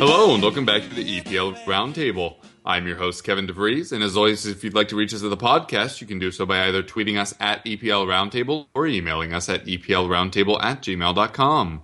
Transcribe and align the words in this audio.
Hello, 0.00 0.32
and 0.32 0.42
welcome 0.42 0.64
back 0.64 0.80
to 0.80 0.88
the 0.88 1.20
EPL 1.20 1.62
Roundtable. 1.64 2.36
I'm 2.64 2.86
your 2.86 2.96
host, 2.96 3.22
Kevin 3.22 3.46
DeVries, 3.46 3.92
and 3.92 4.02
as 4.02 4.16
always, 4.16 4.46
if 4.46 4.64
you'd 4.64 4.72
like 4.72 4.88
to 4.88 4.96
reach 4.96 5.12
us 5.12 5.22
at 5.22 5.28
the 5.28 5.36
podcast, 5.36 6.00
you 6.00 6.06
can 6.06 6.18
do 6.18 6.30
so 6.30 6.46
by 6.46 6.68
either 6.68 6.82
tweeting 6.82 7.20
us 7.20 7.34
at 7.38 7.62
EPL 7.66 8.06
Roundtable 8.06 8.68
or 8.74 8.86
emailing 8.86 9.34
us 9.34 9.50
at 9.50 9.66
EPLRoundtable 9.66 10.58
at 10.62 10.80
gmail.com. 10.80 11.82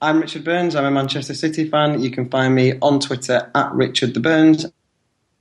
I'm 0.00 0.20
Richard 0.20 0.44
Burns. 0.44 0.76
I'm 0.76 0.84
a 0.84 0.90
Manchester 0.92 1.34
City 1.34 1.68
fan. 1.68 2.00
You 2.00 2.12
can 2.12 2.30
find 2.30 2.54
me 2.54 2.74
on 2.80 3.00
Twitter 3.00 3.50
at 3.56 3.72
Richard 3.72 4.14
the 4.14 4.20
Burns, 4.20 4.66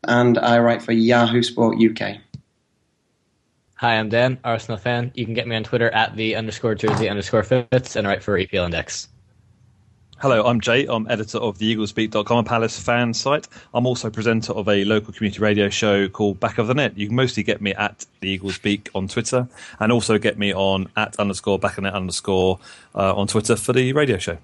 and 0.08 0.40
I 0.40 0.58
write 0.58 0.82
for 0.82 0.92
Yahoo 0.92 1.44
Sport 1.44 1.78
UK. 1.78 2.18
Hi, 3.82 3.98
I'm 3.98 4.10
Dan, 4.10 4.38
Arsenal 4.44 4.78
fan. 4.78 5.12
You 5.16 5.26
can 5.26 5.34
get 5.34 5.48
me 5.48 5.56
on 5.56 5.64
Twitter 5.64 5.90
at 5.90 6.16
the 6.16 6.36
underscore 6.36 6.76
jersey 6.76 7.10
underscore 7.10 7.42
Fitz 7.42 7.96
and 7.96 8.06
write 8.06 8.22
for 8.22 8.38
EPL 8.38 8.66
Index. 8.66 9.08
Hello, 10.20 10.46
I'm 10.46 10.62
Jay. 10.62 10.86
I'm 10.86 11.10
editor 11.10 11.40
of 11.40 11.58
the 11.58 11.76
EaglesBeak.com, 11.76 12.38
a 12.38 12.44
Palace 12.44 12.80
fan 12.80 13.12
site. 13.12 13.48
I'm 13.74 13.88
also 13.88 14.12
presenter 14.12 14.54
of 14.54 14.70
a 14.70 14.86
local 14.86 15.14
community 15.14 15.40
radio 15.40 15.68
show 15.70 16.08
called 16.08 16.40
Back 16.40 16.60
of 16.60 16.68
the 16.68 16.76
Net. 16.76 16.96
You 16.96 17.08
can 17.08 17.16
mostly 17.16 17.42
get 17.42 17.60
me 17.60 17.74
at 17.74 18.06
the 18.20 18.38
EaglesBeak 18.38 18.90
on 18.94 19.08
Twitter 19.08 19.48
and 19.80 19.92
also 19.92 20.20
get 20.20 20.38
me 20.38 20.54
on 20.54 20.88
at 20.96 21.20
underscore 21.20 21.58
back 21.58 21.72
of 21.72 21.76
the 21.78 21.82
net 21.82 21.96
underscore 21.96 22.60
uh, 22.94 23.16
on 23.16 23.26
Twitter 23.26 23.56
for 23.56 23.74
the 23.74 23.94
radio 23.94 24.20
show. 24.20 24.38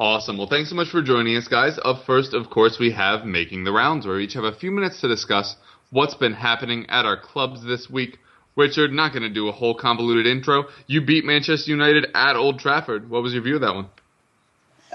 Awesome. 0.00 0.38
Well, 0.38 0.48
thanks 0.48 0.70
so 0.70 0.74
much 0.74 0.88
for 0.88 1.02
joining 1.02 1.36
us, 1.36 1.46
guys. 1.46 1.78
Up 1.84 2.04
first, 2.04 2.34
of 2.34 2.50
course, 2.50 2.80
we 2.80 2.90
have 2.90 3.24
Making 3.24 3.62
the 3.62 3.70
Rounds, 3.70 4.08
where 4.08 4.16
we 4.16 4.24
each 4.24 4.32
have 4.32 4.42
a 4.42 4.50
few 4.52 4.72
minutes 4.72 5.00
to 5.02 5.06
discuss 5.06 5.54
what's 5.90 6.14
been 6.14 6.32
happening 6.32 6.84
at 6.90 7.04
our 7.04 7.16
clubs 7.16 7.62
this 7.62 7.88
week. 7.88 8.18
Richard, 8.56 8.92
not 8.92 9.12
going 9.12 9.22
to 9.22 9.28
do 9.28 9.48
a 9.48 9.52
whole 9.52 9.74
convoluted 9.74 10.26
intro. 10.26 10.66
You 10.86 11.00
beat 11.00 11.24
Manchester 11.24 11.70
United 11.70 12.06
at 12.14 12.36
Old 12.36 12.58
Trafford. 12.58 13.10
What 13.10 13.22
was 13.22 13.32
your 13.32 13.42
view 13.42 13.56
of 13.56 13.60
that 13.62 13.74
one? 13.74 13.88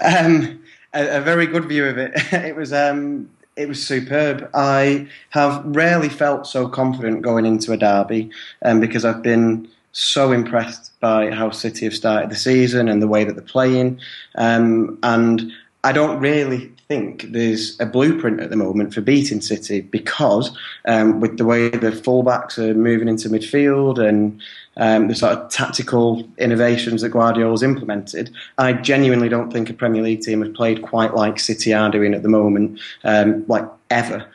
Um, 0.02 0.62
a, 0.94 1.18
a, 1.18 1.20
very 1.20 1.46
good 1.46 1.66
view 1.66 1.86
of 1.86 1.98
it. 1.98 2.12
it 2.32 2.56
was 2.56 2.72
um, 2.72 3.28
it 3.56 3.68
was 3.68 3.86
superb. 3.86 4.48
I 4.54 5.08
have 5.30 5.62
rarely 5.64 6.08
felt 6.08 6.46
so 6.46 6.68
confident 6.68 7.22
going 7.22 7.44
into 7.44 7.72
a 7.72 7.76
derby, 7.76 8.30
um, 8.62 8.80
because 8.80 9.04
I've 9.04 9.22
been 9.22 9.68
so 9.92 10.32
impressed 10.32 10.98
by 11.00 11.30
how 11.30 11.50
City 11.50 11.84
have 11.84 11.94
started 11.94 12.30
the 12.30 12.36
season 12.36 12.88
and 12.88 13.02
the 13.02 13.08
way 13.08 13.24
that 13.24 13.34
they're 13.34 13.44
playing. 13.44 14.00
Um, 14.36 14.98
and 15.02 15.52
I 15.84 15.92
don't 15.92 16.20
really 16.20 16.72
think 16.90 17.22
there's 17.30 17.78
a 17.78 17.86
blueprint 17.86 18.40
at 18.40 18.50
the 18.50 18.56
moment 18.56 18.92
for 18.92 19.00
beating 19.00 19.40
City 19.40 19.80
because 19.80 20.50
um, 20.88 21.20
with 21.20 21.38
the 21.38 21.44
way 21.44 21.68
the 21.68 21.92
fullbacks 21.92 22.58
are 22.58 22.74
moving 22.74 23.06
into 23.06 23.28
midfield 23.28 23.96
and 23.96 24.42
um, 24.76 25.06
the 25.06 25.14
sort 25.14 25.38
of 25.38 25.48
tactical 25.52 26.28
innovations 26.38 27.02
that 27.02 27.10
Guardiola's 27.10 27.62
implemented, 27.62 28.34
I 28.58 28.72
genuinely 28.72 29.28
don't 29.28 29.52
think 29.52 29.70
a 29.70 29.72
Premier 29.72 30.02
League 30.02 30.22
team 30.22 30.42
has 30.42 30.52
played 30.52 30.82
quite 30.82 31.14
like 31.14 31.38
City 31.38 31.72
are 31.72 31.92
doing 31.92 32.12
at 32.12 32.24
the 32.24 32.28
moment, 32.28 32.80
um, 33.04 33.44
like 33.46 33.68
ever 33.90 34.26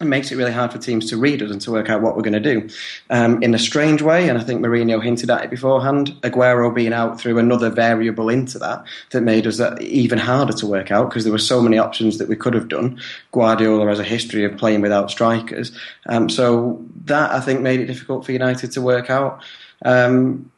it 0.00 0.06
makes 0.06 0.30
it 0.30 0.36
really 0.36 0.52
hard 0.52 0.70
for 0.70 0.78
teams 0.78 1.10
to 1.10 1.16
read 1.16 1.42
us 1.42 1.50
and 1.50 1.60
to 1.60 1.72
work 1.72 1.90
out 1.90 2.02
what 2.02 2.14
we're 2.14 2.22
going 2.22 2.40
to 2.40 2.54
do. 2.54 2.68
Um, 3.10 3.42
in 3.42 3.52
a 3.52 3.58
strange 3.58 4.00
way, 4.00 4.28
and 4.28 4.38
I 4.38 4.44
think 4.44 4.60
Mourinho 4.60 5.02
hinted 5.02 5.28
at 5.28 5.42
it 5.42 5.50
beforehand, 5.50 6.16
Aguero 6.22 6.72
being 6.72 6.92
out 6.92 7.20
threw 7.20 7.36
another 7.36 7.68
variable 7.68 8.28
into 8.28 8.60
that 8.60 8.84
that 9.10 9.22
made 9.22 9.44
us 9.44 9.60
even 9.80 10.18
harder 10.18 10.52
to 10.52 10.66
work 10.68 10.92
out 10.92 11.08
because 11.08 11.24
there 11.24 11.32
were 11.32 11.38
so 11.38 11.60
many 11.60 11.78
options 11.78 12.18
that 12.18 12.28
we 12.28 12.36
could 12.36 12.54
have 12.54 12.68
done. 12.68 13.00
Guardiola 13.32 13.88
has 13.88 13.98
a 13.98 14.04
history 14.04 14.44
of 14.44 14.56
playing 14.56 14.82
without 14.82 15.10
strikers. 15.10 15.76
Um, 16.06 16.28
so 16.28 16.80
that, 17.06 17.32
I 17.32 17.40
think, 17.40 17.60
made 17.60 17.80
it 17.80 17.86
difficult 17.86 18.24
for 18.24 18.30
United 18.30 18.70
to 18.72 18.80
work 18.80 19.10
out. 19.10 19.42
Um, 19.84 20.52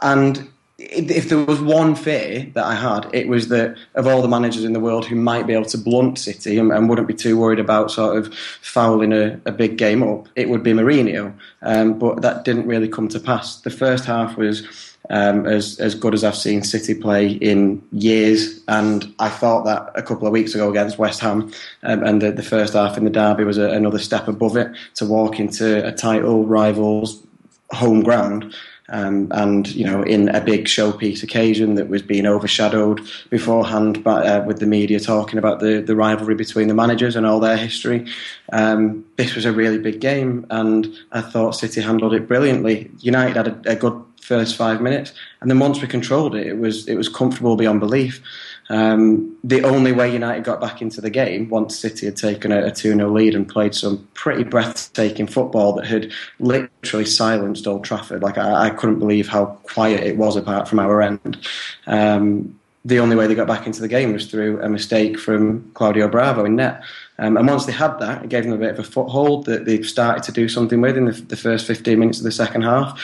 and 0.00 0.48
if 0.78 1.28
there 1.28 1.44
was 1.44 1.60
one 1.60 1.96
fear 1.96 2.46
that 2.54 2.64
I 2.64 2.74
had, 2.76 3.10
it 3.12 3.26
was 3.26 3.48
that 3.48 3.76
of 3.96 4.06
all 4.06 4.22
the 4.22 4.28
managers 4.28 4.62
in 4.62 4.74
the 4.74 4.80
world 4.80 5.04
who 5.04 5.16
might 5.16 5.46
be 5.46 5.52
able 5.52 5.64
to 5.66 5.78
blunt 5.78 6.18
City 6.18 6.56
and, 6.56 6.70
and 6.70 6.88
wouldn't 6.88 7.08
be 7.08 7.14
too 7.14 7.36
worried 7.36 7.58
about 7.58 7.90
sort 7.90 8.16
of 8.16 8.32
fouling 8.62 9.12
a, 9.12 9.40
a 9.44 9.50
big 9.50 9.76
game 9.76 10.04
up, 10.04 10.28
it 10.36 10.48
would 10.48 10.62
be 10.62 10.72
Mourinho. 10.72 11.34
Um, 11.62 11.98
but 11.98 12.22
that 12.22 12.44
didn't 12.44 12.68
really 12.68 12.88
come 12.88 13.08
to 13.08 13.18
pass. 13.18 13.60
The 13.60 13.70
first 13.70 14.04
half 14.04 14.36
was 14.36 14.94
um, 15.10 15.46
as 15.46 15.80
as 15.80 15.94
good 15.96 16.14
as 16.14 16.22
I've 16.22 16.36
seen 16.36 16.62
City 16.62 16.94
play 16.94 17.32
in 17.32 17.82
years, 17.92 18.62
and 18.68 19.12
I 19.18 19.30
thought 19.30 19.64
that 19.64 19.90
a 19.96 20.02
couple 20.02 20.28
of 20.28 20.32
weeks 20.32 20.54
ago 20.54 20.70
against 20.70 20.98
West 20.98 21.18
Ham, 21.20 21.50
um, 21.82 22.04
and 22.04 22.22
the, 22.22 22.30
the, 22.30 22.42
first 22.42 22.74
half 22.74 22.96
in 22.96 23.04
the 23.04 23.10
derby 23.10 23.42
was 23.42 23.58
a, 23.58 23.70
another 23.70 23.98
step 23.98 24.28
above 24.28 24.56
it 24.56 24.70
to 24.96 25.06
walk 25.06 25.40
into 25.40 25.84
a 25.86 25.92
title 25.92 26.44
rival's 26.44 27.22
home 27.70 28.02
ground 28.02 28.54
um, 28.90 29.28
and 29.32 29.68
you 29.74 29.84
know, 29.84 30.02
in 30.02 30.28
a 30.30 30.40
big 30.40 30.64
showpiece 30.64 31.22
occasion 31.22 31.74
that 31.74 31.88
was 31.88 32.02
being 32.02 32.26
overshadowed 32.26 33.00
beforehand 33.30 34.02
by, 34.02 34.26
uh, 34.26 34.44
with 34.44 34.60
the 34.60 34.66
media 34.66 34.98
talking 34.98 35.38
about 35.38 35.60
the, 35.60 35.80
the 35.80 35.94
rivalry 35.94 36.34
between 36.34 36.68
the 36.68 36.74
managers 36.74 37.14
and 37.14 37.26
all 37.26 37.40
their 37.40 37.56
history. 37.56 38.06
Um, 38.52 39.04
this 39.16 39.34
was 39.34 39.44
a 39.44 39.52
really 39.52 39.78
big 39.78 40.00
game, 40.00 40.46
and 40.50 40.92
I 41.12 41.20
thought 41.20 41.52
City 41.52 41.80
handled 41.80 42.14
it 42.14 42.26
brilliantly. 42.26 42.90
United 43.00 43.36
had 43.36 43.48
a, 43.48 43.72
a 43.72 43.76
good 43.76 44.02
first 44.20 44.56
five 44.56 44.80
minutes, 44.80 45.12
and 45.40 45.50
then 45.50 45.58
once 45.58 45.80
we 45.80 45.88
controlled 45.88 46.34
it, 46.34 46.46
it 46.46 46.58
was 46.58 46.88
it 46.88 46.96
was 46.96 47.08
comfortable 47.08 47.56
beyond 47.56 47.80
belief. 47.80 48.22
Um, 48.70 49.36
the 49.42 49.62
only 49.62 49.92
way 49.92 50.12
United 50.12 50.44
got 50.44 50.60
back 50.60 50.82
into 50.82 51.00
the 51.00 51.10
game 51.10 51.48
once 51.48 51.78
City 51.78 52.06
had 52.06 52.16
taken 52.16 52.52
a, 52.52 52.66
a 52.66 52.70
2 52.70 52.94
0 52.94 53.10
lead 53.10 53.34
and 53.34 53.48
played 53.48 53.74
some 53.74 54.06
pretty 54.14 54.44
breathtaking 54.44 55.26
football 55.26 55.72
that 55.74 55.86
had 55.86 56.12
literally 56.38 57.06
silenced 57.06 57.66
Old 57.66 57.84
Trafford. 57.84 58.22
Like, 58.22 58.36
I, 58.36 58.66
I 58.66 58.70
couldn't 58.70 58.98
believe 58.98 59.28
how 59.28 59.46
quiet 59.64 60.04
it 60.04 60.16
was 60.16 60.36
apart 60.36 60.68
from 60.68 60.80
our 60.80 61.00
end. 61.00 61.38
Um, 61.86 62.58
the 62.84 63.00
only 63.00 63.16
way 63.16 63.26
they 63.26 63.34
got 63.34 63.48
back 63.48 63.66
into 63.66 63.80
the 63.80 63.88
game 63.88 64.12
was 64.12 64.26
through 64.30 64.62
a 64.62 64.68
mistake 64.68 65.18
from 65.18 65.70
Claudio 65.74 66.08
Bravo 66.08 66.44
in 66.44 66.56
net. 66.56 66.82
Um, 67.18 67.36
and 67.36 67.46
once 67.46 67.66
they 67.66 67.72
had 67.72 67.98
that, 67.98 68.24
it 68.24 68.30
gave 68.30 68.44
them 68.44 68.52
a 68.52 68.58
bit 68.58 68.70
of 68.70 68.78
a 68.78 68.84
foothold 68.84 69.46
that 69.46 69.64
they 69.64 69.82
started 69.82 70.22
to 70.24 70.32
do 70.32 70.48
something 70.48 70.80
with 70.80 70.96
in 70.96 71.06
the, 71.06 71.12
the, 71.12 71.36
first 71.36 71.66
15 71.66 71.98
minutes 71.98 72.18
of 72.18 72.24
the 72.24 72.32
second 72.32 72.62
half. 72.62 73.02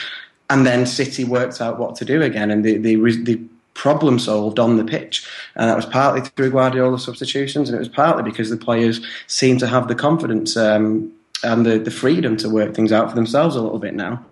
And 0.49 0.65
then 0.65 0.85
City 0.85 1.23
worked 1.23 1.59
out 1.59 1.77
what 1.77 1.95
to 1.97 2.05
do 2.05 2.21
again, 2.21 2.51
and 2.51 2.63
they, 2.63 2.77
they, 2.77 2.95
they 2.95 3.39
problem 3.75 4.17
solved 4.17 4.57
on 4.57 4.77
the 4.77 4.83
pitch. 4.83 5.27
And 5.55 5.69
that 5.69 5.75
was 5.75 5.85
partly 5.85 6.21
through 6.21 6.51
Guardiola 6.51 6.97
substitutions, 6.97 7.69
and 7.69 7.75
it 7.75 7.79
was 7.79 7.89
partly 7.89 8.23
because 8.23 8.49
the 8.49 8.57
players 8.57 9.05
seem 9.27 9.59
to 9.59 9.67
have 9.67 9.87
the 9.87 9.95
confidence 9.95 10.57
um, 10.57 11.11
and 11.43 11.65
the, 11.65 11.77
the 11.77 11.91
freedom 11.91 12.35
to 12.37 12.49
work 12.49 12.73
things 12.73 12.91
out 12.91 13.09
for 13.09 13.15
themselves 13.15 13.55
a 13.55 13.61
little 13.61 13.77
bit 13.77 13.93
now. 13.93 14.25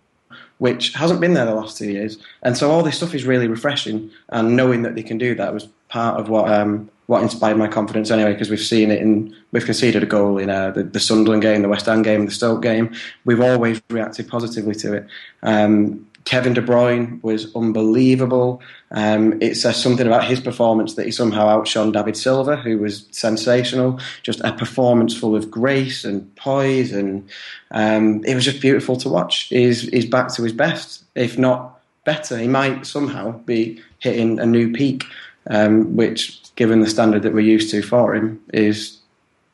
Which 0.59 0.94
hasn't 0.94 1.20
been 1.20 1.34
there 1.34 1.46
the 1.46 1.56
last 1.56 1.78
two 1.78 1.92
years, 1.92 2.18
and 2.42 2.56
so 2.56 2.72
all 2.72 2.84
this 2.84 2.96
stuff 2.96 3.14
is 3.14 3.26
really 3.26 3.48
refreshing. 3.48 4.09
And 4.30 4.56
knowing 4.56 4.84
that 4.84 4.96
they 4.96 5.03
can 5.03 5.18
do 5.18 5.36
that 5.36 5.53
was 5.53 5.68
part 5.90 6.20
of 6.20 6.30
what 6.30 6.50
um, 6.50 6.90
what 7.08 7.22
inspired 7.22 7.58
my 7.58 7.68
confidence 7.68 8.12
anyway. 8.12 8.32
Because 8.32 8.50
we've 8.50 8.62
seen 8.62 8.90
it 8.90 9.02
in 9.02 9.36
we've 9.52 9.66
conceded 9.66 10.03
a 10.03 10.06
goal 10.06 10.38
in 10.38 10.50
uh, 10.50 10.72
the, 10.72 10.84
the 10.84 11.02
Sunderland 11.02 11.42
game, 11.42 11.64
the 11.64 11.70
West 11.70 11.88
Ham 11.88 12.02
game, 12.02 12.26
the 12.26 12.32
Stoke 12.32 12.62
game. 12.62 12.94
We've 13.26 13.42
always 13.42 13.82
reacted 13.90 14.30
positively 14.30 14.76
to 14.76 14.94
it. 14.94 15.08
Um, 15.42 16.08
Kevin 16.25 16.53
De 16.53 16.61
Bruyne 16.61 17.22
was 17.22 17.53
unbelievable. 17.56 18.61
Um, 18.91 19.41
it 19.41 19.56
says 19.56 19.81
something 19.81 20.07
about 20.07 20.25
his 20.25 20.39
performance 20.39 20.94
that 20.95 21.06
he 21.06 21.11
somehow 21.11 21.47
outshone 21.47 21.91
David 21.91 22.16
Silva, 22.16 22.56
who 22.56 22.78
was 22.78 23.07
sensational. 23.11 24.00
Just 24.22 24.39
a 24.41 24.53
performance 24.53 25.16
full 25.16 25.35
of 25.35 25.51
grace 25.51 26.06
and 26.06 26.34
poise, 26.35 26.91
and 26.91 27.28
um, 27.72 28.23
it 28.25 28.35
was 28.35 28.45
just 28.45 28.61
beautiful 28.61 28.95
to 28.97 29.09
watch. 29.09 29.47
He's, 29.50 29.81
he's 29.89 30.06
back 30.06 30.34
to 30.35 30.44
his 30.44 30.53
best, 30.53 31.03
if 31.16 31.38
not 31.38 31.79
better. 32.06 32.38
He 32.38 32.47
might 32.47 32.85
somehow 32.85 33.31
be 33.40 33.81
hitting 34.00 34.40
a 34.40 34.45
new 34.45 34.72
peak, 34.72 35.05
um, 35.50 35.95
which, 35.95 36.40
given 36.55 36.81
the 36.81 36.90
standard 36.90 37.23
that 37.23 37.34
we're 37.34 37.41
used 37.41 37.72
to 37.72 37.81
for 37.81 38.16
him, 38.16 38.41
is 38.53 39.00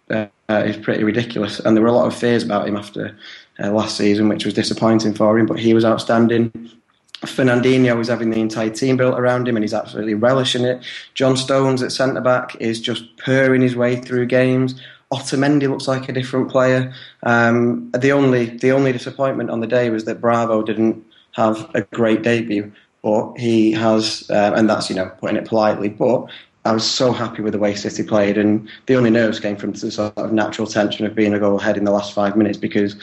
uh, 0.10 0.28
is 0.50 0.78
pretty 0.78 1.04
ridiculous. 1.04 1.60
And 1.60 1.76
there 1.76 1.84
were 1.84 1.90
a 1.90 1.94
lot 1.94 2.08
of 2.08 2.16
fears 2.16 2.44
about 2.44 2.68
him 2.68 2.76
after 2.76 3.18
uh, 3.62 3.72
last 3.72 3.98
season, 3.98 4.30
which 4.30 4.46
was 4.46 4.54
disappointing 4.54 5.14
for 5.14 5.38
him. 5.38 5.46
But 5.46 5.60
he 5.60 5.74
was 5.74 5.86
outstanding. 5.86 6.52
Fernandinho 7.22 7.98
was 7.98 8.08
having 8.08 8.30
the 8.30 8.40
entire 8.40 8.70
team 8.70 8.96
built 8.96 9.20
around 9.20 9.48
him, 9.48 9.58
and 9.58 9.64
he's 9.64 9.74
absolutely 9.74 10.14
relishing 10.14 10.64
it. 10.64 10.84
John 11.16 11.36
Stones 11.36 11.84
at 11.84 11.92
centre 11.92 12.22
back 12.22 12.56
is 12.62 12.80
just 12.80 13.18
purring 13.18 13.62
his 13.62 13.76
way 13.76 13.98
through 13.98 14.28
games. 14.28 14.80
Otamendi 15.12 15.68
looks 15.68 15.88
like 15.88 16.08
a 16.08 16.14
different 16.14 16.50
player. 16.50 16.94
Um, 17.24 17.92
the 17.92 18.12
only 18.12 18.46
the 18.46 18.72
only 18.72 18.92
disappointment 18.92 19.50
on 19.50 19.60
the 19.60 19.68
day 19.68 19.90
was 19.90 20.06
that 20.06 20.22
Bravo 20.22 20.62
didn't 20.62 21.04
have 21.34 21.70
a 21.74 21.82
great 21.82 22.22
debut, 22.22 22.72
but 23.02 23.34
he 23.36 23.72
has, 23.72 24.30
uh, 24.30 24.54
and 24.56 24.70
that's 24.70 24.90
you 24.90 24.96
know 24.96 25.12
putting 25.20 25.38
it 25.38 25.46
politely. 25.46 25.90
But 25.90 26.28
I 26.66 26.74
was 26.74 26.90
so 26.90 27.12
happy 27.12 27.42
with 27.42 27.54
the 27.54 27.60
way 27.60 27.74
City 27.74 28.04
played, 28.04 28.38
and 28.38 28.70
the 28.86 28.96
only 28.96 29.10
nerves 29.10 29.40
came 29.40 29.56
from 29.56 29.72
the 29.72 29.92
sort 29.92 30.16
of 30.18 30.32
natural 30.32 30.68
tension 30.68 31.06
of 31.06 31.16
being 31.16 31.34
a 31.34 31.40
goal 31.40 31.60
ahead 31.60 31.78
in 31.78 31.86
the 31.86 31.92
last 31.92 32.14
five 32.14 32.38
minutes 32.38 32.58
because 32.58 32.96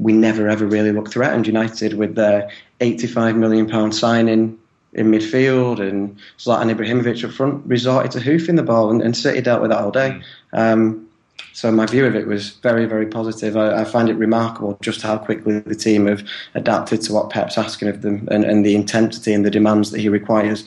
we 0.00 0.12
never 0.12 0.48
ever 0.48 0.66
really 0.66 0.92
looked 0.92 1.12
threatened. 1.12 1.46
United 1.46 1.94
with 1.94 2.14
their 2.14 2.50
85 2.80 3.36
million 3.36 3.68
pound 3.68 3.94
signing 3.94 4.58
in 4.92 5.10
midfield 5.10 5.78
and 5.78 6.18
Zlatan 6.38 6.74
Ibrahimovic 6.74 7.24
up 7.24 7.32
front 7.32 7.64
resorted 7.66 8.10
to 8.12 8.20
hoofing 8.20 8.56
the 8.56 8.62
ball, 8.62 8.90
and, 8.90 9.02
and 9.02 9.16
City 9.16 9.40
dealt 9.40 9.62
with 9.62 9.70
that 9.70 9.80
all 9.80 9.92
day. 9.92 10.20
Um, 10.52 11.06
so 11.52 11.70
my 11.70 11.86
view 11.86 12.06
of 12.06 12.14
it 12.14 12.26
was 12.26 12.50
very, 12.50 12.86
very 12.86 13.06
positive. 13.06 13.56
I, 13.56 13.82
I, 13.82 13.84
find 13.84 14.08
it 14.08 14.14
remarkable 14.14 14.78
just 14.82 15.02
how 15.02 15.18
quickly 15.18 15.58
the 15.60 15.74
team 15.74 16.06
have 16.06 16.26
adapted 16.54 17.02
to 17.02 17.12
what 17.12 17.30
Pep's 17.30 17.58
asking 17.58 17.88
of 17.88 18.02
them 18.02 18.28
and, 18.30 18.44
and 18.44 18.64
the 18.64 18.74
intensity 18.74 19.32
and 19.32 19.44
the 19.44 19.50
demands 19.50 19.90
that 19.90 20.00
he 20.00 20.08
requires. 20.08 20.64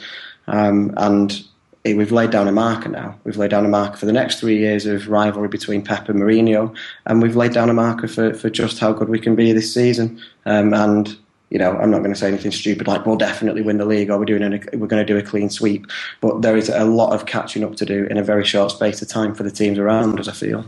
Um, 0.48 0.94
and 0.98 1.44
we've 1.86 2.12
laid 2.12 2.32
down 2.32 2.48
a 2.48 2.52
marker 2.52 2.90
now. 2.90 3.18
We've 3.26 3.36
laid 3.36 3.52
down 3.52 3.66
a 3.66 3.70
marker 3.70 3.98
for 3.98 4.06
the 4.06 4.14
next 4.14 4.40
three 4.40 4.58
years 4.58 4.86
of 4.86 5.10
rivalry 5.10 5.50
between 5.50 5.84
Pep 5.84 6.08
and 6.08 6.20
Mourinho, 6.20 6.76
and 7.06 7.22
we've 7.22 7.36
laid 7.36 7.52
down 7.52 7.70
a 7.70 7.74
marker 7.74 8.08
for, 8.08 8.34
for 8.34 8.50
just 8.50 8.80
how 8.80 8.94
good 8.94 9.10
we 9.10 9.20
can 9.20 9.36
be 9.36 9.52
this 9.52 9.74
season. 9.74 10.22
Um, 10.46 10.74
and 10.74 11.18
you 11.50 11.60
know, 11.60 11.78
I'm 11.78 11.92
not 11.92 12.00
going 12.00 12.14
to 12.14 12.20
say 12.20 12.30
anything 12.30 12.52
stupid 12.52 12.88
like 12.88 13.06
we'll 13.06 13.16
definitely 13.16 13.62
win 13.62 13.78
the 13.78 13.86
league 13.86 14.10
or 14.10 14.18
we're 14.18 14.26
doing 14.26 14.42
a, 14.42 14.60
we're 14.76 14.88
going 14.88 15.06
to 15.06 15.14
do 15.14 15.20
a 15.20 15.22
clean 15.22 15.52
sweep. 15.52 15.86
But 16.20 16.42
there 16.42 16.58
is 16.58 16.68
a 16.68 16.84
lot 16.84 17.14
of 17.14 17.28
catching 17.28 17.64
up 17.64 17.76
to 17.76 17.86
do 17.86 18.08
in 18.10 18.18
a 18.18 18.24
very 18.24 18.44
short 18.44 18.72
space 18.72 19.04
of 19.04 19.08
time 19.08 19.36
for 19.36 19.44
the 19.44 19.52
teams 19.52 19.78
around 19.78 20.20
us. 20.20 20.28
I 20.28 20.32
feel. 20.32 20.66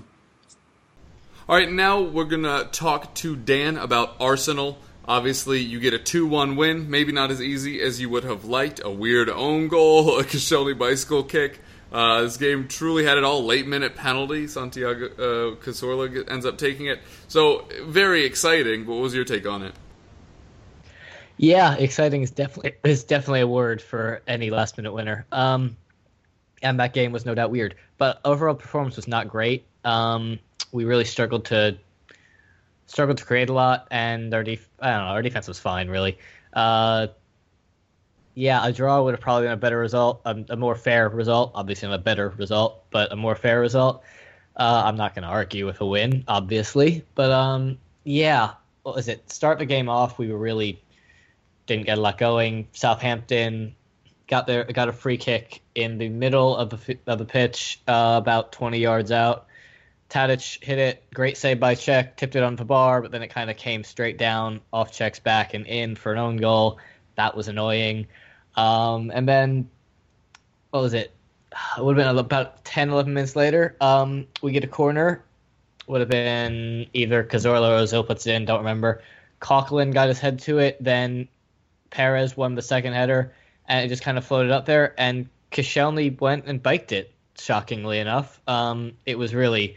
All 1.48 1.56
right, 1.56 1.72
now 1.72 2.02
we're 2.02 2.26
going 2.26 2.44
to 2.44 2.68
talk 2.72 3.16
to 3.16 3.36
Dan 3.36 3.78
about 3.78 4.16
Arsenal. 4.20 4.78
Obviously, 5.08 5.60
you 5.60 5.80
get 5.80 5.94
a 5.94 6.00
2 6.00 6.26
1 6.26 6.56
win. 6.56 6.90
Maybe 6.90 7.12
not 7.12 7.32
as 7.32 7.42
easy 7.42 7.82
as 7.82 8.02
you 8.02 8.10
would 8.10 8.24
have 8.24 8.46
liked. 8.46 8.82
A 8.84 8.90
weird 8.90 9.30
own 9.30 9.68
goal, 9.68 10.20
a 10.20 10.24
Koscielny 10.24 10.78
bicycle 10.78 11.24
kick. 11.24 11.60
Uh, 11.92 12.24
this 12.24 12.38
game 12.38 12.68
truly 12.68 13.06
had 13.06 13.18
it 13.18 13.24
all. 13.24 13.46
Late 13.46 13.68
minute 13.68 13.96
penalty. 13.96 14.48
Santiago 14.48 15.06
uh, 15.06 15.56
Cazorla 15.56 16.30
ends 16.30 16.46
up 16.46 16.58
taking 16.58 16.88
it. 16.88 17.00
So, 17.28 17.68
very 17.84 18.26
exciting. 18.26 18.86
What 18.86 18.96
was 18.96 19.14
your 19.14 19.24
take 19.24 19.48
on 19.48 19.62
it? 19.62 19.74
Yeah, 21.38 21.76
exciting 21.76 22.22
is 22.22 22.32
definitely 22.32 22.76
is 22.84 23.04
definitely 23.04 23.42
a 23.42 23.48
word 23.48 23.82
for 23.82 24.22
any 24.28 24.50
last 24.50 24.78
minute 24.78 24.94
winner. 24.94 25.26
Um, 25.32 25.78
and 26.62 26.80
that 26.80 26.94
game 26.94 27.12
was 27.12 27.26
no 27.26 27.36
doubt 27.36 27.52
weird, 27.52 27.76
but 27.98 28.20
overall 28.26 28.56
performance 28.56 28.96
was 28.96 29.08
not 29.08 29.28
great. 29.28 29.66
Um, 29.84 30.40
we 30.72 30.86
really 30.86 31.06
struggled 31.06 31.46
to 31.46 31.78
struggled 32.88 33.18
to 33.18 33.26
create 33.26 33.50
a 33.50 33.54
lot, 33.54 33.88
and 33.92 34.34
our 34.34 34.44
def- 34.44 34.70
I 34.80 34.92
don't 34.92 35.00
know 35.00 35.12
our 35.12 35.22
defense 35.22 35.48
was 35.48 35.60
fine 35.60 35.90
really. 35.90 36.18
Uh, 36.54 37.08
yeah, 38.36 38.66
a 38.66 38.72
draw 38.72 39.02
would 39.02 39.14
have 39.14 39.22
probably 39.22 39.46
been 39.46 39.54
a 39.54 39.58
better 39.58 39.80
result, 39.80 40.22
a, 40.26 40.36
a, 40.50 40.58
more 40.58 40.76
fair 40.76 41.08
result. 41.08 41.54
Obviously, 41.56 41.88
not 41.88 41.96
a 41.96 42.00
better 42.00 42.30
result, 42.38 42.84
but 42.92 43.12
a 43.12 43.16
more 43.16 43.36
fair 43.36 43.62
result. 43.62 44.04
Uh, 44.58 44.84
I'm 44.86 44.98
not 44.98 45.16
going 45.16 45.24
to 45.24 45.30
argue 45.30 45.66
with 45.66 45.80
a 45.80 45.86
win, 45.86 46.24
obviously, 46.28 47.06
but 47.16 47.32
um, 47.32 47.78
yeah, 48.04 48.52
what 48.84 48.96
was 48.96 49.08
it? 49.08 49.30
Start 49.32 49.60
the 49.60 49.66
game 49.66 49.90
off, 49.90 50.20
we 50.20 50.32
were 50.32 50.38
really 50.38 50.82
didn't 51.66 51.86
get 51.86 51.98
a 51.98 52.02
lot 52.02 52.18
going. 52.18 52.68
Southampton 52.74 53.76
got 54.28 54.48
there, 54.48 54.64
got 54.66 54.90
a 54.90 54.94
free 54.94 55.18
kick 55.18 55.62
in 55.74 55.98
the 55.98 56.10
middle 56.10 56.56
of 56.56 56.70
the 56.70 56.98
of 57.08 57.20
the 57.20 57.26
pitch, 57.26 57.82
uh, 57.88 58.16
about 58.22 58.52
20 58.52 58.80
yards 58.80 59.12
out. 59.12 59.48
Tadic 60.10 60.64
hit 60.64 60.78
it. 60.78 61.04
Great 61.14 61.38
save 61.38 61.60
by 61.60 61.76
Cech. 61.76 62.16
Tipped 62.16 62.36
it 62.36 62.44
on 62.44 62.56
the 62.56 62.66
bar, 62.66 63.02
but 63.02 63.12
then 63.12 63.22
it 63.24 63.30
kind 63.30 63.50
of 63.50 63.58
came 63.58 63.84
straight 63.84 64.18
down 64.18 64.62
off 64.72 64.92
Cech's 64.92 65.20
back 65.20 65.54
and 65.54 65.66
in 65.66 65.96
for 65.96 66.14
an 66.14 66.20
own 66.20 66.38
goal. 66.38 66.80
That 67.16 67.36
was 67.36 67.48
annoying. 67.48 68.08
Um, 68.56 69.12
and 69.14 69.28
then, 69.28 69.70
what 70.72 70.82
was 70.82 70.94
it? 70.94 71.12
It 71.78 71.84
would 71.84 71.98
have 71.98 72.06
been 72.06 72.18
about 72.18 72.64
10, 72.66 72.90
11 72.90 73.14
minutes 73.14 73.36
later. 73.36 73.76
Um, 73.82 74.28
we 74.42 74.52
get 74.52 74.64
a 74.64 74.68
corner. 74.68 75.24
Would 75.88 76.02
have 76.02 76.10
been 76.10 76.88
either 76.94 77.24
Cazorla 77.24 77.70
or 77.70 77.84
Ozil 77.84 78.06
puts 78.06 78.26
it 78.28 78.34
in. 78.34 78.46
Don't 78.46 78.60
remember. 78.60 79.02
Coquelin 79.40 79.94
got 79.94 80.08
his 80.08 80.20
head 80.20 80.40
to 80.40 80.60
it. 80.60 80.78
Then 80.84 81.28
Perez 81.92 82.36
won 82.36 82.56
the 82.56 82.62
second 82.62 82.94
header, 82.94 83.34
and 83.68 83.86
it 83.86 83.90
just 83.90 84.04
kind 84.04 84.18
of 84.18 84.26
floated 84.26 84.52
up 84.52 84.66
there. 84.66 84.94
And 84.98 85.30
Koscielny 85.52 86.20
went 86.20 86.46
and 86.46 86.62
biked 86.62 86.92
it. 86.92 87.12
Shockingly 87.38 88.00
enough, 88.00 88.40
um, 88.48 88.94
it 89.06 89.18
was 89.18 89.36
really 89.36 89.76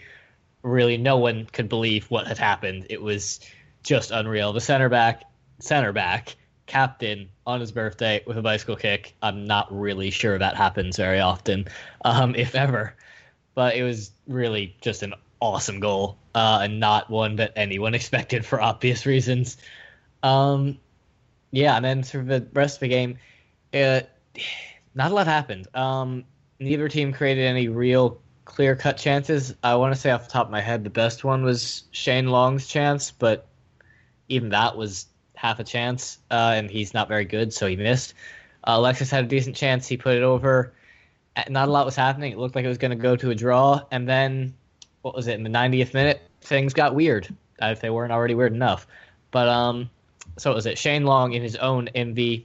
really 0.63 0.97
no 0.97 1.19
one 1.19 1.47
could 1.53 1.69
believe 1.69 2.11
what 2.11 2.27
had 2.27 2.39
happened. 2.39 2.87
It 2.91 3.01
was 3.01 3.41
just 3.83 4.11
unreal. 4.11 4.53
The 4.53 4.61
center 4.61 4.89
back, 4.89 5.25
center 5.61 5.93
back, 5.93 6.37
captain 6.67 7.29
on 7.47 7.61
his 7.61 7.73
birthday 7.73 8.23
with 8.27 8.39
a 8.39 8.43
bicycle 8.43 8.77
kick. 8.77 9.15
I'm 9.23 9.47
not 9.47 9.67
really 9.77 10.11
sure 10.11 10.39
that 10.39 10.57
happens 10.57 10.97
very 10.97 11.21
often, 11.21 11.67
um, 12.05 12.35
if 12.35 12.55
ever. 12.55 12.95
But 13.55 13.75
it 13.75 13.83
was 13.83 14.13
really 14.29 14.77
just 14.81 15.03
an 15.03 15.15
awesome 15.41 15.81
goal, 15.81 16.19
uh, 16.35 16.61
and 16.63 16.79
not 16.79 17.11
one 17.11 17.37
that 17.37 17.53
anyone 17.57 17.95
expected 17.95 18.47
for 18.47 18.61
obvious 18.61 19.07
reasons. 19.07 19.57
Um, 20.23 20.79
yeah, 21.51 21.77
and 21.77 21.85
then 21.85 22.03
for 22.03 22.23
the 22.23 22.47
rest 22.53 22.77
of 22.77 22.81
the 22.81 22.89
game, 22.89 23.19
it, 23.73 24.09
not 24.95 25.11
a 25.11 25.15
lot 25.15 25.27
happened. 25.27 25.67
Um, 25.75 26.25
neither 26.61 26.89
team 26.89 27.13
created 27.13 27.45
any 27.45 27.69
real 27.69 28.21
clear 28.49 28.75
cut 28.75 28.97
chances. 28.97 29.55
I 29.63 29.77
want 29.77 29.95
to 29.95 30.01
say 30.01 30.11
off 30.11 30.25
the 30.25 30.33
top 30.33 30.47
of 30.47 30.51
my 30.51 30.61
head, 30.61 30.83
the 30.83 30.91
best 30.91 31.23
one 31.23 31.45
was 31.45 31.85
Shane 31.93 32.29
Long's 32.29 32.67
chance, 32.67 33.11
but 33.11 33.47
even 34.29 34.49
that 34.49 34.77
was 34.77 35.07
half 35.35 35.61
a 35.61 35.65
chance, 35.65 36.19
uh, 36.31 36.55
and 36.57 36.71
he's 36.71 36.95
not 36.95 37.09
very 37.09 37.27
good, 37.27 37.53
so 37.53 37.67
he 37.67 37.77
missed. 37.77 38.15
Uh, 38.65 38.75
Alexis 38.77 39.11
had 39.11 39.25
a 39.25 39.29
decent 39.29 39.55
chance. 39.55 39.87
He 39.87 39.97
put 39.97 40.17
it 40.17 40.23
over. 40.23 40.73
Uh, 41.37 41.45
not 41.51 41.69
a 41.69 41.71
lot 41.71 41.85
was 41.85 41.95
happening. 41.95 42.33
It 42.33 42.39
looked 42.39 42.57
like 42.57 42.65
it 42.65 42.69
was 42.69 42.79
going 42.79 42.91
to 42.91 42.97
go 42.97 43.15
to 43.17 43.31
a 43.31 43.35
draw, 43.35 43.83
and 43.91 44.09
then 44.09 44.55
what 45.03 45.15
was 45.15 45.29
it 45.29 45.35
in 45.35 45.43
the 45.43 45.51
90th 45.51 45.93
minute? 45.93 46.23
Things 46.41 46.73
got 46.73 46.95
weird. 46.95 47.29
Uh, 47.63 47.67
if 47.67 47.81
they 47.81 47.91
weren't 47.91 48.13
already 48.13 48.35
weird 48.35 48.55
enough, 48.55 48.87
but 49.31 49.47
um, 49.47 49.91
so 50.39 50.55
was 50.55 50.65
it 50.65 50.79
Shane 50.79 51.05
Long 51.05 51.35
in 51.35 51.43
his 51.43 51.57
own 51.57 51.91
the 51.95 52.45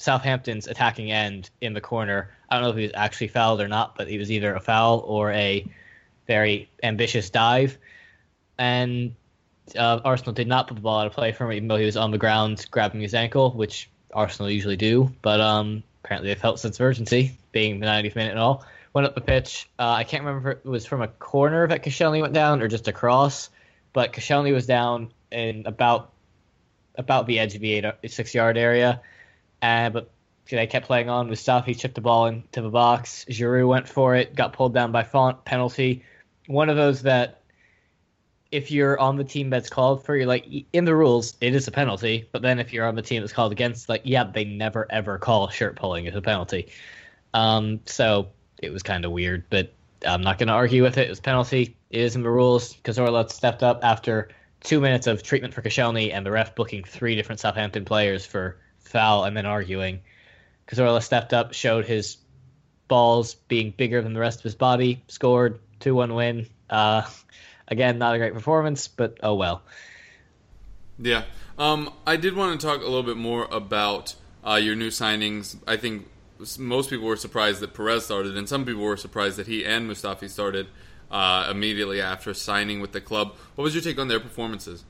Southampton's 0.00 0.66
attacking 0.66 1.12
end 1.12 1.50
in 1.60 1.74
the 1.74 1.80
corner. 1.80 2.30
I 2.48 2.54
don't 2.54 2.64
know 2.64 2.70
if 2.70 2.76
he 2.76 2.84
was 2.84 2.92
actually 2.94 3.28
fouled 3.28 3.60
or 3.60 3.68
not, 3.68 3.96
but 3.96 4.08
he 4.08 4.16
was 4.16 4.30
either 4.30 4.54
a 4.54 4.60
foul 4.60 5.00
or 5.00 5.30
a 5.32 5.66
very 6.26 6.70
ambitious 6.82 7.28
dive. 7.28 7.76
And 8.58 9.14
uh, 9.76 10.00
Arsenal 10.02 10.32
did 10.32 10.48
not 10.48 10.68
put 10.68 10.74
the 10.74 10.80
ball 10.80 11.00
out 11.00 11.06
of 11.06 11.12
play 11.12 11.32
for 11.32 11.44
him, 11.44 11.52
even 11.52 11.68
though 11.68 11.76
he 11.76 11.84
was 11.84 11.98
on 11.98 12.12
the 12.12 12.18
ground 12.18 12.66
grabbing 12.70 13.02
his 13.02 13.12
ankle, 13.14 13.50
which 13.50 13.90
Arsenal 14.14 14.50
usually 14.50 14.76
do. 14.76 15.12
But 15.20 15.40
um, 15.42 15.82
apparently 16.02 16.32
they 16.32 16.40
felt 16.40 16.58
sense 16.58 16.80
of 16.80 16.86
urgency, 16.86 17.36
being 17.52 17.78
the 17.78 17.86
90th 17.86 18.16
minute 18.16 18.30
and 18.30 18.40
all. 18.40 18.64
Went 18.94 19.06
up 19.06 19.14
the 19.14 19.20
pitch. 19.20 19.68
Uh, 19.78 19.90
I 19.90 20.04
can't 20.04 20.24
remember 20.24 20.52
if 20.52 20.58
it 20.58 20.68
was 20.68 20.86
from 20.86 21.02
a 21.02 21.08
corner 21.08 21.68
that 21.68 21.84
Koscielny 21.84 22.22
went 22.22 22.32
down 22.32 22.62
or 22.62 22.68
just 22.68 22.88
a 22.88 22.92
cross, 22.92 23.50
but 23.92 24.14
Koscielny 24.14 24.54
was 24.54 24.66
down 24.66 25.12
in 25.30 25.64
about 25.66 26.12
about 26.96 27.26
the 27.26 27.38
edge 27.38 27.54
of 27.54 27.60
the 27.60 27.72
eight, 27.72 28.10
six 28.10 28.34
yard 28.34 28.56
area 28.56 29.00
uh, 29.62 29.90
but 29.90 30.10
they 30.48 30.66
kept 30.66 30.86
playing 30.86 31.08
on 31.08 31.28
with 31.28 31.38
stuff. 31.38 31.66
He 31.66 31.74
chipped 31.74 31.94
the 31.94 32.00
ball 32.00 32.26
into 32.26 32.62
the 32.62 32.70
box. 32.70 33.24
Giroud 33.28 33.68
went 33.68 33.88
for 33.88 34.16
it, 34.16 34.34
got 34.34 34.52
pulled 34.52 34.74
down 34.74 34.92
by 34.92 35.02
Fonte 35.02 35.44
penalty. 35.44 36.04
One 36.46 36.68
of 36.68 36.76
those 36.76 37.02
that, 37.02 37.42
if 38.50 38.72
you're 38.72 38.98
on 38.98 39.16
the 39.16 39.22
team 39.22 39.48
that's 39.48 39.70
called 39.70 40.04
for, 40.04 40.16
you're 40.16 40.26
like 40.26 40.46
in 40.72 40.84
the 40.84 40.94
rules, 40.94 41.36
it 41.40 41.54
is 41.54 41.68
a 41.68 41.70
penalty. 41.70 42.28
But 42.32 42.42
then 42.42 42.58
if 42.58 42.72
you're 42.72 42.86
on 42.86 42.96
the 42.96 43.02
team 43.02 43.22
that's 43.22 43.32
called 43.32 43.52
against, 43.52 43.88
like 43.88 44.02
yeah, 44.04 44.24
they 44.24 44.44
never 44.44 44.86
ever 44.90 45.18
call 45.18 45.48
shirt 45.50 45.76
pulling 45.76 46.08
as 46.08 46.16
a 46.16 46.22
penalty. 46.22 46.68
Um, 47.32 47.80
so 47.86 48.28
it 48.58 48.72
was 48.72 48.82
kind 48.82 49.04
of 49.04 49.12
weird, 49.12 49.44
but 49.50 49.72
I'm 50.04 50.22
not 50.22 50.38
going 50.38 50.48
to 50.48 50.54
argue 50.54 50.82
with 50.82 50.98
it. 50.98 51.06
It 51.06 51.10
was 51.10 51.20
penalty. 51.20 51.76
It 51.90 52.00
is 52.00 52.16
in 52.16 52.22
the 52.22 52.30
rules. 52.30 52.74
Cazorla 52.82 53.30
stepped 53.30 53.62
up 53.62 53.84
after 53.84 54.30
two 54.62 54.80
minutes 54.80 55.06
of 55.06 55.22
treatment 55.22 55.54
for 55.54 55.62
Koscielny 55.62 56.12
and 56.12 56.24
the 56.26 56.30
ref 56.30 56.54
booking 56.54 56.84
three 56.84 57.14
different 57.14 57.40
Southampton 57.40 57.84
players 57.84 58.26
for 58.26 58.58
foul 58.80 59.24
and 59.24 59.36
then 59.36 59.46
arguing. 59.46 60.00
Cazorla 60.66 61.02
stepped 61.02 61.32
up, 61.32 61.52
showed 61.52 61.84
his 61.84 62.18
balls 62.88 63.34
being 63.34 63.72
bigger 63.76 64.02
than 64.02 64.12
the 64.14 64.20
rest 64.20 64.40
of 64.40 64.44
his 64.44 64.54
body, 64.54 65.02
scored 65.08 65.60
2 65.80 65.94
1 65.94 66.14
win. 66.14 66.46
Uh, 66.68 67.02
again, 67.68 67.98
not 67.98 68.14
a 68.14 68.18
great 68.18 68.34
performance, 68.34 68.88
but 68.88 69.18
oh 69.22 69.34
well. 69.34 69.62
Yeah. 70.98 71.24
Um, 71.58 71.92
I 72.06 72.16
did 72.16 72.36
want 72.36 72.60
to 72.60 72.66
talk 72.66 72.80
a 72.80 72.84
little 72.84 73.02
bit 73.02 73.16
more 73.16 73.46
about 73.50 74.14
uh, 74.46 74.54
your 74.54 74.74
new 74.74 74.88
signings. 74.88 75.56
I 75.66 75.76
think 75.76 76.08
most 76.58 76.90
people 76.90 77.06
were 77.06 77.16
surprised 77.16 77.60
that 77.60 77.74
Perez 77.74 78.04
started, 78.04 78.36
and 78.36 78.48
some 78.48 78.64
people 78.64 78.82
were 78.82 78.96
surprised 78.96 79.36
that 79.36 79.46
he 79.46 79.64
and 79.64 79.90
Mustafi 79.90 80.28
started 80.28 80.68
uh, 81.10 81.48
immediately 81.50 82.00
after 82.00 82.32
signing 82.34 82.80
with 82.80 82.92
the 82.92 83.00
club. 83.00 83.34
What 83.54 83.64
was 83.64 83.74
your 83.74 83.82
take 83.82 83.98
on 83.98 84.08
their 84.08 84.20
performances? 84.20 84.84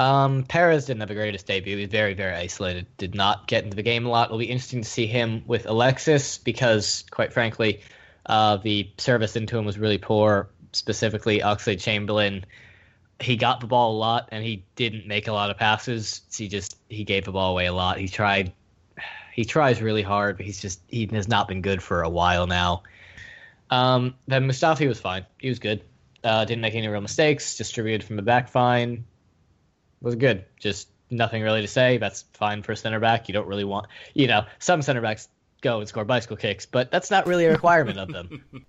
Um, 0.00 0.44
Perez 0.44 0.86
didn't 0.86 1.00
have 1.00 1.10
the 1.10 1.14
greatest 1.14 1.46
debut. 1.46 1.76
He 1.76 1.82
was 1.82 1.90
very, 1.90 2.14
very 2.14 2.32
isolated. 2.32 2.86
Did 2.96 3.14
not 3.14 3.46
get 3.46 3.64
into 3.64 3.76
the 3.76 3.82
game 3.82 4.06
a 4.06 4.08
lot. 4.08 4.28
It'll 4.28 4.38
be 4.38 4.46
interesting 4.46 4.80
to 4.80 4.88
see 4.88 5.06
him 5.06 5.42
with 5.46 5.66
Alexis 5.66 6.38
because, 6.38 7.04
quite 7.10 7.34
frankly, 7.34 7.82
uh, 8.24 8.56
the 8.56 8.90
service 8.96 9.36
into 9.36 9.58
him 9.58 9.66
was 9.66 9.78
really 9.78 9.98
poor. 9.98 10.48
Specifically, 10.72 11.40
Oxlade-Chamberlain. 11.40 12.46
He 13.20 13.36
got 13.36 13.60
the 13.60 13.66
ball 13.66 13.92
a 13.92 13.98
lot 13.98 14.30
and 14.32 14.42
he 14.42 14.64
didn't 14.74 15.06
make 15.06 15.28
a 15.28 15.32
lot 15.32 15.50
of 15.50 15.58
passes. 15.58 16.22
He 16.34 16.48
just 16.48 16.78
he 16.88 17.04
gave 17.04 17.26
the 17.26 17.32
ball 17.32 17.52
away 17.52 17.66
a 17.66 17.72
lot. 17.74 17.98
He 17.98 18.08
tried. 18.08 18.54
He 19.34 19.44
tries 19.44 19.82
really 19.82 20.02
hard, 20.02 20.38
but 20.38 20.46
he's 20.46 20.62
just 20.62 20.80
he 20.88 21.10
has 21.12 21.28
not 21.28 21.46
been 21.46 21.60
good 21.60 21.82
for 21.82 22.00
a 22.00 22.08
while 22.08 22.46
now. 22.46 22.84
Um, 23.68 24.14
then 24.26 24.48
Mustafi 24.48 24.88
was 24.88 24.98
fine. 24.98 25.26
He 25.36 25.50
was 25.50 25.58
good. 25.58 25.82
Uh, 26.24 26.46
didn't 26.46 26.62
make 26.62 26.74
any 26.74 26.88
real 26.88 27.02
mistakes. 27.02 27.58
Distributed 27.58 28.02
from 28.02 28.16
the 28.16 28.22
back 28.22 28.48
fine 28.48 29.04
was 30.00 30.14
good. 30.14 30.44
Just 30.58 30.88
nothing 31.10 31.42
really 31.42 31.62
to 31.62 31.68
say. 31.68 31.98
That's 31.98 32.24
fine 32.34 32.62
for 32.62 32.72
a 32.72 32.76
center 32.76 33.00
back. 33.00 33.28
You 33.28 33.34
don't 33.34 33.46
really 33.46 33.64
want, 33.64 33.86
you 34.14 34.26
know, 34.26 34.44
some 34.58 34.82
center 34.82 35.00
backs 35.00 35.28
go 35.60 35.78
and 35.80 35.88
score 35.88 36.04
bicycle 36.04 36.36
kicks, 36.36 36.66
but 36.66 36.90
that's 36.90 37.10
not 37.10 37.26
really 37.26 37.46
a 37.46 37.50
requirement 37.50 37.98
of 37.98 38.08
them. 38.08 38.44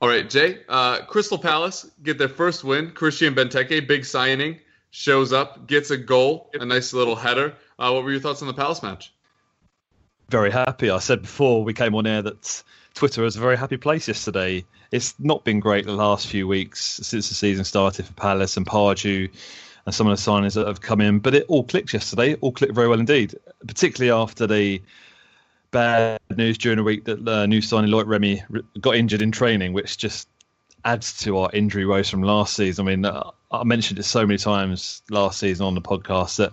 All 0.00 0.08
right, 0.08 0.28
Jay. 0.28 0.60
Uh, 0.68 1.02
Crystal 1.06 1.38
Palace 1.38 1.90
get 2.02 2.18
their 2.18 2.28
first 2.28 2.64
win. 2.64 2.90
Christian 2.90 3.34
Benteke, 3.34 3.88
big 3.88 4.04
signing, 4.04 4.60
shows 4.90 5.32
up, 5.32 5.66
gets 5.66 5.90
a 5.90 5.96
goal, 5.96 6.50
a 6.52 6.64
nice 6.64 6.92
little 6.92 7.16
header. 7.16 7.54
Uh, 7.78 7.90
what 7.92 8.04
were 8.04 8.10
your 8.10 8.20
thoughts 8.20 8.42
on 8.42 8.48
the 8.48 8.54
Palace 8.54 8.82
match? 8.82 9.14
very 10.28 10.50
happy. 10.50 10.90
I 10.90 10.98
said 10.98 11.22
before 11.22 11.64
we 11.64 11.74
came 11.74 11.94
on 11.94 12.06
air 12.06 12.22
that 12.22 12.62
Twitter 12.94 13.22
was 13.22 13.36
a 13.36 13.40
very 13.40 13.56
happy 13.56 13.76
place 13.76 14.08
yesterday. 14.08 14.64
It's 14.90 15.14
not 15.18 15.44
been 15.44 15.60
great 15.60 15.86
the 15.86 15.92
last 15.92 16.26
few 16.26 16.46
weeks 16.46 17.00
since 17.02 17.28
the 17.28 17.34
season 17.34 17.64
started 17.64 18.06
for 18.06 18.12
Palace 18.14 18.56
and 18.56 18.66
Pardew 18.66 19.30
and 19.86 19.94
some 19.94 20.06
of 20.06 20.16
the 20.16 20.30
signings 20.30 20.54
that 20.54 20.66
have 20.66 20.80
come 20.80 21.00
in, 21.00 21.18
but 21.18 21.34
it 21.34 21.44
all 21.48 21.64
clicked 21.64 21.92
yesterday. 21.92 22.34
All 22.36 22.52
clicked 22.52 22.74
very 22.74 22.88
well 22.88 23.00
indeed, 23.00 23.34
particularly 23.66 24.10
after 24.10 24.46
the 24.46 24.82
bad 25.70 26.20
news 26.36 26.56
during 26.56 26.78
the 26.78 26.84
week 26.84 27.04
that 27.04 27.26
uh, 27.26 27.46
new 27.46 27.60
signing 27.60 27.90
Loic 27.90 28.06
Remy 28.06 28.42
got 28.80 28.94
injured 28.94 29.22
in 29.22 29.32
training, 29.32 29.72
which 29.72 29.98
just 29.98 30.28
adds 30.84 31.18
to 31.18 31.38
our 31.38 31.50
injury 31.52 31.86
woes 31.86 32.08
from 32.08 32.22
last 32.22 32.54
season. 32.54 32.86
I 32.86 32.90
mean, 32.90 33.04
uh, 33.04 33.30
I 33.50 33.64
mentioned 33.64 33.98
it 33.98 34.04
so 34.04 34.26
many 34.26 34.38
times 34.38 35.02
last 35.10 35.40
season 35.40 35.66
on 35.66 35.74
the 35.74 35.80
podcast 35.80 36.36
that 36.36 36.52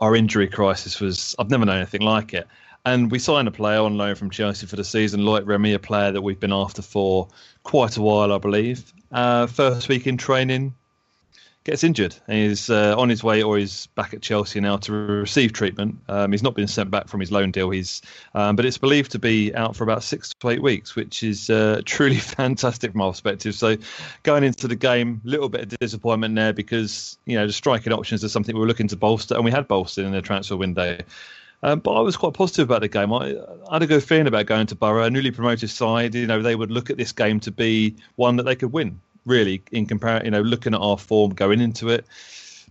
our 0.00 0.14
injury 0.14 0.48
crisis 0.48 1.00
was, 1.00 1.34
I've 1.38 1.50
never 1.50 1.64
known 1.64 1.78
anything 1.78 2.02
like 2.02 2.34
it. 2.34 2.46
And 2.84 3.10
we 3.10 3.18
signed 3.18 3.48
a 3.48 3.50
player 3.50 3.80
on 3.80 3.96
loan 3.96 4.14
from 4.14 4.30
Chelsea 4.30 4.66
for 4.66 4.76
the 4.76 4.84
season, 4.84 5.20
Loic 5.20 5.46
Remy, 5.46 5.74
a 5.74 5.78
player 5.78 6.12
that 6.12 6.22
we've 6.22 6.38
been 6.38 6.52
after 6.52 6.82
for 6.82 7.28
quite 7.62 7.96
a 7.96 8.02
while, 8.02 8.32
I 8.32 8.38
believe. 8.38 8.92
Uh, 9.10 9.46
first 9.46 9.88
week 9.88 10.06
in 10.06 10.16
training, 10.16 10.74
gets 11.68 11.84
injured. 11.84 12.16
And 12.26 12.38
he's 12.38 12.70
uh, 12.70 12.94
on 12.96 13.08
his 13.08 13.22
way, 13.22 13.42
or 13.42 13.58
he's 13.58 13.86
back 13.88 14.14
at 14.14 14.22
Chelsea 14.22 14.58
now 14.58 14.78
to 14.78 14.92
receive 14.92 15.52
treatment. 15.52 15.98
Um, 16.08 16.32
he's 16.32 16.42
not 16.42 16.54
been 16.54 16.66
sent 16.66 16.90
back 16.90 17.08
from 17.08 17.20
his 17.20 17.30
loan 17.30 17.50
deal. 17.50 17.70
He's, 17.70 18.00
um, 18.34 18.56
but 18.56 18.64
it's 18.64 18.78
believed 18.78 19.12
to 19.12 19.18
be 19.18 19.54
out 19.54 19.76
for 19.76 19.84
about 19.84 20.02
six 20.02 20.32
to 20.40 20.48
eight 20.48 20.62
weeks, 20.62 20.96
which 20.96 21.22
is 21.22 21.50
uh, 21.50 21.82
truly 21.84 22.16
fantastic 22.16 22.92
from 22.92 23.02
our 23.02 23.10
perspective. 23.10 23.54
So, 23.54 23.76
going 24.22 24.44
into 24.44 24.66
the 24.66 24.76
game, 24.76 25.20
a 25.24 25.28
little 25.28 25.48
bit 25.48 25.60
of 25.60 25.78
disappointment 25.78 26.34
there 26.34 26.54
because 26.54 27.18
you 27.26 27.36
know 27.36 27.46
the 27.46 27.52
striking 27.52 27.92
options 27.92 28.24
are 28.24 28.28
something 28.28 28.54
we 28.54 28.60
were 28.60 28.66
looking 28.66 28.88
to 28.88 28.96
bolster, 28.96 29.34
and 29.34 29.44
we 29.44 29.50
had 29.50 29.68
bolstered 29.68 30.06
in 30.06 30.12
the 30.12 30.22
transfer 30.22 30.56
window. 30.56 30.98
Um, 31.62 31.80
but 31.80 31.92
I 31.92 32.00
was 32.00 32.16
quite 32.16 32.34
positive 32.34 32.70
about 32.70 32.82
the 32.82 32.88
game. 32.88 33.12
I, 33.12 33.34
I, 33.68 33.74
had 33.74 33.82
a 33.82 33.86
good 33.86 34.04
feeling 34.04 34.28
about 34.28 34.46
going 34.46 34.68
to 34.68 34.76
Borough, 34.76 35.02
a 35.02 35.10
newly 35.10 35.32
promoted 35.32 35.68
side. 35.68 36.14
You 36.14 36.26
know, 36.26 36.40
they 36.40 36.54
would 36.54 36.70
look 36.70 36.88
at 36.88 36.96
this 36.96 37.10
game 37.10 37.40
to 37.40 37.50
be 37.50 37.96
one 38.14 38.36
that 38.36 38.44
they 38.44 38.54
could 38.54 38.72
win 38.72 39.00
really, 39.28 39.62
in 39.70 39.86
comparison, 39.86 40.26
you 40.26 40.30
know, 40.30 40.40
looking 40.40 40.74
at 40.74 40.80
our 40.80 40.98
form 40.98 41.34
going 41.34 41.60
into 41.60 41.88
it, 41.88 42.06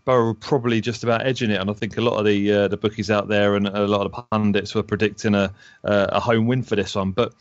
Borough 0.06 0.26
were 0.26 0.34
probably 0.34 0.82
just 0.82 1.04
about 1.04 1.26
edging 1.26 1.52
it, 1.52 1.60
and 1.60 1.70
I 1.70 1.74
think 1.74 1.98
a 1.98 2.02
lot 2.02 2.18
of 2.18 2.26
the 2.26 2.52
uh, 2.52 2.68
the 2.68 2.78
bookies 2.78 3.12
out 3.12 3.28
there 3.28 3.56
and 3.56 3.68
a 3.68 3.88
lot 3.88 4.06
of 4.06 4.12
the 4.12 4.22
pundits 4.32 4.74
were 4.74 4.84
predicting 4.84 5.36
a 5.36 5.54
uh, 5.84 6.08
a 6.10 6.20
home 6.20 6.48
win 6.48 6.64
for 6.64 6.76
this 6.76 6.96
one. 6.96 7.12
But 7.12 7.34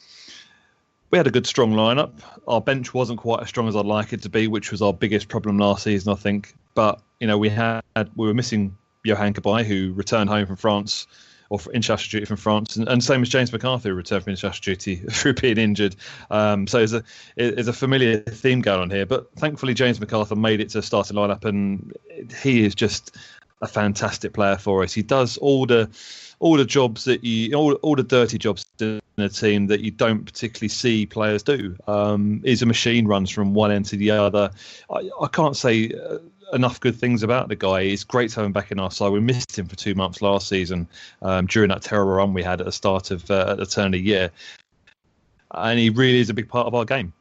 we 1.11 1.19
had 1.19 1.27
a 1.27 1.31
good 1.31 1.47
strong 1.47 1.73
lineup. 1.75 2.13
Our 2.49 2.61
bench 2.61 2.93
wasn't 2.93 3.21
quite 3.21 3.43
as 3.43 3.49
strong 3.49 3.69
as 3.69 3.77
I'd 3.77 3.87
like 3.87 4.13
it 4.13 4.23
to 4.23 4.29
be, 4.29 4.49
which 4.49 4.73
was 4.73 4.83
our 4.83 4.93
biggest 4.93 5.29
problem 5.29 5.59
last 5.59 5.85
season, 5.85 6.13
I 6.13 6.17
think. 6.17 6.55
But 6.75 7.01
you 7.21 7.27
know, 7.27 7.39
we 7.39 7.49
had 7.49 7.83
we 8.17 8.27
were 8.27 8.35
missing 8.35 8.77
Yohan 9.07 9.33
Cabaye, 9.33 9.65
who 9.65 9.93
returned 9.93 10.29
home 10.29 10.47
from 10.47 10.57
France 10.57 11.07
or 11.51 11.59
for 11.59 11.73
international 11.73 12.11
duty 12.11 12.27
from 12.27 12.37
France, 12.37 12.77
and, 12.77 12.89
and 12.89 13.03
same 13.03 13.23
as 13.23 13.29
James 13.29 13.53
McCarthy 13.53 13.91
returned 13.91 14.25
from 14.25 14.33
international 14.33 14.75
duty 14.75 14.97
through 15.11 15.35
being 15.35 15.59
injured. 15.59 15.97
Um, 16.31 16.67
so 16.67 16.79
there's 16.79 16.95
a 16.95 17.03
there's 17.37 17.69
a 17.69 17.73
familiar 17.73 18.21
theme 18.21 18.61
going 18.61 18.81
on 18.81 18.91
here. 18.91 19.07
But 19.07 19.33
thankfully, 19.37 19.75
James 19.75 20.01
McCarthy 20.01 20.35
made 20.35 20.61
it 20.61 20.71
to 20.71 20.83
starting 20.83 21.17
lineup, 21.17 21.45
and 21.45 21.93
he 22.43 22.65
is 22.65 22.75
just 22.75 23.17
a 23.63 23.67
fantastic 23.67 24.33
player 24.33 24.57
for 24.57 24.83
us. 24.83 24.93
He 24.93 25.03
does 25.03 25.37
all 25.39 25.67
the 25.67 25.89
all 26.39 26.57
the 26.57 26.65
jobs 26.65 27.05
that 27.05 27.25
you 27.25 27.55
all, 27.55 27.75
all 27.75 27.97
the 27.97 28.03
dirty 28.03 28.39
jobs 28.39 28.67
in 28.81 29.01
a 29.17 29.29
team 29.29 29.67
that 29.69 29.81
you 29.81 29.91
don't 29.91 30.25
particularly 30.25 30.69
see 30.69 31.07
players 31.07 31.43
do. 31.43 31.77
Um, 31.87 32.43
is 32.45 32.63
a 32.63 32.67
machine 32.67 33.07
runs 33.07 33.31
from 33.31 33.55
one 33.55 33.71
end 33.71 33.87
to 33.87 33.97
the 33.97 34.11
other. 34.11 34.51
I, 34.91 35.09
I 35.21 35.29
can't 35.29 35.57
say. 35.57 35.93
Enough 36.53 36.79
good 36.81 36.97
things 36.97 37.23
about 37.23 37.49
the 37.49 37.57
guy. 37.57 37.81
It's 37.81 38.05
great 38.05 38.31
to 38.31 38.37
have 38.37 38.47
him 38.47 38.53
back 38.53 38.71
in 38.71 38.79
our 38.79 38.91
side. 38.91 39.11
We 39.11 39.21
missed 39.21 39.59
him 39.59 39.67
for 39.67 39.75
two 39.75 39.95
months 39.95 40.23
last 40.23 40.49
season 40.49 40.87
um, 41.21 41.47
during 41.47 41.71
that 41.71 41.83
terrible 41.83 42.13
run 42.13 42.35
we 42.35 42.43
had 42.43 42.61
at 42.61 42.67
the 42.67 42.73
start 42.73 43.11
of 43.11 43.29
uh, 43.31 43.47
at 43.51 43.59
the 43.59 43.67
turn 43.67 43.87
of 43.87 43.93
the 43.93 44.01
year, 44.01 44.31
and 45.51 45.79
he 45.79 45.91
really 45.91 46.21
is 46.21 46.31
a 46.31 46.35
big 46.35 46.49
part 46.49 46.67
of 46.69 46.75
our 46.75 46.85
game. 46.85 47.13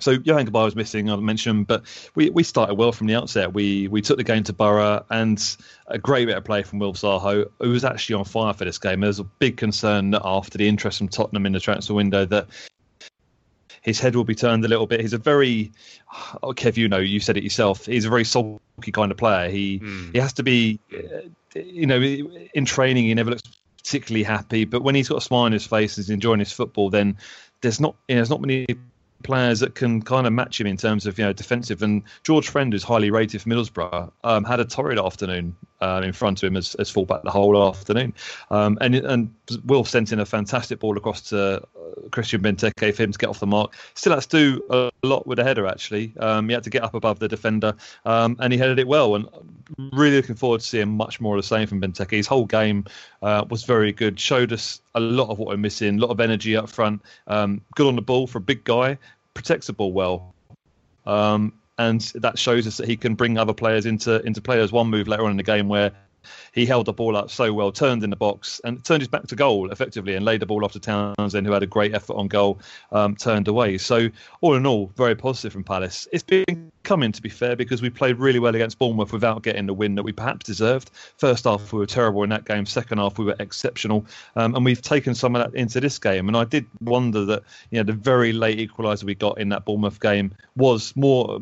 So 0.00 0.16
Yohan 0.16 0.48
Cabaye 0.48 0.64
was 0.64 0.74
missing, 0.74 1.08
I 1.08 1.16
mentioned, 1.16 1.68
but 1.68 1.84
we, 2.16 2.28
we 2.30 2.42
started 2.42 2.74
well 2.74 2.90
from 2.90 3.06
the 3.06 3.14
outset. 3.14 3.52
We 3.52 3.86
we 3.88 4.02
took 4.02 4.16
the 4.16 4.24
game 4.24 4.42
to 4.44 4.52
Borough 4.52 5.04
and 5.10 5.56
a 5.86 5.98
great 5.98 6.26
bit 6.26 6.36
of 6.36 6.44
play 6.44 6.62
from 6.62 6.80
Wilf 6.80 6.96
Zaha, 6.96 7.48
who 7.60 7.70
was 7.70 7.84
actually 7.84 8.14
on 8.14 8.24
fire 8.24 8.52
for 8.54 8.64
this 8.64 8.78
game. 8.78 9.00
There 9.00 9.08
was 9.08 9.20
a 9.20 9.24
big 9.24 9.56
concern 9.56 10.14
after 10.24 10.58
the 10.58 10.66
interest 10.66 10.98
from 10.98 11.08
Tottenham 11.08 11.46
in 11.46 11.52
the 11.52 11.60
transfer 11.60 11.94
window 11.94 12.24
that 12.24 12.48
his 13.84 14.00
head 14.00 14.16
will 14.16 14.24
be 14.24 14.34
turned 14.34 14.64
a 14.64 14.68
little 14.68 14.86
bit. 14.86 15.00
He's 15.00 15.12
a 15.12 15.18
very, 15.18 15.70
oh, 16.42 16.52
Kev, 16.52 16.76
you 16.76 16.88
know, 16.88 16.98
you 16.98 17.20
said 17.20 17.36
it 17.36 17.44
yourself. 17.44 17.84
He's 17.84 18.06
a 18.06 18.08
very 18.08 18.24
sulky 18.24 18.92
kind 18.92 19.12
of 19.12 19.18
player. 19.18 19.50
He 19.50 19.78
mm. 19.78 20.12
he 20.12 20.18
has 20.18 20.32
to 20.34 20.42
be, 20.42 20.80
uh, 20.92 21.28
you 21.54 21.86
know, 21.86 22.00
in 22.00 22.64
training 22.64 23.04
he 23.04 23.14
never 23.14 23.30
looks 23.30 23.42
particularly 23.76 24.24
happy, 24.24 24.64
but 24.64 24.82
when 24.82 24.94
he's 24.94 25.10
got 25.10 25.18
a 25.18 25.20
smile 25.20 25.42
on 25.42 25.52
his 25.52 25.66
face, 25.66 25.96
he's 25.96 26.08
enjoying 26.08 26.38
his 26.38 26.50
football. 26.50 26.88
Then 26.88 27.18
there's 27.60 27.78
not, 27.78 27.94
you 28.08 28.14
know, 28.14 28.20
there's 28.20 28.30
not 28.30 28.40
many 28.40 28.66
players 29.22 29.60
that 29.60 29.74
can 29.74 30.00
kind 30.02 30.26
of 30.26 30.32
match 30.32 30.60
him 30.60 30.66
in 30.66 30.76
terms 30.78 31.06
of 31.06 31.18
you 31.18 31.24
know 31.26 31.34
defensive. 31.34 31.82
And 31.82 32.04
George 32.22 32.48
Friend, 32.48 32.72
who's 32.72 32.82
highly 32.82 33.10
rated 33.10 33.42
for 33.42 33.50
Middlesbrough, 33.50 34.10
um, 34.24 34.44
had 34.44 34.60
a 34.60 34.64
torrid 34.64 34.98
afternoon 34.98 35.56
uh, 35.84 36.00
in 36.00 36.12
front 36.12 36.42
of 36.42 36.46
him 36.46 36.56
as, 36.56 36.74
as 36.76 36.90
fullback 36.90 37.22
the 37.22 37.30
whole 37.30 37.68
afternoon. 37.68 38.14
Um, 38.50 38.78
and 38.80 38.94
and 38.94 39.34
Will 39.66 39.84
sent 39.84 40.12
in 40.12 40.20
a 40.20 40.26
fantastic 40.26 40.80
ball 40.80 40.96
across 40.96 41.20
to 41.28 41.38
uh, 41.56 41.60
Christian 42.10 42.42
Benteke 42.42 42.94
for 42.94 43.02
him 43.02 43.12
to 43.12 43.18
get 43.18 43.28
off 43.28 43.40
the 43.40 43.46
mark. 43.46 43.74
Still 43.94 44.14
has 44.14 44.26
to 44.28 44.56
do 44.56 44.62
a 44.70 45.06
lot 45.06 45.26
with 45.26 45.36
the 45.36 45.44
header 45.44 45.66
actually. 45.66 46.14
Um, 46.18 46.48
he 46.48 46.54
had 46.54 46.64
to 46.64 46.70
get 46.70 46.82
up 46.82 46.94
above 46.94 47.18
the 47.18 47.28
defender, 47.28 47.74
um, 48.06 48.36
and 48.40 48.52
he 48.52 48.58
headed 48.58 48.78
it 48.78 48.88
well. 48.88 49.14
And 49.14 49.28
really 49.92 50.16
looking 50.16 50.36
forward 50.36 50.60
to 50.60 50.66
seeing 50.66 50.88
much 50.88 51.20
more 51.20 51.36
of 51.36 51.42
the 51.42 51.46
same 51.46 51.66
from 51.66 51.80
Benteke. 51.80 52.12
His 52.12 52.26
whole 52.26 52.46
game 52.46 52.86
uh, 53.22 53.44
was 53.50 53.64
very 53.64 53.92
good. 53.92 54.18
Showed 54.18 54.52
us 54.52 54.80
a 54.94 55.00
lot 55.00 55.28
of 55.28 55.38
what 55.38 55.48
we're 55.48 55.56
missing. 55.56 55.98
A 55.98 56.00
lot 56.00 56.10
of 56.10 56.20
energy 56.20 56.56
up 56.56 56.68
front. 56.68 57.02
Um, 57.26 57.60
good 57.74 57.86
on 57.86 57.96
the 57.96 58.02
ball 58.02 58.26
for 58.26 58.38
a 58.38 58.42
big 58.52 58.64
guy. 58.64 58.96
Protects 59.34 59.66
the 59.66 59.72
ball 59.72 59.92
well. 59.92 60.34
Um, 61.06 61.52
and 61.78 62.00
that 62.16 62.38
shows 62.38 62.66
us 62.66 62.76
that 62.76 62.88
he 62.88 62.96
can 62.96 63.14
bring 63.14 63.38
other 63.38 63.52
players 63.52 63.86
into 63.86 64.22
into 64.22 64.40
play. 64.40 64.56
There's 64.56 64.72
one 64.72 64.88
move 64.88 65.08
later 65.08 65.24
on 65.24 65.30
in 65.30 65.36
the 65.36 65.42
game 65.42 65.68
where 65.68 65.92
he 66.52 66.66
held 66.66 66.86
the 66.86 66.92
ball 66.92 67.16
up 67.16 67.30
so 67.30 67.52
well, 67.52 67.72
turned 67.72 68.02
in 68.02 68.10
the 68.10 68.16
box, 68.16 68.60
and 68.64 68.84
turned 68.84 69.02
his 69.02 69.08
back 69.08 69.26
to 69.28 69.36
goal 69.36 69.70
effectively, 69.70 70.14
and 70.14 70.24
laid 70.24 70.40
the 70.40 70.46
ball 70.46 70.64
off 70.64 70.72
to 70.72 70.80
Townsend, 70.80 71.46
who 71.46 71.52
had 71.52 71.62
a 71.62 71.66
great 71.66 71.94
effort 71.94 72.14
on 72.14 72.28
goal, 72.28 72.60
um, 72.92 73.16
turned 73.16 73.48
away. 73.48 73.78
So 73.78 74.08
all 74.40 74.54
in 74.54 74.66
all, 74.66 74.90
very 74.96 75.14
positive 75.14 75.52
from 75.52 75.64
Palace. 75.64 76.08
It's 76.12 76.22
been 76.22 76.70
coming 76.84 77.10
to 77.10 77.22
be 77.22 77.28
fair 77.28 77.56
because 77.56 77.82
we 77.82 77.90
played 77.90 78.18
really 78.18 78.38
well 78.38 78.54
against 78.54 78.78
Bournemouth 78.78 79.12
without 79.12 79.42
getting 79.42 79.66
the 79.66 79.74
win 79.74 79.94
that 79.96 80.02
we 80.02 80.12
perhaps 80.12 80.46
deserved. 80.46 80.90
First 81.16 81.44
half 81.44 81.72
we 81.72 81.78
were 81.78 81.86
terrible 81.86 82.22
in 82.22 82.30
that 82.30 82.44
game. 82.44 82.66
Second 82.66 82.98
half 82.98 83.18
we 83.18 83.24
were 83.24 83.36
exceptional, 83.40 84.06
um, 84.36 84.54
and 84.54 84.64
we've 84.64 84.82
taken 84.82 85.14
some 85.14 85.34
of 85.34 85.42
that 85.42 85.58
into 85.58 85.80
this 85.80 85.98
game. 85.98 86.28
And 86.28 86.36
I 86.36 86.44
did 86.44 86.66
wonder 86.80 87.24
that 87.24 87.42
you 87.70 87.78
know 87.78 87.84
the 87.84 87.92
very 87.92 88.32
late 88.32 88.58
equaliser 88.58 89.04
we 89.04 89.14
got 89.14 89.38
in 89.38 89.48
that 89.48 89.64
Bournemouth 89.64 90.00
game 90.00 90.32
was 90.56 90.94
more. 90.94 91.40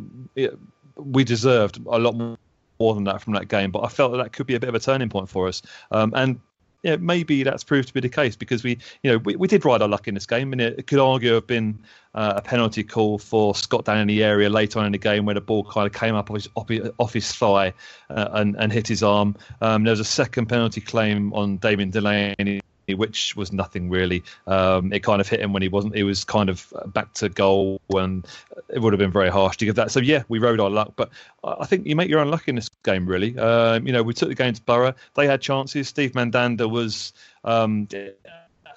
we 0.97 1.25
deserved 1.25 1.79
a 1.87 1.99
lot 1.99 2.15
more 2.15 2.39
more 2.83 2.95
than 2.95 3.05
that 3.05 3.23
from 3.23 3.35
that 3.35 3.47
game. 3.47 3.71
But 3.71 3.85
I 3.85 3.89
felt 3.89 4.11
that 4.13 4.19
that 4.19 4.33
could 4.33 4.47
be 4.47 4.57
a 4.57 4.61
bit 4.61 4.69
of 4.69 4.75
a 4.75 4.81
turning 4.81 5.09
point 5.09 5.29
for 5.29 5.47
us. 5.47 5.63
Um, 5.93 6.13
and 6.17 6.41
yeah, 6.83 6.97
maybe 6.97 7.45
that's 7.45 7.63
proved 7.63 7.87
to 7.89 7.95
be 7.95 8.01
the 8.01 8.09
case 8.09 8.35
because 8.35 8.65
we, 8.65 8.79
you 9.05 9.13
know, 9.13 9.19
we, 9.19 9.37
we 9.37 9.47
did 9.47 9.65
ride 9.65 9.83
our 9.83 9.89
luck 9.89 10.09
in 10.09 10.15
this 10.15 10.27
game, 10.27 10.53
and 10.53 10.61
it, 10.61 10.87
could 10.89 10.99
argue 10.99 11.35
have 11.35 11.47
been 11.47 11.79
uh, 12.15 12.35
a 12.37 12.43
penalty 12.43 12.83
call 12.83 13.19
for 13.19 13.55
Scott 13.55 13.85
down 13.85 13.99
in 13.99 14.09
the 14.09 14.25
area 14.25 14.51
later 14.51 14.81
on 14.81 14.87
in 14.87 14.93
the 14.93 14.99
game 14.99 15.25
where 15.25 15.37
the 15.37 15.41
ball 15.41 15.63
kind 15.63 15.87
of 15.87 15.93
came 15.93 16.17
up 16.17 16.29
off 16.29 16.69
his, 16.69 16.89
off 16.99 17.13
his 17.13 17.31
thigh 17.31 17.73
uh, 18.11 18.29
and, 18.33 18.57
and 18.59 18.73
hit 18.73 18.89
his 18.89 19.03
arm. 19.03 19.37
Um, 19.61 19.85
there 19.85 19.93
was 19.93 20.01
a 20.01 20.05
second 20.05 20.47
penalty 20.47 20.81
claim 20.81 21.33
on 21.35 21.59
Damien 21.59 21.91
Delaney 21.91 22.62
which 22.89 23.37
was 23.37 23.53
nothing 23.53 23.89
really. 23.89 24.23
Um, 24.47 24.93
it 24.93 25.01
kind 25.01 25.21
of 25.21 25.29
hit 25.29 25.41
him 25.41 25.53
when 25.53 25.63
he 25.63 25.69
wasn't. 25.69 25.95
He 25.95 26.03
was 26.03 26.25
kind 26.25 26.49
of 26.49 26.73
back 26.87 27.13
to 27.15 27.29
goal, 27.29 27.81
and 27.91 28.27
it 28.69 28.81
would 28.81 28.93
have 28.93 29.01
been 29.01 29.13
very 29.13 29.31
harsh 29.31 29.57
to 29.59 29.65
give 29.65 29.77
that. 29.77 29.91
So 29.91 30.01
yeah, 30.01 30.23
we 30.29 30.39
rode 30.39 30.61
our 30.61 30.71
luck, 30.71 30.93
but 30.97 31.11
I 31.45 31.67
think 31.67 31.87
you 31.87 31.97
make 31.97 32.09
your 32.09 32.21
own 32.21 32.31
luck 32.31 32.49
in 32.49 32.55
this 32.55 32.69
game. 32.85 33.07
Really, 33.07 33.39
um, 33.39 33.87
you 33.87 33.93
know, 33.93 34.03
we 34.03 34.15
took 34.15 34.29
the 34.29 34.35
game 34.35 34.55
to 34.55 34.63
Borough. 34.63 34.95
They 35.15 35.27
had 35.27 35.41
chances. 35.41 35.89
Steve 35.89 36.13
Mandanda 36.13 36.69
was. 36.69 37.13
Um, 37.45 37.89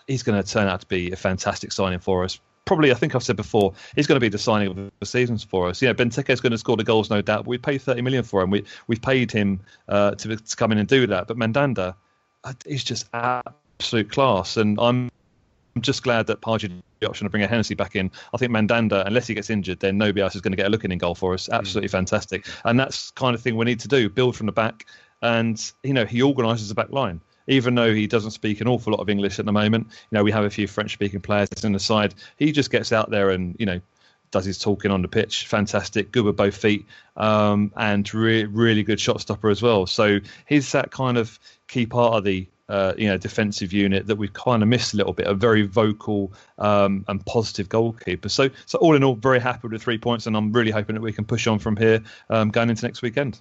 he's 0.07 0.23
going 0.23 0.41
to 0.41 0.47
turn 0.47 0.67
out 0.67 0.81
to 0.81 0.85
be 0.85 1.11
a 1.11 1.15
fantastic 1.15 1.71
signing 1.71 1.99
for 1.99 2.23
us 2.23 2.39
probably, 2.65 2.91
I 2.91 2.95
think 2.95 3.15
I've 3.15 3.23
said 3.23 3.35
before, 3.35 3.73
he's 3.95 4.07
going 4.07 4.17
to 4.17 4.19
be 4.19 4.29
the 4.29 4.37
signing 4.37 4.67
of 4.67 4.91
the 4.99 5.05
seasons 5.05 5.43
for 5.43 5.69
us. 5.69 5.81
You 5.81 5.87
know, 5.87 5.93
Benteke 5.93 6.29
is 6.31 6.41
going 6.41 6.51
to 6.51 6.57
score 6.57 6.75
the 6.75 6.83
goals, 6.83 7.09
no 7.09 7.21
doubt. 7.21 7.45
But 7.45 7.47
we 7.47 7.57
paid 7.57 7.81
30 7.81 8.01
million 8.01 8.23
for 8.23 8.41
him. 8.41 8.49
We 8.49 8.65
we've 8.87 9.01
paid 9.01 9.31
him 9.31 9.61
uh, 9.87 10.11
to, 10.15 10.35
to 10.35 10.55
come 10.55 10.71
in 10.71 10.79
and 10.79 10.87
do 10.87 11.07
that. 11.07 11.27
But 11.27 11.37
Mandanda, 11.37 11.95
uh, 12.43 12.53
he's 12.65 12.83
just 12.83 13.07
absolute 13.79 14.11
class. 14.11 14.57
And 14.57 14.79
I'm 14.79 15.11
just 15.81 16.03
glad 16.03 16.27
that 16.27 16.41
Pardew 16.41 16.81
the 16.99 17.09
option 17.09 17.25
to 17.25 17.29
bring 17.29 17.43
a 17.43 17.47
Hennessy 17.47 17.75
back 17.75 17.95
in. 17.95 18.09
I 18.33 18.37
think 18.37 18.51
Mandanda, 18.51 19.05
unless 19.05 19.27
he 19.27 19.33
gets 19.33 19.49
injured, 19.49 19.79
then 19.79 19.97
nobody 19.97 20.21
else 20.21 20.35
is 20.35 20.41
going 20.41 20.53
to 20.53 20.57
get 20.57 20.67
a 20.67 20.69
look 20.69 20.85
in, 20.85 20.91
in 20.91 20.97
goal 20.97 21.15
for 21.15 21.33
us. 21.33 21.49
Absolutely 21.49 21.89
mm. 21.89 21.93
fantastic. 21.93 22.47
And 22.63 22.79
that's 22.79 23.11
kind 23.11 23.35
of 23.35 23.41
thing 23.41 23.57
we 23.57 23.65
need 23.65 23.79
to 23.81 23.87
do: 23.87 24.09
build 24.09 24.35
from 24.35 24.45
the 24.45 24.51
back. 24.51 24.85
And 25.21 25.61
you 25.83 25.93
know, 25.93 26.05
he 26.05 26.21
organises 26.21 26.69
the 26.69 26.75
back 26.75 26.91
line. 26.91 27.21
Even 27.47 27.75
though 27.75 27.93
he 27.93 28.07
doesn't 28.07 28.31
speak 28.31 28.59
an 28.59 28.67
awful 28.67 28.91
lot 28.91 29.01
of 29.01 29.09
English 29.09 29.37
at 29.37 29.45
the 29.45 29.51
moment, 29.51 29.85
you 30.09 30.17
know, 30.17 30.23
we 30.23 30.31
have 30.31 30.45
a 30.45 30.49
few 30.49 30.67
French-speaking 30.67 31.21
players 31.21 31.47
in 31.63 31.73
the 31.73 31.79
side. 31.79 32.15
He 32.37 32.51
just 32.51 32.71
gets 32.71 32.91
out 32.91 33.11
there 33.11 33.29
and 33.29 33.55
you 33.59 33.67
know 33.67 33.79
does 34.31 34.45
his 34.45 34.57
talking 34.57 34.89
on 34.89 35.03
the 35.03 35.07
pitch. 35.07 35.45
Fantastic, 35.45 36.11
good 36.11 36.25
with 36.25 36.35
both 36.35 36.57
feet, 36.57 36.85
um, 37.17 37.71
and 37.77 38.11
re- 38.13 38.45
really 38.45 38.81
good 38.81 38.99
shot 38.99 39.21
stopper 39.21 39.49
as 39.49 39.61
well. 39.61 39.85
So 39.85 40.19
he's 40.47 40.71
that 40.71 40.91
kind 40.91 41.17
of 41.17 41.39
key 41.67 41.85
part 41.85 42.15
of 42.15 42.23
the 42.23 42.47
uh, 42.69 42.93
you 42.97 43.07
know 43.07 43.17
defensive 43.17 43.73
unit 43.73 44.07
that 44.07 44.15
we've 44.15 44.33
kind 44.33 44.63
of 44.63 44.69
missed 44.69 44.93
a 44.93 44.97
little 44.97 45.13
bit. 45.13 45.27
A 45.27 45.33
very 45.33 45.63
vocal 45.63 46.33
um, 46.57 47.05
and 47.07 47.25
positive 47.25 47.69
goalkeeper. 47.69 48.29
So 48.29 48.49
so 48.65 48.77
all 48.79 48.95
in 48.95 49.03
all, 49.03 49.15
very 49.15 49.39
happy 49.39 49.61
with 49.63 49.73
the 49.73 49.79
three 49.79 49.97
points, 49.97 50.27
and 50.27 50.35
I'm 50.35 50.51
really 50.51 50.71
hoping 50.71 50.95
that 50.95 51.01
we 51.01 51.13
can 51.13 51.25
push 51.25 51.47
on 51.47 51.59
from 51.59 51.77
here 51.77 52.01
um, 52.29 52.49
going 52.49 52.69
into 52.69 52.85
next 52.85 53.01
weekend. 53.01 53.39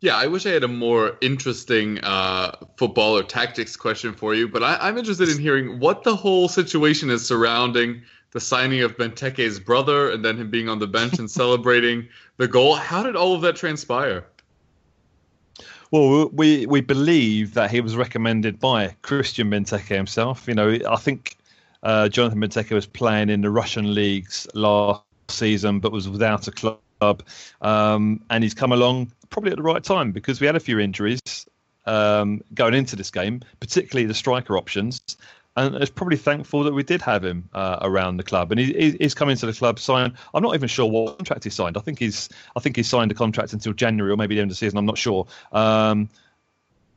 Yeah, 0.00 0.16
I 0.16 0.28
wish 0.28 0.46
I 0.46 0.50
had 0.50 0.62
a 0.62 0.68
more 0.68 1.18
interesting 1.20 1.98
uh, 2.04 2.52
football 2.76 3.18
or 3.18 3.24
tactics 3.24 3.74
question 3.74 4.14
for 4.14 4.32
you, 4.32 4.46
but 4.46 4.62
I, 4.62 4.88
am 4.88 4.96
interested 4.96 5.28
in 5.28 5.38
hearing 5.38 5.80
what 5.80 6.04
the 6.04 6.14
whole 6.14 6.48
situation 6.48 7.10
is 7.10 7.26
surrounding 7.26 8.02
the 8.30 8.38
signing 8.38 8.82
of 8.82 8.96
Benteke's 8.96 9.58
brother 9.58 10.10
and 10.12 10.24
then 10.24 10.36
him 10.36 10.50
being 10.50 10.68
on 10.68 10.78
the 10.78 10.86
bench 10.86 11.18
and 11.18 11.28
celebrating 11.42 12.06
the 12.36 12.46
goal. 12.46 12.76
How 12.76 13.02
did 13.02 13.16
all 13.16 13.34
of 13.34 13.40
that 13.40 13.56
transpire? 13.56 14.24
Well, 15.90 16.28
we 16.28 16.66
we 16.66 16.80
believe 16.80 17.54
that 17.54 17.70
he 17.70 17.80
was 17.80 17.96
recommended 17.96 18.60
by 18.60 18.94
Christian 19.02 19.50
Benteke 19.50 19.96
himself. 19.96 20.46
You 20.46 20.54
know, 20.54 20.78
I 20.88 20.96
think 20.96 21.36
uh, 21.82 22.08
Jonathan 22.08 22.40
Benteke 22.40 22.72
was 22.72 22.86
playing 22.86 23.30
in 23.30 23.40
the 23.40 23.50
Russian 23.50 23.94
leagues 23.94 24.46
last 24.54 25.02
season, 25.28 25.80
but 25.80 25.92
was 25.92 26.08
without 26.08 26.46
a 26.46 26.52
club, 26.52 27.22
um, 27.62 28.20
and 28.28 28.44
he's 28.44 28.54
come 28.54 28.72
along 28.72 29.12
probably 29.30 29.50
at 29.50 29.56
the 29.56 29.62
right 29.62 29.82
time 29.82 30.12
because 30.12 30.40
we 30.40 30.46
had 30.46 30.56
a 30.56 30.60
few 30.60 30.78
injuries 30.78 31.20
um, 31.86 32.42
going 32.54 32.74
into 32.74 32.94
this 32.94 33.10
game, 33.10 33.40
particularly 33.60 34.06
the 34.06 34.14
striker 34.14 34.58
options 34.58 35.00
and 35.58 35.82
is 35.82 35.90
probably 35.90 36.16
thankful 36.16 36.64
that 36.64 36.72
we 36.72 36.82
did 36.82 37.02
have 37.02 37.24
him 37.24 37.48
uh, 37.52 37.78
around 37.82 38.16
the 38.16 38.22
club. 38.22 38.52
And 38.52 38.60
he, 38.60 38.96
he's 38.98 39.14
coming 39.14 39.36
to 39.36 39.46
the 39.46 39.52
club 39.52 39.78
signed. 39.78 40.14
I'm 40.32 40.42
not 40.42 40.54
even 40.54 40.68
sure 40.68 40.86
what 40.86 41.18
contract 41.18 41.44
he 41.44 41.50
signed. 41.50 41.76
I 41.76 41.80
think 41.80 41.98
he's 41.98 42.28
I 42.56 42.60
think 42.60 42.76
he 42.76 42.82
signed 42.82 43.10
a 43.10 43.14
contract 43.14 43.52
until 43.52 43.72
January 43.72 44.12
or 44.12 44.16
maybe 44.16 44.36
the 44.36 44.40
end 44.40 44.50
of 44.50 44.56
the 44.56 44.58
season. 44.58 44.78
I'm 44.78 44.86
not 44.86 44.98
sure. 44.98 45.26
Um, 45.52 46.08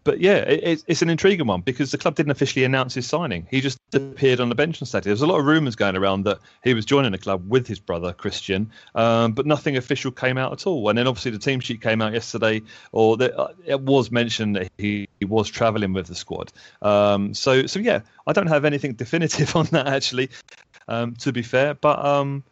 but 0.04 0.20
yeah, 0.20 0.38
it, 0.38 0.84
it's 0.88 1.02
an 1.02 1.10
intriguing 1.10 1.48
one 1.48 1.62
because 1.62 1.92
the 1.92 1.98
club 1.98 2.16
didn't 2.16 2.32
officially 2.32 2.66
announce 2.66 2.94
his 2.94 3.08
signing. 3.08 3.48
He 3.52 3.62
just 3.62 3.78
appeared 3.94 4.40
on 4.40 4.50
the 4.50 4.56
bench 4.56 4.82
on 4.82 4.88
Saturday. 4.88 5.10
There's 5.10 5.22
a 5.22 5.28
lot 5.28 5.40
of 5.40 5.46
rumours 5.46 5.76
going 5.76 5.96
around 5.96 6.24
that 6.26 6.40
he 6.64 6.74
was 6.74 6.86
joining 6.86 7.12
the 7.12 7.18
club 7.18 7.48
with 7.48 7.68
his 7.68 7.80
brother 7.80 8.12
Christian, 8.14 8.72
um, 8.96 9.34
but 9.34 9.46
nothing 9.46 9.78
official 9.78 10.12
came 10.12 10.38
out 10.38 10.52
at 10.52 10.66
all. 10.66 10.90
And 10.90 10.98
then 10.98 11.08
obviously 11.08 11.32
the 11.32 11.40
team 11.40 11.60
sheet 11.60 11.82
came 11.82 12.02
out 12.02 12.14
yesterday, 12.14 12.62
or 12.92 13.18
the, 13.18 13.38
uh, 13.38 13.54
it 13.66 13.82
was 13.82 14.12
mentioned 14.12 14.56
that 14.56 14.72
he, 14.78 15.08
he 15.20 15.26
was 15.26 15.50
travelling 15.50 15.94
with 15.94 16.08
the 16.08 16.16
squad. 16.16 16.52
Um, 16.82 17.34
so 17.34 17.68
so 17.68 17.80
yeah, 17.80 18.02
I 18.26 18.34
don't 18.34 18.48
have 18.48 18.66
anything 18.66 18.94
definitive 18.94 19.56
on 19.56 19.66
that 19.68 19.88
actually. 19.88 20.30
Um, 20.88 21.16
to 21.18 21.32
be 21.32 21.44
fair, 21.44 21.76
but 21.76 22.04
um, 22.04 22.44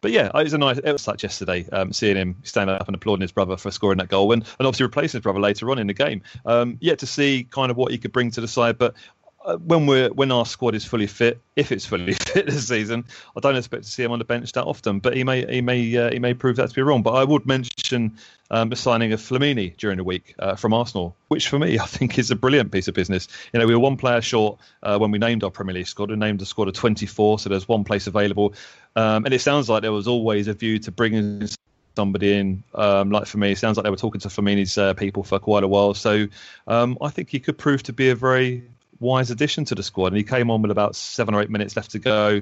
but 0.00 0.10
yeah, 0.10 0.30
it 0.34 0.44
was 0.44 0.52
a 0.52 0.58
nice. 0.58 0.78
It 0.78 0.92
was 0.92 1.06
like 1.06 1.22
yesterday, 1.22 1.68
um, 1.70 1.92
seeing 1.92 2.16
him 2.16 2.36
stand 2.42 2.70
up 2.70 2.86
and 2.86 2.94
applauding 2.94 3.22
his 3.22 3.32
brother 3.32 3.56
for 3.56 3.70
scoring 3.70 3.98
that 3.98 4.08
goal, 4.08 4.32
and, 4.32 4.42
and 4.58 4.66
obviously 4.66 4.84
replacing 4.84 5.18
his 5.18 5.22
brother 5.22 5.40
later 5.40 5.70
on 5.70 5.78
in 5.78 5.86
the 5.86 5.94
game. 5.94 6.22
Um, 6.46 6.78
yet 6.80 6.98
to 7.00 7.06
see 7.06 7.46
kind 7.50 7.70
of 7.70 7.76
what 7.76 7.92
he 7.92 7.98
could 7.98 8.12
bring 8.12 8.30
to 8.32 8.40
the 8.40 8.48
side, 8.48 8.78
but 8.78 8.94
uh, 9.44 9.56
when 9.56 9.86
we're 9.86 10.10
when 10.10 10.30
our 10.30 10.44
squad 10.44 10.74
is 10.74 10.84
fully 10.84 11.06
fit, 11.06 11.40
if 11.56 11.72
it's 11.72 11.86
fully 11.86 12.12
fit 12.26 12.46
this 12.46 12.68
season, 12.68 13.04
I 13.36 13.40
don't 13.40 13.56
expect 13.56 13.84
to 13.84 13.90
see 13.90 14.02
him 14.02 14.12
on 14.12 14.18
the 14.18 14.24
bench 14.24 14.52
that 14.52 14.64
often. 14.64 15.00
But 15.00 15.16
he 15.16 15.24
may 15.24 15.46
he 15.46 15.60
may 15.60 15.96
uh, 15.96 16.10
he 16.10 16.18
may 16.18 16.34
prove 16.34 16.56
that 16.56 16.68
to 16.68 16.74
be 16.74 16.82
wrong. 16.82 17.02
But 17.02 17.12
I 17.12 17.24
would 17.24 17.46
mention 17.46 18.16
um, 18.50 18.68
the 18.68 18.76
signing 18.76 19.12
of 19.12 19.20
Flamini 19.20 19.76
during 19.76 19.96
the 19.96 20.04
week 20.04 20.34
uh, 20.38 20.56
from 20.56 20.74
Arsenal, 20.74 21.16
which 21.28 21.48
for 21.48 21.58
me 21.58 21.78
I 21.80 21.86
think 21.86 22.18
is 22.18 22.30
a 22.30 22.36
brilliant 22.36 22.72
piece 22.72 22.88
of 22.88 22.94
business. 22.94 23.28
You 23.52 23.60
know, 23.60 23.66
we 23.66 23.74
were 23.74 23.80
one 23.80 23.96
player 23.96 24.20
short 24.20 24.58
uh, 24.82 24.98
when 24.98 25.10
we 25.10 25.18
named 25.18 25.42
our 25.42 25.50
Premier 25.50 25.74
League 25.74 25.86
squad. 25.86 26.10
We 26.10 26.16
named 26.16 26.40
the 26.40 26.46
squad 26.46 26.68
of 26.68 26.74
24, 26.74 27.38
so 27.38 27.48
there's 27.48 27.68
one 27.68 27.84
place 27.84 28.06
available. 28.06 28.54
Um, 28.96 29.24
and 29.24 29.32
it 29.32 29.40
sounds 29.40 29.68
like 29.68 29.82
there 29.82 29.92
was 29.92 30.08
always 30.08 30.48
a 30.48 30.54
view 30.54 30.78
to 30.80 30.90
bringing 30.90 31.48
somebody 31.96 32.34
in. 32.36 32.62
Um, 32.74 33.10
like 33.10 33.26
for 33.26 33.38
me, 33.38 33.52
it 33.52 33.58
sounds 33.58 33.76
like 33.76 33.84
they 33.84 33.90
were 33.90 33.96
talking 33.96 34.20
to 34.20 34.28
Flamini's 34.28 34.76
uh, 34.76 34.94
people 34.94 35.22
for 35.22 35.38
quite 35.38 35.64
a 35.64 35.68
while. 35.68 35.94
So 35.94 36.26
um, 36.66 36.98
I 37.00 37.08
think 37.08 37.30
he 37.30 37.40
could 37.40 37.56
prove 37.56 37.82
to 37.84 37.92
be 37.92 38.10
a 38.10 38.14
very 38.14 38.64
wise 39.00 39.30
addition 39.30 39.64
to 39.66 39.74
the 39.74 39.82
squad. 39.82 40.08
And 40.08 40.16
he 40.16 40.22
came 40.22 40.50
on 40.50 40.62
with 40.62 40.70
about 40.70 40.94
seven 40.94 41.34
or 41.34 41.42
eight 41.42 41.50
minutes 41.50 41.74
left 41.76 41.90
to 41.92 41.98
go 41.98 42.40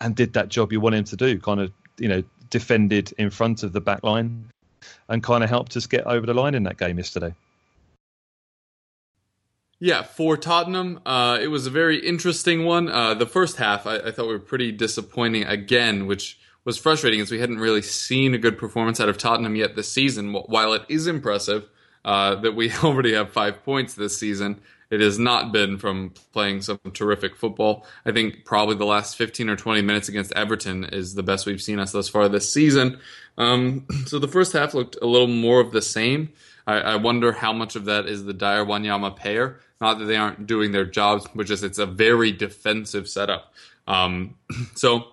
and 0.00 0.14
did 0.14 0.34
that 0.34 0.48
job 0.48 0.72
you 0.72 0.80
want 0.80 0.94
him 0.94 1.04
to 1.04 1.16
do, 1.16 1.38
kind 1.40 1.60
of, 1.60 1.72
you 1.98 2.08
know, 2.08 2.22
defended 2.50 3.12
in 3.18 3.30
front 3.30 3.62
of 3.62 3.72
the 3.72 3.80
back 3.80 4.04
line 4.04 4.50
and 5.08 5.22
kind 5.22 5.42
of 5.42 5.50
helped 5.50 5.76
us 5.76 5.86
get 5.86 6.06
over 6.06 6.26
the 6.26 6.34
line 6.34 6.54
in 6.54 6.62
that 6.64 6.78
game 6.78 6.98
yesterday. 6.98 7.34
Yeah, 9.78 10.02
for 10.02 10.38
Tottenham, 10.38 11.00
uh, 11.04 11.38
it 11.40 11.48
was 11.48 11.66
a 11.66 11.70
very 11.70 11.98
interesting 11.98 12.64
one. 12.64 12.88
Uh, 12.88 13.12
the 13.12 13.26
first 13.26 13.58
half, 13.58 13.86
I, 13.86 13.96
I, 13.96 14.10
thought 14.10 14.26
we 14.26 14.32
were 14.32 14.38
pretty 14.38 14.72
disappointing 14.72 15.44
again, 15.44 16.06
which 16.06 16.38
was 16.64 16.78
frustrating 16.78 17.20
as 17.20 17.30
we 17.30 17.40
hadn't 17.40 17.58
really 17.58 17.82
seen 17.82 18.32
a 18.32 18.38
good 18.38 18.56
performance 18.56 19.00
out 19.00 19.10
of 19.10 19.18
Tottenham 19.18 19.54
yet 19.54 19.76
this 19.76 19.92
season. 19.92 20.32
While 20.32 20.72
it 20.72 20.82
is 20.88 21.06
impressive 21.06 21.68
uh, 22.06 22.36
that 22.36 22.52
we 22.52 22.72
already 22.84 23.12
have 23.12 23.32
five 23.32 23.64
points 23.64 23.92
this 23.92 24.18
season, 24.18 24.62
it 24.90 25.00
has 25.00 25.18
not 25.18 25.52
been 25.52 25.78
from 25.78 26.12
playing 26.32 26.62
some 26.62 26.78
terrific 26.92 27.36
football. 27.36 27.86
I 28.04 28.12
think 28.12 28.44
probably 28.44 28.76
the 28.76 28.86
last 28.86 29.16
15 29.16 29.48
or 29.48 29.56
20 29.56 29.82
minutes 29.82 30.08
against 30.08 30.32
Everton 30.32 30.84
is 30.84 31.14
the 31.14 31.22
best 31.22 31.46
we've 31.46 31.62
seen 31.62 31.78
us 31.78 31.92
thus 31.92 32.08
far 32.08 32.28
this 32.28 32.52
season. 32.52 33.00
Um, 33.36 33.86
so 34.06 34.18
the 34.18 34.28
first 34.28 34.52
half 34.52 34.74
looked 34.74 34.96
a 35.02 35.06
little 35.06 35.26
more 35.28 35.60
of 35.60 35.72
the 35.72 35.82
same. 35.82 36.30
I, 36.66 36.74
I 36.74 36.96
wonder 36.96 37.32
how 37.32 37.52
much 37.52 37.76
of 37.76 37.86
that 37.86 38.06
is 38.06 38.24
the 38.24 38.34
Dier 38.34 38.64
Wanyama 38.64 39.16
pair. 39.16 39.60
Not 39.80 39.98
that 39.98 40.06
they 40.06 40.16
aren't 40.16 40.46
doing 40.46 40.72
their 40.72 40.86
jobs, 40.86 41.26
but 41.34 41.46
just 41.46 41.62
it's 41.62 41.78
a 41.78 41.86
very 41.86 42.32
defensive 42.32 43.08
setup. 43.08 43.52
Um, 43.86 44.36
so 44.74 45.08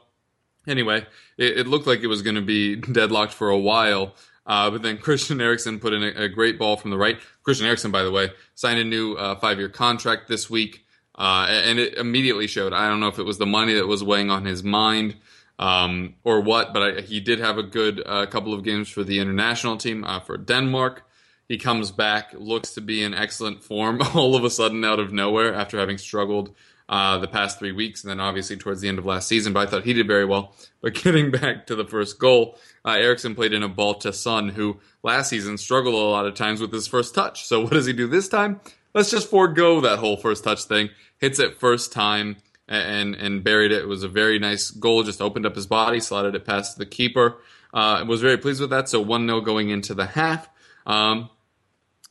anyway, 0.67 1.05
it, 1.37 1.59
it, 1.59 1.67
looked 1.67 1.87
like 1.87 2.01
it 2.01 2.07
was 2.07 2.21
going 2.21 2.35
to 2.35 2.41
be 2.41 2.75
deadlocked 2.93 3.33
for 3.33 3.49
a 3.49 3.57
while. 3.57 4.13
Uh, 4.45 4.69
but 4.69 4.81
then 4.81 4.97
Christian 4.97 5.39
Eriksen 5.39 5.79
put 5.79 5.93
in 5.93 6.03
a, 6.03 6.23
a, 6.23 6.29
great 6.29 6.59
ball 6.59 6.75
from 6.75 6.91
the 6.91 6.97
right. 6.97 7.17
Christian 7.43 7.65
Eriksen, 7.65 7.91
by 7.91 8.03
the 8.03 8.11
way, 8.11 8.29
signed 8.55 8.79
a 8.79 8.83
new 8.83 9.13
uh, 9.13 9.35
five-year 9.35 9.69
contract 9.69 10.27
this 10.27 10.49
week, 10.49 10.85
uh, 11.15 11.47
and 11.49 11.79
it 11.79 11.93
immediately 11.93 12.47
showed. 12.47 12.73
I 12.73 12.89
don't 12.89 12.99
know 12.99 13.07
if 13.07 13.19
it 13.19 13.23
was 13.23 13.37
the 13.37 13.45
money 13.45 13.73
that 13.75 13.87
was 13.87 14.03
weighing 14.03 14.29
on 14.29 14.43
his 14.43 14.61
mind 14.61 15.15
um, 15.59 16.15
or 16.23 16.41
what, 16.41 16.73
but 16.73 16.83
I, 16.83 17.01
he 17.01 17.19
did 17.19 17.39
have 17.39 17.57
a 17.57 17.63
good 17.63 18.03
uh, 18.05 18.25
couple 18.25 18.53
of 18.53 18.63
games 18.63 18.89
for 18.89 19.03
the 19.03 19.19
international 19.19 19.77
team 19.77 20.03
uh, 20.03 20.19
for 20.19 20.37
Denmark. 20.37 21.03
He 21.47 21.57
comes 21.57 21.91
back, 21.91 22.33
looks 22.33 22.73
to 22.73 22.81
be 22.81 23.03
in 23.03 23.13
excellent 23.13 23.63
form 23.63 24.01
all 24.13 24.35
of 24.35 24.43
a 24.43 24.49
sudden 24.49 24.83
out 24.83 24.99
of 24.99 25.13
nowhere 25.13 25.53
after 25.53 25.79
having 25.79 25.97
struggled 25.97 26.53
uh, 26.93 27.17
the 27.17 27.27
past 27.27 27.57
three 27.57 27.71
weeks, 27.71 28.03
and 28.03 28.11
then 28.11 28.19
obviously 28.19 28.55
towards 28.55 28.79
the 28.79 28.87
end 28.87 28.99
of 28.99 29.05
last 29.05 29.27
season. 29.27 29.51
But 29.51 29.67
I 29.67 29.71
thought 29.71 29.83
he 29.83 29.93
did 29.93 30.05
very 30.05 30.25
well. 30.25 30.55
But 30.83 30.95
getting 30.95 31.31
back 31.31 31.67
to 31.67 31.75
the 31.75 31.85
first 31.85 32.19
goal, 32.19 32.59
uh, 32.83 32.91
Eriksen 32.91 33.35
played 33.35 33.53
in 33.53 33.63
a 33.63 33.69
ball 33.69 33.95
to 33.99 34.11
Son, 34.11 34.49
who 34.49 34.81
last 35.01 35.29
season 35.29 35.57
struggled 35.57 35.95
a 35.95 35.97
lot 35.97 36.25
of 36.25 36.35
times 36.35 36.59
with 36.59 36.73
his 36.73 36.87
first 36.87 37.15
touch. 37.15 37.45
So 37.45 37.61
what 37.61 37.71
does 37.71 37.85
he 37.85 37.93
do 37.93 38.05
this 38.05 38.27
time? 38.27 38.59
Let's 38.93 39.09
just 39.09 39.29
forego 39.29 39.79
that 39.79 39.99
whole 39.99 40.17
first 40.17 40.43
touch 40.43 40.65
thing. 40.65 40.89
Hits 41.19 41.39
it 41.39 41.57
first 41.57 41.93
time 41.93 42.35
and 42.67 43.15
and 43.15 43.45
buried 43.45 43.71
it. 43.71 43.81
It 43.81 43.87
was 43.87 44.03
a 44.03 44.09
very 44.09 44.39
nice 44.39 44.71
goal. 44.71 45.03
Just 45.03 45.21
opened 45.21 45.45
up 45.45 45.55
his 45.55 45.67
body, 45.67 46.01
slotted 46.01 46.35
it 46.35 46.45
past 46.45 46.77
the 46.77 46.85
keeper. 46.85 47.37
Uh, 47.73 48.03
was 48.05 48.21
very 48.21 48.37
pleased 48.37 48.59
with 48.59 48.71
that. 48.71 48.89
So 48.89 48.99
one 48.99 49.25
0 49.25 49.39
going 49.39 49.69
into 49.69 49.93
the 49.93 50.05
half. 50.05 50.49
Um, 50.85 51.29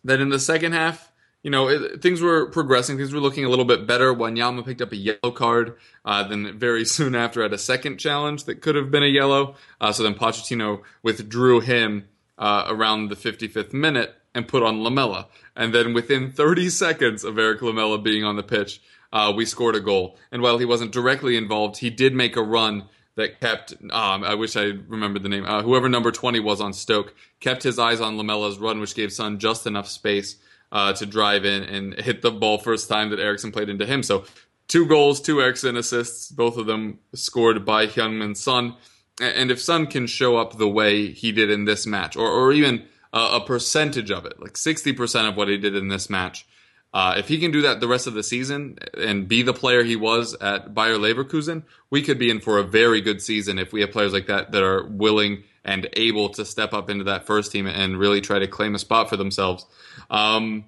then 0.03 0.23
in 0.23 0.31
the 0.31 0.41
second 0.41 0.73
half, 0.73 1.12
you 1.43 1.51
know, 1.51 1.69
it, 1.69 2.01
things 2.01 2.21
were 2.21 2.47
progressing. 2.47 2.97
Things 2.97 3.13
were 3.13 3.21
looking 3.21 3.45
a 3.45 3.49
little 3.49 3.65
bit 3.65 3.87
better. 3.87 4.15
Wanyama 4.15 4.65
picked 4.65 4.81
up 4.81 4.93
a 4.93 4.97
yellow 4.97 5.31
card. 5.33 5.77
Uh, 6.05 6.27
then 6.27 6.59
very 6.59 6.85
soon 6.97 7.15
after 7.15 7.43
had 7.43 7.53
a 7.53 7.59
second 7.59 7.99
challenge 7.99 8.45
that 8.45 8.61
could 8.61 8.77
have 8.77 8.91
been 8.91 9.03
a 9.03 9.07
yellow. 9.07 9.57
Uh, 9.81 9.93
so 9.93 10.03
then 10.03 10.15
Pochettino 10.15 10.83
withdrew 11.03 11.61
him 11.61 12.09
uh, 12.39 12.65
around 12.69 13.09
the 13.09 13.17
55th 13.17 13.73
minute 13.73 14.15
and 14.35 14.49
put 14.49 14.63
on 14.63 14.83
Lamela. 14.83 15.29
And 15.57 15.75
then 15.75 15.93
within 15.93 16.31
30 16.31 16.69
seconds 16.71 17.25
of 17.25 17.39
Erik 17.39 17.61
Lamela 17.61 17.99
being 17.99 18.25
on 18.25 18.37
the 18.37 18.43
pitch, 18.43 18.81
uh, 19.13 19.33
we 19.35 19.45
scored 19.45 19.75
a 19.75 19.81
goal. 19.81 20.17
And 20.31 20.43
while 20.43 20.59
he 20.59 20.65
wasn't 20.65 20.93
directly 20.93 21.37
involved, 21.37 21.79
he 21.79 21.91
did 21.91 22.15
make 22.15 22.37
a 22.37 22.43
run 22.43 22.89
that 23.15 23.41
kept, 23.41 23.75
um, 23.91 24.25
I 24.25 24.35
wish 24.35 24.57
I 24.57 24.73
remembered 24.89 25.23
the 25.23 25.29
name, 25.29 25.45
uh, 25.45 25.61
whoever 25.63 25.89
number 25.89 26.11
20 26.11 26.41
was 26.41 26.63
on 26.63 26.73
Stoke, 26.73 27.15
kept 27.41 27.63
his 27.63 27.79
eyes 27.79 28.01
on 28.01 28.17
Lamela's 28.17 28.59
run, 28.59 28.81
which 28.81 28.95
gave 28.95 29.13
Son 29.13 29.39
just 29.39 29.67
enough 29.67 29.87
space 29.87 30.37
uh, 30.73 30.95
to 30.95 31.07
drive 31.07 31.45
in 31.45 31.63
and 31.63 31.95
hit 32.01 32.23
the 32.23 32.31
ball 32.31 32.59
first 32.59 32.89
time 32.89 33.11
that 33.11 33.21
Eriksen 33.21 33.53
played 33.53 33.69
into 33.69 33.87
him. 33.87 34.03
So 34.03 34.25
two 34.67 34.87
goals, 34.87 35.21
two 35.21 35.41
Eriksen 35.41 35.77
assists, 35.77 36.31
both 36.31 36.57
of 36.57 36.67
them 36.67 36.99
scored 37.15 37.65
by 37.65 37.87
Heung-min 37.87 38.35
Son. 38.35 38.75
And 39.21 39.51
if 39.51 39.61
Son 39.61 39.87
can 39.87 40.07
show 40.07 40.39
up 40.39 40.57
the 40.57 40.69
way 40.69 41.13
he 41.13 41.31
did 41.31 41.51
in 41.51 41.67
this 41.67 41.87
match, 41.87 42.17
or, 42.17 42.27
or 42.27 42.53
even 42.53 42.87
a, 43.13 43.19
a 43.35 43.45
percentage 43.45 44.11
of 44.11 44.25
it, 44.25 44.41
like 44.41 44.55
60% 44.55 45.29
of 45.29 45.37
what 45.37 45.49
he 45.49 45.59
did 45.59 45.77
in 45.77 45.89
this 45.89 46.09
match, 46.09 46.47
uh, 46.95 47.15
if 47.17 47.29
he 47.29 47.39
can 47.39 47.51
do 47.51 47.63
that 47.63 47.81
the 47.81 47.89
rest 47.89 48.07
of 48.07 48.15
the 48.15 48.23
season 48.23 48.79
and 48.99 49.29
be 49.29 49.43
the 49.43 49.55
player 49.55 49.83
he 49.83 49.97
was 49.97 50.35
at 50.41 50.75
Bayer 50.75 50.97
Leverkusen, 50.97 51.65
we 51.91 52.03
could 52.03 52.19
be 52.19 52.31
in 52.31 52.41
for 52.41 52.59
a 52.59 52.63
very 52.63 53.01
good 53.01 53.23
season 53.23 53.59
if 53.59 53.73
we 53.73 53.83
have 53.83 53.93
players 53.93 54.13
like 54.13 54.27
that 54.27 54.53
that 54.53 54.63
are 54.63 54.87
willing 54.87 55.45
and 55.65 55.89
able 55.95 56.29
to 56.31 56.45
step 56.45 56.73
up 56.73 56.91
into 56.91 57.05
that 57.05 57.27
first 57.27 57.53
team 57.53 57.67
and 57.67 57.99
really 57.99 58.21
try 58.21 58.39
to 58.39 58.47
claim 58.47 58.75
a 58.75 58.79
spot 58.79 59.09
for 59.09 59.17
themselves. 59.17 59.67
Um, 60.11 60.65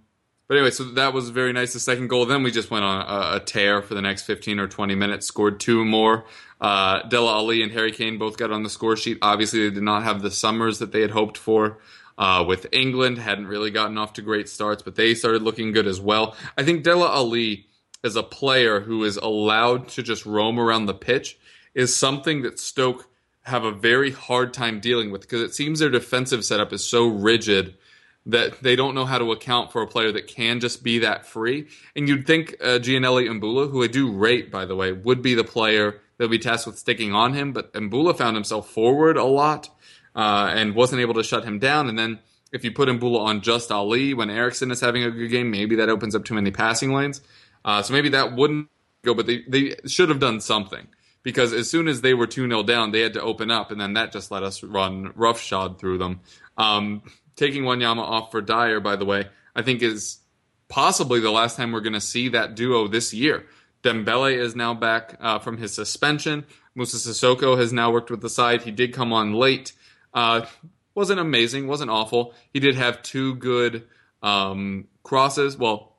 but 0.46 0.56
anyway, 0.58 0.70
so 0.70 0.84
that 0.84 1.12
was 1.14 1.30
very 1.30 1.52
nice. 1.52 1.72
The 1.72 1.80
second 1.80 2.08
goal. 2.08 2.26
Then 2.26 2.42
we 2.42 2.50
just 2.50 2.70
went 2.70 2.84
on 2.84 3.00
a, 3.00 3.36
a 3.36 3.40
tear 3.40 3.82
for 3.82 3.94
the 3.94 4.02
next 4.02 4.22
15 4.24 4.60
or 4.60 4.68
20 4.68 4.94
minutes, 4.94 5.26
scored 5.26 5.58
two 5.58 5.84
more. 5.84 6.26
Uh, 6.60 7.02
Dele 7.08 7.28
Alli 7.28 7.62
and 7.62 7.72
Harry 7.72 7.92
Kane 7.92 8.18
both 8.18 8.36
got 8.36 8.50
on 8.50 8.62
the 8.62 8.70
score 8.70 8.96
sheet. 8.96 9.18
Obviously, 9.22 9.68
they 9.68 9.74
did 9.74 9.82
not 9.82 10.02
have 10.04 10.22
the 10.22 10.30
summers 10.30 10.78
that 10.80 10.92
they 10.92 11.00
had 11.00 11.10
hoped 11.12 11.38
for. 11.38 11.78
uh, 12.18 12.44
with 12.46 12.66
England. 12.72 13.18
Hadn't 13.18 13.46
really 13.46 13.70
gotten 13.70 13.98
off 13.98 14.12
to 14.14 14.22
great 14.22 14.48
starts, 14.48 14.82
but 14.82 14.94
they 14.94 15.14
started 15.14 15.42
looking 15.42 15.72
good 15.72 15.86
as 15.86 16.00
well. 16.00 16.36
I 16.56 16.62
think 16.62 16.84
Dele 16.84 17.02
Alli 17.06 17.66
as 18.02 18.16
a 18.16 18.22
player 18.22 18.80
who 18.80 19.04
is 19.04 19.16
allowed 19.16 19.88
to 19.88 20.02
just 20.02 20.26
roam 20.26 20.58
around 20.60 20.86
the 20.86 20.94
pitch 20.94 21.38
is 21.74 21.94
something 21.96 22.42
that 22.42 22.58
Stoke 22.58 23.08
have 23.44 23.64
a 23.64 23.70
very 23.70 24.10
hard 24.10 24.54
time 24.54 24.80
dealing 24.80 25.10
with 25.10 25.20
because 25.22 25.42
it 25.42 25.54
seems 25.54 25.78
their 25.78 25.90
defensive 25.90 26.44
setup 26.44 26.72
is 26.72 26.84
so 26.84 27.06
rigid 27.06 27.76
that 28.26 28.62
they 28.62 28.74
don't 28.74 28.94
know 28.94 29.04
how 29.04 29.18
to 29.18 29.32
account 29.32 29.70
for 29.70 29.82
a 29.82 29.86
player 29.86 30.10
that 30.10 30.26
can 30.26 30.58
just 30.60 30.82
be 30.82 31.00
that 31.00 31.26
free. 31.26 31.68
And 31.94 32.08
you'd 32.08 32.26
think 32.26 32.56
uh, 32.60 32.78
Giannelli 32.78 33.28
Imbula, 33.28 33.70
who 33.70 33.82
I 33.82 33.86
do 33.86 34.10
rate, 34.10 34.50
by 34.50 34.64
the 34.64 34.74
way, 34.74 34.92
would 34.92 35.20
be 35.20 35.34
the 35.34 35.44
player 35.44 36.00
that 36.16 36.24
would 36.24 36.30
be 36.30 36.38
tasked 36.38 36.66
with 36.66 36.78
sticking 36.78 37.12
on 37.12 37.34
him, 37.34 37.52
but 37.52 37.72
Imbula 37.74 38.16
found 38.16 38.34
himself 38.34 38.70
forward 38.70 39.18
a 39.18 39.24
lot 39.24 39.68
uh, 40.16 40.50
and 40.54 40.74
wasn't 40.74 41.02
able 41.02 41.14
to 41.14 41.22
shut 41.22 41.44
him 41.44 41.58
down. 41.58 41.88
And 41.88 41.98
then 41.98 42.20
if 42.50 42.64
you 42.64 42.72
put 42.72 42.88
Imbula 42.88 43.20
on 43.20 43.42
just 43.42 43.70
Alli 43.70 44.14
when 44.14 44.30
Eriksen 44.30 44.70
is 44.70 44.80
having 44.80 45.02
a 45.02 45.10
good 45.10 45.28
game, 45.28 45.50
maybe 45.50 45.76
that 45.76 45.90
opens 45.90 46.14
up 46.14 46.24
too 46.24 46.34
many 46.34 46.50
passing 46.50 46.94
lanes. 46.94 47.20
Uh, 47.62 47.82
so 47.82 47.92
maybe 47.92 48.10
that 48.10 48.34
wouldn't 48.34 48.68
go, 49.02 49.12
but 49.12 49.26
they, 49.26 49.42
they 49.46 49.74
should 49.86 50.08
have 50.08 50.20
done 50.20 50.40
something 50.40 50.86
because 51.24 51.52
as 51.52 51.68
soon 51.68 51.88
as 51.88 52.02
they 52.02 52.14
were 52.14 52.28
2 52.28 52.46
0 52.46 52.62
down, 52.62 52.92
they 52.92 53.00
had 53.00 53.14
to 53.14 53.22
open 53.22 53.50
up, 53.50 53.72
and 53.72 53.80
then 53.80 53.94
that 53.94 54.12
just 54.12 54.30
let 54.30 54.44
us 54.44 54.62
run 54.62 55.12
roughshod 55.16 55.80
through 55.80 55.98
them. 55.98 56.20
Um, 56.56 57.02
taking 57.34 57.64
Wanyama 57.64 57.98
off 57.98 58.30
for 58.30 58.40
Dier, 58.40 58.78
by 58.78 58.94
the 58.94 59.04
way, 59.04 59.26
I 59.56 59.62
think 59.62 59.82
is 59.82 60.18
possibly 60.68 61.18
the 61.18 61.32
last 61.32 61.56
time 61.56 61.72
we're 61.72 61.80
going 61.80 61.94
to 61.94 62.00
see 62.00 62.28
that 62.28 62.54
duo 62.54 62.86
this 62.86 63.12
year. 63.12 63.46
Dembele 63.82 64.38
is 64.38 64.54
now 64.54 64.74
back 64.74 65.16
uh, 65.20 65.38
from 65.38 65.58
his 65.58 65.74
suspension. 65.74 66.44
Moussa 66.74 66.96
Sissoko 66.96 67.58
has 67.58 67.72
now 67.72 67.90
worked 67.90 68.10
with 68.10 68.20
the 68.20 68.30
side. 68.30 68.62
He 68.62 68.70
did 68.70 68.92
come 68.92 69.12
on 69.12 69.34
late. 69.34 69.72
Uh, 70.12 70.46
wasn't 70.94 71.20
amazing, 71.20 71.66
wasn't 71.66 71.90
awful. 71.90 72.34
He 72.52 72.60
did 72.60 72.76
have 72.76 73.02
two 73.02 73.34
good 73.36 73.84
um, 74.22 74.88
crosses. 75.02 75.56
Well, 75.56 75.96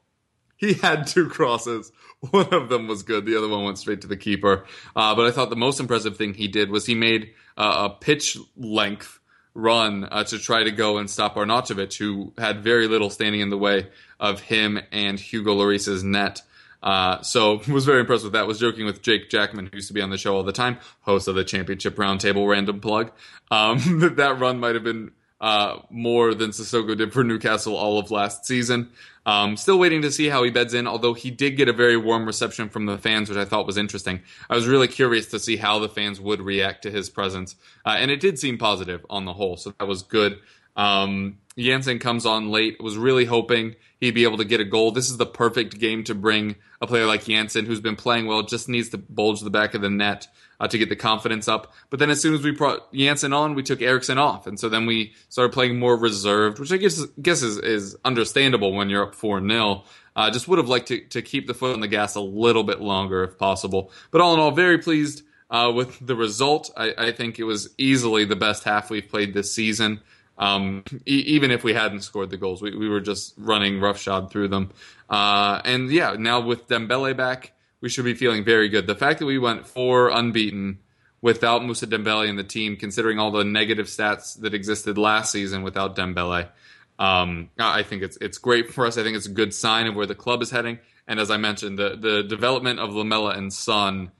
he 0.57 0.73
had 0.73 1.07
two 1.07 1.29
crosses. 1.29 1.91
One 2.31 2.53
of 2.53 2.69
them 2.69 2.87
was 2.87 3.03
good. 3.03 3.25
The 3.25 3.37
other 3.37 3.47
one 3.47 3.63
went 3.63 3.77
straight 3.77 4.01
to 4.01 4.07
the 4.07 4.17
keeper. 4.17 4.65
Uh, 4.95 5.15
but 5.15 5.25
I 5.25 5.31
thought 5.31 5.49
the 5.49 5.55
most 5.55 5.79
impressive 5.79 6.17
thing 6.17 6.33
he 6.33 6.47
did 6.47 6.69
was 6.69 6.85
he 6.85 6.95
made 6.95 7.33
uh, 7.57 7.89
a 7.89 7.89
pitch 7.89 8.37
length 8.57 9.19
run 9.53 10.03
uh, 10.11 10.23
to 10.25 10.37
try 10.37 10.63
to 10.63 10.71
go 10.71 10.97
and 10.97 11.09
stop 11.09 11.35
Arnautovic, 11.35 11.97
who 11.97 12.33
had 12.37 12.63
very 12.63 12.87
little 12.87 13.09
standing 13.09 13.41
in 13.41 13.49
the 13.49 13.57
way 13.57 13.87
of 14.19 14.41
him 14.41 14.79
and 14.91 15.19
Hugo 15.19 15.53
Lloris's 15.53 16.03
net. 16.03 16.41
Uh, 16.83 17.21
so 17.21 17.61
was 17.69 17.85
very 17.85 18.01
impressed 18.01 18.23
with 18.23 18.33
that. 18.33 18.47
Was 18.47 18.59
joking 18.59 18.85
with 18.85 19.01
Jake 19.01 19.29
Jackman, 19.29 19.67
who 19.67 19.77
used 19.77 19.87
to 19.87 19.93
be 19.93 20.01
on 20.01 20.09
the 20.09 20.17
show 20.17 20.35
all 20.35 20.43
the 20.43 20.51
time, 20.51 20.77
host 21.01 21.27
of 21.27 21.35
the 21.35 21.43
Championship 21.43 21.95
Roundtable 21.95 22.47
Random 22.47 22.79
Plug. 22.79 23.11
Um, 23.49 23.99
that 23.99 24.15
that 24.17 24.39
run 24.39 24.59
might 24.59 24.75
have 24.75 24.83
been 24.83 25.11
uh, 25.41 25.79
more 25.89 26.33
than 26.33 26.51
Sissoko 26.51 26.95
did 26.95 27.11
for 27.11 27.23
Newcastle 27.23 27.75
all 27.75 27.97
of 27.97 28.11
last 28.11 28.45
season. 28.45 28.91
Um, 29.25 29.57
still 29.57 29.79
waiting 29.79 30.03
to 30.03 30.11
see 30.11 30.27
how 30.27 30.43
he 30.43 30.51
beds 30.51 30.73
in, 30.73 30.87
although 30.87 31.15
he 31.15 31.31
did 31.31 31.57
get 31.57 31.67
a 31.67 31.73
very 31.73 31.97
warm 31.97 32.25
reception 32.25 32.69
from 32.69 32.85
the 32.85 32.97
fans, 32.97 33.27
which 33.27 33.37
I 33.37 33.45
thought 33.45 33.65
was 33.65 33.77
interesting. 33.77 34.21
I 34.49 34.55
was 34.55 34.67
really 34.67 34.87
curious 34.87 35.27
to 35.27 35.39
see 35.39 35.57
how 35.57 35.79
the 35.79 35.89
fans 35.89 36.21
would 36.21 36.41
react 36.41 36.83
to 36.83 36.91
his 36.91 37.09
presence, 37.09 37.55
uh, 37.85 37.95
and 37.97 38.11
it 38.11 38.19
did 38.19 38.37
seem 38.37 38.57
positive 38.57 39.05
on 39.09 39.25
the 39.25 39.33
whole, 39.33 39.57
so 39.57 39.73
that 39.79 39.87
was 39.87 40.03
good. 40.03 40.39
Um, 40.75 41.37
Janssen 41.57 41.99
comes 41.99 42.25
on 42.25 42.49
late, 42.49 42.81
was 42.81 42.97
really 42.97 43.25
hoping 43.25 43.75
he'd 43.99 44.11
be 44.11 44.25
able 44.25 44.37
to 44.37 44.45
get 44.45 44.59
a 44.59 44.65
goal. 44.65 44.91
This 44.91 45.09
is 45.09 45.17
the 45.17 45.25
perfect 45.25 45.79
game 45.79 46.03
to 46.03 46.13
bring 46.13 46.55
a 46.81 46.87
player 46.87 47.05
like 47.05 47.25
Janssen, 47.25 47.65
who's 47.65 47.79
been 47.79 47.95
playing 47.95 48.27
well, 48.27 48.43
just 48.43 48.67
needs 48.67 48.89
to 48.89 48.97
bulge 48.97 49.41
the 49.41 49.49
back 49.49 49.73
of 49.73 49.81
the 49.81 49.89
net 49.89 50.27
uh, 50.59 50.67
to 50.67 50.77
get 50.77 50.89
the 50.89 50.95
confidence 50.95 51.47
up. 51.47 51.73
But 51.89 51.99
then 51.99 52.09
as 52.09 52.21
soon 52.21 52.33
as 52.33 52.43
we 52.43 52.51
brought 52.51 52.93
Janssen 52.93 53.33
on, 53.33 53.55
we 53.55 53.63
took 53.63 53.81
Eriksen 53.81 54.17
off, 54.17 54.47
and 54.47 54.59
so 54.59 54.69
then 54.69 54.85
we 54.85 55.13
started 55.29 55.53
playing 55.53 55.79
more 55.79 55.97
reserved, 55.97 56.59
which 56.59 56.71
I 56.71 56.77
guess 56.77 57.03
guess 57.21 57.41
is, 57.41 57.57
is 57.57 57.95
understandable 58.05 58.73
when 58.73 58.89
you're 58.89 59.03
up 59.03 59.15
four 59.15 59.45
0 59.45 59.83
uh, 60.15 60.31
Just 60.31 60.47
would 60.47 60.59
have 60.59 60.69
liked 60.69 60.87
to 60.87 61.01
to 61.07 61.21
keep 61.21 61.47
the 61.47 61.53
foot 61.53 61.73
on 61.73 61.81
the 61.81 61.87
gas 61.87 62.15
a 62.15 62.21
little 62.21 62.63
bit 62.63 62.81
longer 62.81 63.23
if 63.23 63.37
possible. 63.37 63.91
But 64.11 64.21
all 64.21 64.33
in 64.33 64.39
all, 64.39 64.51
very 64.51 64.77
pleased 64.77 65.23
uh, 65.49 65.71
with 65.73 66.05
the 66.05 66.15
result. 66.15 66.71
I, 66.75 66.93
I, 66.97 67.11
think 67.11 67.39
it 67.39 67.43
was 67.43 67.73
easily 67.77 68.25
the 68.25 68.35
best 68.35 68.63
half 68.63 68.89
we've 68.89 69.07
played 69.07 69.33
this 69.33 69.53
season. 69.53 70.01
Um, 70.37 70.83
e- 71.05 71.23
even 71.27 71.51
if 71.51 71.63
we 71.63 71.73
hadn't 71.73 72.01
scored 72.01 72.29
the 72.29 72.37
goals, 72.37 72.61
we, 72.61 72.75
we 72.75 72.89
were 72.89 72.99
just 72.99 73.33
running 73.37 73.79
roughshod 73.79 74.31
through 74.31 74.49
them. 74.49 74.71
Uh, 75.09 75.61
and 75.63 75.89
yeah, 75.91 76.15
now 76.17 76.41
with 76.41 76.67
Dembele 76.67 77.15
back, 77.15 77.53
we 77.85 77.89
should 77.89 78.03
be 78.03 78.15
feeling 78.15 78.43
very 78.43 78.67
good. 78.67 78.87
The 78.87 78.95
fact 78.95 79.19
that 79.19 79.27
we 79.27 79.37
went 79.37 79.67
four 79.67 80.09
unbeaten 80.09 80.79
without 81.21 81.63
Musa 81.63 81.85
Dembele 81.85 82.27
in 82.27 82.35
the 82.35 82.43
team, 82.43 82.77
considering 82.77 83.19
all 83.19 83.29
the 83.29 83.43
negative 83.43 83.85
stats 83.85 84.41
that 84.41 84.55
existed 84.55 84.97
last 84.97 85.31
season 85.31 85.61
without 85.61 85.95
Dembele, 85.95 86.49
um, 86.97 87.51
I 87.59 87.83
think 87.83 88.01
it's 88.01 88.17
it's 88.19 88.39
great 88.39 88.73
for 88.73 88.87
us. 88.87 88.97
I 88.97 89.03
think 89.03 89.15
it's 89.15 89.27
a 89.27 89.31
good 89.31 89.53
sign 89.53 89.85
of 89.85 89.95
where 89.95 90.07
the 90.07 90.15
club 90.15 90.41
is 90.41 90.49
heading. 90.49 90.79
And 91.07 91.19
as 91.19 91.29
I 91.29 91.37
mentioned, 91.37 91.77
the 91.77 91.95
the 91.95 92.23
development 92.23 92.79
of 92.79 92.91
Lamela 92.91 93.37
and 93.37 93.53
Son 93.53 94.11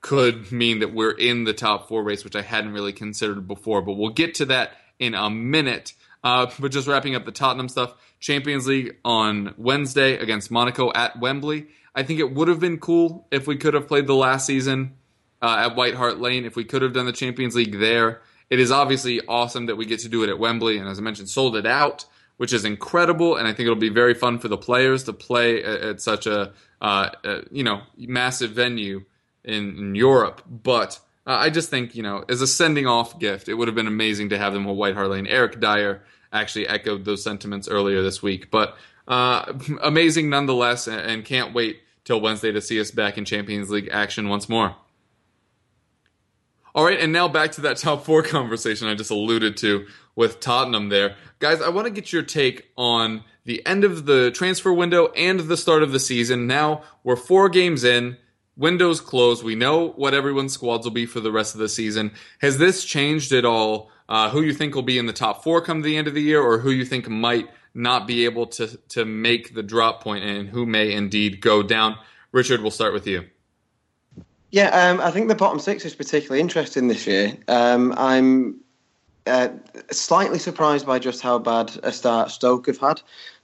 could 0.00 0.52
mean 0.52 0.78
that 0.78 0.94
we're 0.94 1.10
in 1.10 1.42
the 1.42 1.52
top 1.52 1.88
four 1.88 2.04
race, 2.04 2.22
which 2.22 2.36
I 2.36 2.42
hadn't 2.42 2.70
really 2.70 2.92
considered 2.92 3.48
before. 3.48 3.82
But 3.82 3.94
we'll 3.94 4.10
get 4.10 4.36
to 4.36 4.44
that 4.44 4.74
in 5.00 5.16
a 5.16 5.28
minute. 5.28 5.94
Uh, 6.22 6.48
but 6.60 6.70
just 6.70 6.86
wrapping 6.86 7.16
up 7.16 7.24
the 7.24 7.32
Tottenham 7.32 7.68
stuff, 7.68 7.92
Champions 8.20 8.68
League 8.68 8.98
on 9.04 9.52
Wednesday 9.56 10.16
against 10.16 10.52
Monaco 10.52 10.92
at 10.92 11.18
Wembley. 11.18 11.66
I 11.94 12.02
think 12.02 12.20
it 12.20 12.32
would 12.34 12.48
have 12.48 12.60
been 12.60 12.78
cool 12.78 13.26
if 13.30 13.46
we 13.46 13.56
could 13.56 13.74
have 13.74 13.88
played 13.88 14.06
the 14.06 14.14
last 14.14 14.46
season 14.46 14.94
uh, 15.42 15.66
at 15.66 15.76
White 15.76 15.94
Hart 15.94 16.20
Lane, 16.20 16.44
if 16.44 16.56
we 16.56 16.64
could 16.64 16.82
have 16.82 16.92
done 16.92 17.06
the 17.06 17.12
Champions 17.12 17.54
League 17.54 17.78
there. 17.78 18.22
It 18.48 18.60
is 18.60 18.70
obviously 18.70 19.20
awesome 19.26 19.66
that 19.66 19.76
we 19.76 19.86
get 19.86 20.00
to 20.00 20.08
do 20.08 20.22
it 20.22 20.28
at 20.28 20.38
Wembley, 20.38 20.78
and 20.78 20.88
as 20.88 20.98
I 20.98 21.02
mentioned, 21.02 21.28
sold 21.28 21.56
it 21.56 21.66
out, 21.66 22.04
which 22.36 22.52
is 22.52 22.64
incredible. 22.64 23.36
And 23.36 23.46
I 23.46 23.52
think 23.52 23.66
it'll 23.66 23.76
be 23.76 23.90
very 23.90 24.14
fun 24.14 24.38
for 24.38 24.48
the 24.48 24.58
players 24.58 25.04
to 25.04 25.12
play 25.12 25.62
at, 25.62 25.80
at 25.80 26.00
such 26.00 26.26
a 26.26 26.52
uh, 26.80 27.10
uh, 27.24 27.40
you 27.50 27.62
know 27.62 27.82
massive 27.96 28.52
venue 28.52 29.04
in, 29.44 29.76
in 29.78 29.94
Europe. 29.94 30.42
But 30.48 30.98
uh, 31.26 31.36
I 31.38 31.50
just 31.50 31.70
think 31.70 31.94
you 31.94 32.02
know 32.02 32.24
as 32.28 32.40
a 32.40 32.46
sending 32.46 32.86
off 32.86 33.18
gift, 33.18 33.48
it 33.48 33.54
would 33.54 33.68
have 33.68 33.74
been 33.76 33.86
amazing 33.86 34.30
to 34.30 34.38
have 34.38 34.52
them 34.52 34.66
at 34.66 34.74
White 34.74 34.94
Hart 34.94 35.10
Lane. 35.10 35.26
Eric 35.26 35.60
Dier 35.60 36.02
actually 36.32 36.66
echoed 36.66 37.04
those 37.04 37.22
sentiments 37.22 37.68
earlier 37.68 38.02
this 38.02 38.22
week, 38.22 38.50
but 38.50 38.76
uh, 39.10 39.52
amazing 39.82 40.30
nonetheless, 40.30 40.88
and 40.88 41.24
can't 41.24 41.52
wait 41.52 41.80
till 42.04 42.20
Wednesday 42.20 42.52
to 42.52 42.62
see 42.62 42.80
us 42.80 42.90
back 42.90 43.18
in 43.18 43.26
Champions 43.26 43.68
League 43.68 43.90
action 43.92 44.28
once 44.30 44.48
more. 44.48 44.76
All 46.72 46.84
right, 46.84 47.00
and 47.00 47.12
now 47.12 47.26
back 47.26 47.52
to 47.52 47.62
that 47.62 47.76
top 47.78 48.04
four 48.04 48.22
conversation 48.22 48.88
I 48.88 48.94
just 48.94 49.10
alluded 49.10 49.56
to 49.58 49.86
with 50.14 50.40
Tottenham 50.40 50.88
there. 50.88 51.16
Guys, 51.40 51.60
I 51.60 51.68
want 51.68 51.86
to 51.86 51.92
get 51.92 52.12
your 52.12 52.22
take 52.22 52.70
on 52.76 53.24
the 53.44 53.64
end 53.66 53.84
of 53.84 54.06
the 54.06 54.30
transfer 54.30 54.72
window 54.72 55.08
and 55.16 55.40
the 55.40 55.56
start 55.56 55.82
of 55.82 55.92
the 55.92 55.98
season. 55.98 56.46
Now 56.46 56.82
we're 57.02 57.16
four 57.16 57.48
games 57.48 57.82
in, 57.82 58.16
windows 58.56 59.00
closed. 59.00 59.42
We 59.42 59.56
know 59.56 59.88
what 59.88 60.14
everyone's 60.14 60.52
squads 60.52 60.86
will 60.86 60.92
be 60.92 61.06
for 61.06 61.18
the 61.18 61.32
rest 61.32 61.54
of 61.54 61.60
the 61.60 61.68
season. 61.68 62.12
Has 62.40 62.58
this 62.58 62.84
changed 62.84 63.32
at 63.32 63.44
all? 63.44 63.90
Uh, 64.08 64.28
who 64.28 64.42
you 64.42 64.52
think 64.52 64.74
will 64.74 64.82
be 64.82 64.98
in 64.98 65.06
the 65.06 65.12
top 65.12 65.42
four 65.44 65.60
come 65.60 65.82
the 65.82 65.96
end 65.96 66.08
of 66.08 66.14
the 66.14 66.22
year, 66.22 66.42
or 66.42 66.58
who 66.58 66.70
you 66.70 66.84
think 66.84 67.08
might 67.08 67.48
not 67.74 68.06
be 68.06 68.24
able 68.24 68.46
to 68.46 68.66
to 68.88 69.04
make 69.04 69.54
the 69.54 69.62
drop 69.62 70.02
point 70.02 70.24
and 70.24 70.48
who 70.48 70.66
may 70.66 70.92
indeed 70.92 71.40
go 71.40 71.62
down. 71.62 71.96
Richard, 72.32 72.60
we'll 72.60 72.70
start 72.70 72.92
with 72.92 73.06
you. 73.06 73.24
Yeah, 74.50 74.68
um, 74.70 75.00
I 75.00 75.10
think 75.10 75.28
the 75.28 75.34
bottom 75.34 75.60
six 75.60 75.84
is 75.84 75.94
particularly 75.94 76.40
interesting 76.40 76.88
this 76.88 77.06
year. 77.06 77.36
Um, 77.46 77.94
I'm 77.96 78.60
uh, 79.26 79.48
slightly 79.92 80.38
surprised 80.38 80.86
by 80.86 80.98
just 80.98 81.20
how 81.20 81.38
bad 81.38 81.78
a 81.82 81.92
start 81.92 82.30
Stoke 82.30 82.66
have 82.66 82.78
had. 82.78 83.00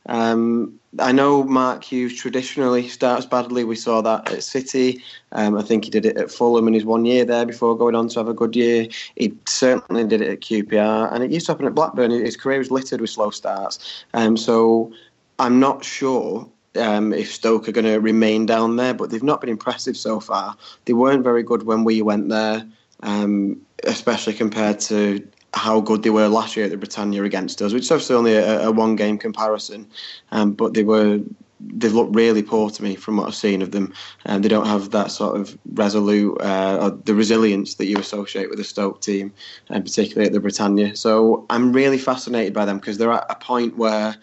Um, 0.08 0.78
I 0.98 1.12
know 1.12 1.44
Mark 1.44 1.84
Hughes 1.84 2.16
traditionally 2.16 2.88
starts 2.88 3.26
badly. 3.26 3.64
We 3.64 3.76
saw 3.76 4.00
that 4.02 4.30
at 4.32 4.42
City. 4.42 5.02
Um, 5.32 5.56
I 5.56 5.62
think 5.62 5.84
he 5.84 5.90
did 5.90 6.06
it 6.06 6.16
at 6.16 6.30
Fulham 6.30 6.68
in 6.68 6.74
his 6.74 6.84
one 6.84 7.04
year 7.04 7.24
there 7.24 7.44
before 7.44 7.76
going 7.76 7.94
on 7.94 8.08
to 8.08 8.20
have 8.20 8.28
a 8.28 8.34
good 8.34 8.56
year. 8.56 8.88
He 9.16 9.34
certainly 9.46 10.04
did 10.04 10.22
it 10.22 10.30
at 10.30 10.40
QPR, 10.40 11.12
and 11.12 11.22
it 11.22 11.30
used 11.30 11.46
to 11.46 11.52
happen 11.52 11.66
at 11.66 11.74
Blackburn. 11.74 12.10
His 12.10 12.36
career 12.36 12.58
was 12.58 12.70
littered 12.70 13.00
with 13.00 13.10
slow 13.10 13.30
starts. 13.30 14.04
Um, 14.14 14.36
so 14.36 14.92
I'm 15.38 15.60
not 15.60 15.84
sure 15.84 16.48
um, 16.76 17.12
if 17.12 17.32
Stoke 17.32 17.68
are 17.68 17.72
going 17.72 17.84
to 17.84 17.98
remain 17.98 18.46
down 18.46 18.76
there, 18.76 18.94
but 18.94 19.10
they've 19.10 19.22
not 19.22 19.40
been 19.40 19.50
impressive 19.50 19.96
so 19.96 20.20
far. 20.20 20.56
They 20.84 20.92
weren't 20.92 21.24
very 21.24 21.42
good 21.42 21.64
when 21.64 21.84
we 21.84 22.02
went 22.02 22.28
there, 22.28 22.66
um, 23.02 23.60
especially 23.84 24.34
compared 24.34 24.80
to 24.80 25.26
how 25.56 25.80
good 25.80 26.02
they 26.02 26.10
were 26.10 26.28
last 26.28 26.54
year 26.54 26.66
at 26.66 26.70
the 26.70 26.76
Britannia 26.76 27.24
against 27.24 27.62
us, 27.62 27.72
which 27.72 27.84
is 27.84 27.90
obviously 27.90 28.14
only 28.14 28.34
a, 28.34 28.66
a 28.68 28.70
one 28.70 28.94
game 28.94 29.16
comparison, 29.18 29.88
um, 30.30 30.52
but 30.52 30.74
they 30.74 30.84
were 30.84 31.20
they've 31.58 31.94
looked 31.94 32.14
really 32.14 32.42
poor 32.42 32.68
to 32.68 32.82
me 32.82 32.94
from 32.94 33.16
what 33.16 33.26
I've 33.26 33.34
seen 33.34 33.62
of 33.62 33.70
them, 33.70 33.92
and 34.26 34.44
they 34.44 34.48
don't 34.48 34.66
have 34.66 34.90
that 34.90 35.10
sort 35.10 35.40
of 35.40 35.58
resolute 35.72 36.36
uh, 36.42 36.78
or 36.82 36.90
the 36.90 37.14
resilience 37.14 37.74
that 37.76 37.86
you 37.86 37.96
associate 37.96 38.50
with 38.50 38.58
the 38.58 38.64
Stoke 38.64 39.00
team, 39.00 39.32
and 39.70 39.82
particularly 39.82 40.26
at 40.26 40.34
the 40.34 40.40
Britannia. 40.40 40.94
So 40.94 41.46
I'm 41.48 41.72
really 41.72 41.98
fascinated 41.98 42.52
by 42.52 42.66
them 42.66 42.78
because 42.78 42.98
they're 42.98 43.12
at 43.12 43.26
a 43.30 43.36
point 43.36 43.78
where 43.78 44.14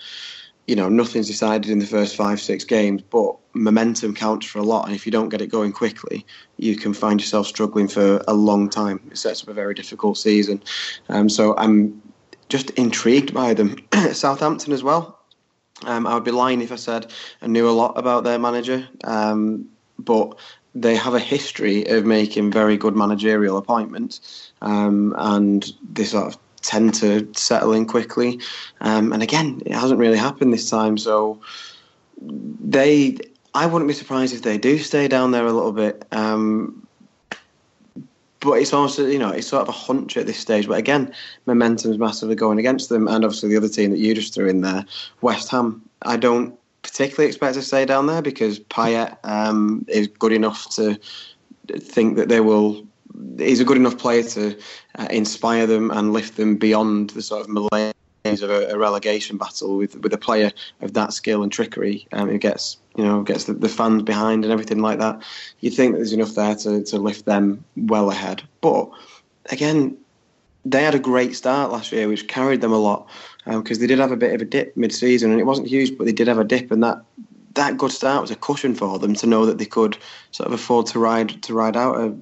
you 0.68 0.76
know, 0.76 0.88
nothing's 0.88 1.28
decided 1.28 1.70
in 1.70 1.80
the 1.80 1.86
first 1.86 2.16
five, 2.16 2.40
six 2.40 2.64
games, 2.64 3.02
but 3.02 3.36
momentum 3.54 4.16
counts 4.16 4.46
for 4.46 4.60
a 4.60 4.64
lot. 4.64 4.86
And 4.86 4.96
if 4.96 5.06
you 5.06 5.12
don't 5.12 5.30
get 5.30 5.42
it 5.42 5.48
going 5.48 5.74
quickly, 5.74 6.26
you 6.58 6.76
can 6.78 6.94
find 6.94 7.20
yourself 7.20 7.48
struggling 7.48 7.88
for 7.88 8.24
a 8.28 8.34
long 8.34 8.70
time. 8.70 9.02
It 9.12 9.18
sets 9.18 9.44
up 9.44 9.50
a 9.50 9.54
very 9.54 9.74
difficult 9.74 10.18
season. 10.18 10.64
Um, 11.10 11.28
so 11.28 11.56
I'm 11.58 12.02
just 12.50 12.70
intrigued 12.72 13.34
by 13.34 13.54
them. 13.54 13.76
Southampton 14.14 14.74
as 14.74 14.84
well. 14.84 15.20
Um, 15.86 16.08
I 16.08 16.14
would 16.14 16.24
be 16.24 16.32
lying 16.32 16.62
if 16.62 16.72
I 16.72 16.78
said 16.78 17.12
I 17.42 17.48
knew 17.48 17.70
a 17.70 17.72
lot 17.72 17.98
about 17.98 18.24
their 18.24 18.40
manager, 18.40 18.88
um, 19.04 19.68
but 20.00 20.38
they 20.76 20.96
have 20.96 21.14
a 21.14 21.20
history 21.20 21.86
of 21.88 22.06
making 22.06 22.52
very 22.52 22.78
good 22.78 22.96
managerial 22.96 23.58
appointments, 23.58 24.54
um, 24.62 25.14
and 25.18 25.74
they 25.92 26.06
sort 26.06 26.28
of 26.28 26.43
tend 26.64 26.96
to 26.96 27.28
settle 27.36 27.74
in 27.74 27.86
quickly. 27.86 28.40
Um, 28.82 29.14
and 29.14 29.22
again, 29.22 29.62
it 29.66 29.74
hasn't 29.74 30.00
really 30.00 30.18
happened 30.18 30.54
this 30.54 30.70
time, 30.70 30.98
so 30.98 31.40
they. 32.22 33.18
I 33.56 33.68
wouldn't 33.68 33.88
be 33.88 33.94
surprised 33.94 34.34
if 34.34 34.42
they 34.42 34.58
do 34.58 34.80
stay 34.80 35.08
down 35.08 35.30
there 35.30 35.46
a 35.46 35.54
little 35.54 35.74
bit. 35.74 36.06
Um, 36.12 36.88
but 38.44 38.54
it's 38.54 38.74
also 38.74 39.08
you 39.08 39.20
know 39.20 39.30
it's 39.30 39.48
sort 39.48 39.62
of 39.62 39.70
a 39.70 39.74
hunch 39.74 40.18
at 40.18 40.28
this 40.28 40.38
stage. 40.38 40.68
But 40.68 40.78
again, 40.78 41.14
momentum's 41.46 41.98
massively 41.98 42.36
going 42.36 42.60
against 42.60 42.90
them, 42.90 43.08
and 43.08 43.24
obviously 43.24 43.50
the 43.50 43.58
other 43.58 43.70
team 43.70 43.92
that 43.92 44.00
you 44.00 44.14
just 44.14 44.34
threw 44.34 44.48
in 44.48 44.62
there, 44.62 44.86
West 45.22 45.50
Ham. 45.50 45.82
I 46.04 46.18
don't 46.18 46.58
particularly 46.82 47.28
expect 47.28 47.56
to 47.56 47.62
stay 47.62 47.86
down 47.86 48.08
there 48.08 48.22
because 48.22 48.60
Payet 48.60 49.18
um, 49.24 49.86
is 49.88 50.08
good 50.08 50.34
enough 50.34 50.70
to 50.76 51.00
think 51.80 52.18
that 52.18 52.30
they 52.30 52.42
will. 52.42 52.86
He's 53.38 53.60
a 53.60 53.66
good 53.66 53.78
enough 53.78 53.98
player 53.98 54.24
to 54.24 54.58
uh, 54.98 55.08
inspire 55.10 55.68
them 55.68 55.92
and 55.92 56.14
lift 56.14 56.38
them 56.38 56.58
beyond 56.58 57.12
the 57.12 57.22
sort 57.22 57.42
of 57.42 57.50
malaise 57.50 57.94
of 58.26 58.50
a, 58.50 58.70
a, 58.70 58.78
relegation 58.78 59.38
battle 59.38 59.76
with 59.78 59.96
with 59.98 60.14
a 60.14 60.18
player 60.18 60.52
of 60.82 60.94
that 60.94 61.14
skill 61.14 61.44
and 61.44 61.52
trickery 61.52 62.08
um, 62.14 62.30
who 62.30 62.38
gets 62.38 62.78
you 62.96 63.04
know 63.04 63.22
gets 63.22 63.44
the, 63.46 63.54
the, 63.54 63.68
fans 63.68 64.02
behind 64.02 64.44
and 64.44 64.54
everything 64.54 64.80
like 64.80 65.00
that. 65.00 65.22
You'd 65.60 65.74
think 65.74 65.96
there's 65.96 66.14
enough 66.14 66.36
there 66.36 66.56
to, 66.56 66.84
to 66.84 66.98
lift 66.98 67.26
them 67.26 67.64
well 67.76 68.10
ahead, 68.10 68.42
but 68.62 68.90
again, 69.52 69.98
they 70.66 70.84
had 70.84 70.96
a 70.96 71.00
great 71.00 71.36
start 71.36 71.72
last 71.72 71.92
year, 71.92 72.08
which 72.08 72.28
carried 72.28 72.62
them 72.62 72.72
a 72.72 72.78
lot 72.78 73.08
because 73.46 73.78
um, 73.78 73.82
they 73.82 73.88
did 73.88 74.00
have 74.00 74.14
a 74.14 74.18
bit 74.18 74.34
of 74.34 74.42
a 74.42 74.46
dip 74.46 74.76
mid-season, 74.78 75.32
and 75.32 75.40
it 75.40 75.46
wasn't 75.46 75.68
huge, 75.68 75.98
but 75.98 76.06
they 76.06 76.14
did 76.14 76.28
have 76.28 76.40
a 76.40 76.46
dip, 76.46 76.72
and 76.72 76.84
that 76.84 77.04
that 77.56 77.78
good 77.78 77.92
start 77.92 78.22
was 78.22 78.32
a 78.32 78.36
cushion 78.36 78.74
for 78.74 78.98
them 78.98 79.14
to 79.14 79.28
know 79.28 79.46
that 79.46 79.58
they 79.58 79.66
could 79.66 79.98
sort 80.32 80.48
of 80.48 80.54
afford 80.54 80.88
to 80.88 81.00
ride 81.00 81.42
to 81.44 81.54
ride 81.54 81.78
out 81.78 82.00
a 82.00 82.16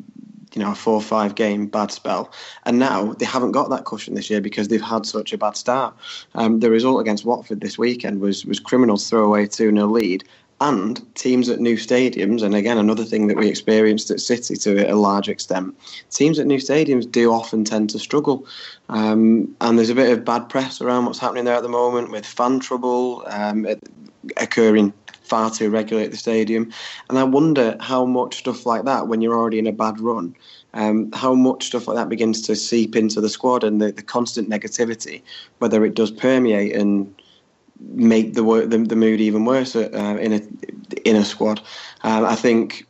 you 0.54 0.62
know 0.62 0.72
a 0.72 0.76
four 0.76 0.96
or 0.96 1.02
five 1.02 1.36
game 1.36 1.68
bad 1.68 1.92
spell, 1.92 2.32
and 2.66 2.80
now 2.80 3.14
they 3.14 3.26
haven't 3.26 3.52
got 3.52 3.70
that 3.70 3.86
cushion 3.86 4.16
this 4.16 4.30
year 4.30 4.42
because 4.42 4.68
they've 4.68 4.82
had 4.82 5.06
such 5.06 5.34
a 5.34 5.38
bad 5.38 5.56
start. 5.56 5.96
Um, 6.36 6.60
the 6.60 6.70
result 6.70 7.02
against 7.02 7.26
Watford 7.26 7.62
this 7.62 7.78
weekend 7.78 8.22
was 8.22 8.46
was 8.46 8.60
criminal 8.60 8.98
to 8.98 9.06
throw 9.06 9.26
away 9.26 9.48
two 9.48 9.72
0 9.72 9.88
lead. 9.88 10.24
And 10.62 11.04
teams 11.16 11.50
at 11.50 11.60
new 11.60 11.76
stadiums, 11.76 12.44
and 12.44 12.54
again, 12.54 12.78
another 12.78 13.04
thing 13.04 13.26
that 13.28 13.38
we 13.38 13.50
experienced 13.50 14.12
at 14.12 14.22
City 14.22 14.56
to 14.58 14.92
a 14.92 14.94
large 14.94 15.28
extent, 15.28 15.76
teams 16.12 16.38
at 16.38 16.46
new 16.46 16.60
stadiums 16.60 17.12
do 17.12 17.34
often 17.34 17.64
tend 17.64 17.90
to 17.90 18.00
struggle. 18.00 18.46
Um, 18.88 19.56
and 19.60 19.78
there's 19.78 19.90
a 19.90 19.96
bit 19.96 20.12
of 20.12 20.24
bad 20.24 20.50
press 20.50 20.80
around 20.80 21.06
what's 21.06 21.18
happening 21.18 21.46
there 21.46 21.56
at 21.56 21.64
the 21.64 21.70
moment 21.70 22.12
with 22.12 22.28
fan 22.28 22.60
trouble 22.60 23.24
um, 23.26 23.66
occurring 24.38 24.94
far 25.24 25.50
too 25.50 25.72
regularly 25.72 26.06
at 26.06 26.12
the 26.12 26.18
stadium. 26.18 26.72
And 27.10 27.18
I 27.18 27.24
wonder 27.24 27.76
how 27.80 28.06
much 28.06 28.36
stuff 28.36 28.66
like 28.68 28.86
that, 28.86 29.08
when 29.08 29.22
you're 29.22 29.38
already 29.38 29.58
in 29.58 29.66
a 29.66 29.72
bad 29.72 30.00
run, 30.00 30.36
um, 30.76 31.12
how 31.14 31.34
much 31.34 31.66
stuff 31.66 31.88
like 31.88 31.98
that 31.98 32.10
begins 32.10 32.40
to 32.44 32.56
seep 32.56 32.96
into 32.96 33.20
the 33.20 33.30
squad 33.30 33.64
and 33.64 33.82
the, 33.82 33.92
the 33.92 34.04
constant 34.04 34.48
negativity, 34.48 35.24
whether 35.58 35.84
it 35.86 35.96
does 35.96 36.12
permeate 36.12 36.76
and 36.76 37.16
make 37.90 38.34
the 38.34 38.44
the, 38.68 38.78
the 38.78 38.96
mood 38.96 39.22
even 39.22 39.46
worse 39.46 39.76
uh, 39.76 40.18
in 40.20 40.34
a 40.34 40.42
in 41.06 41.16
a 41.16 41.26
squad. 41.26 41.62
Um, 42.04 42.26
I 42.26 42.36
think 42.36 42.86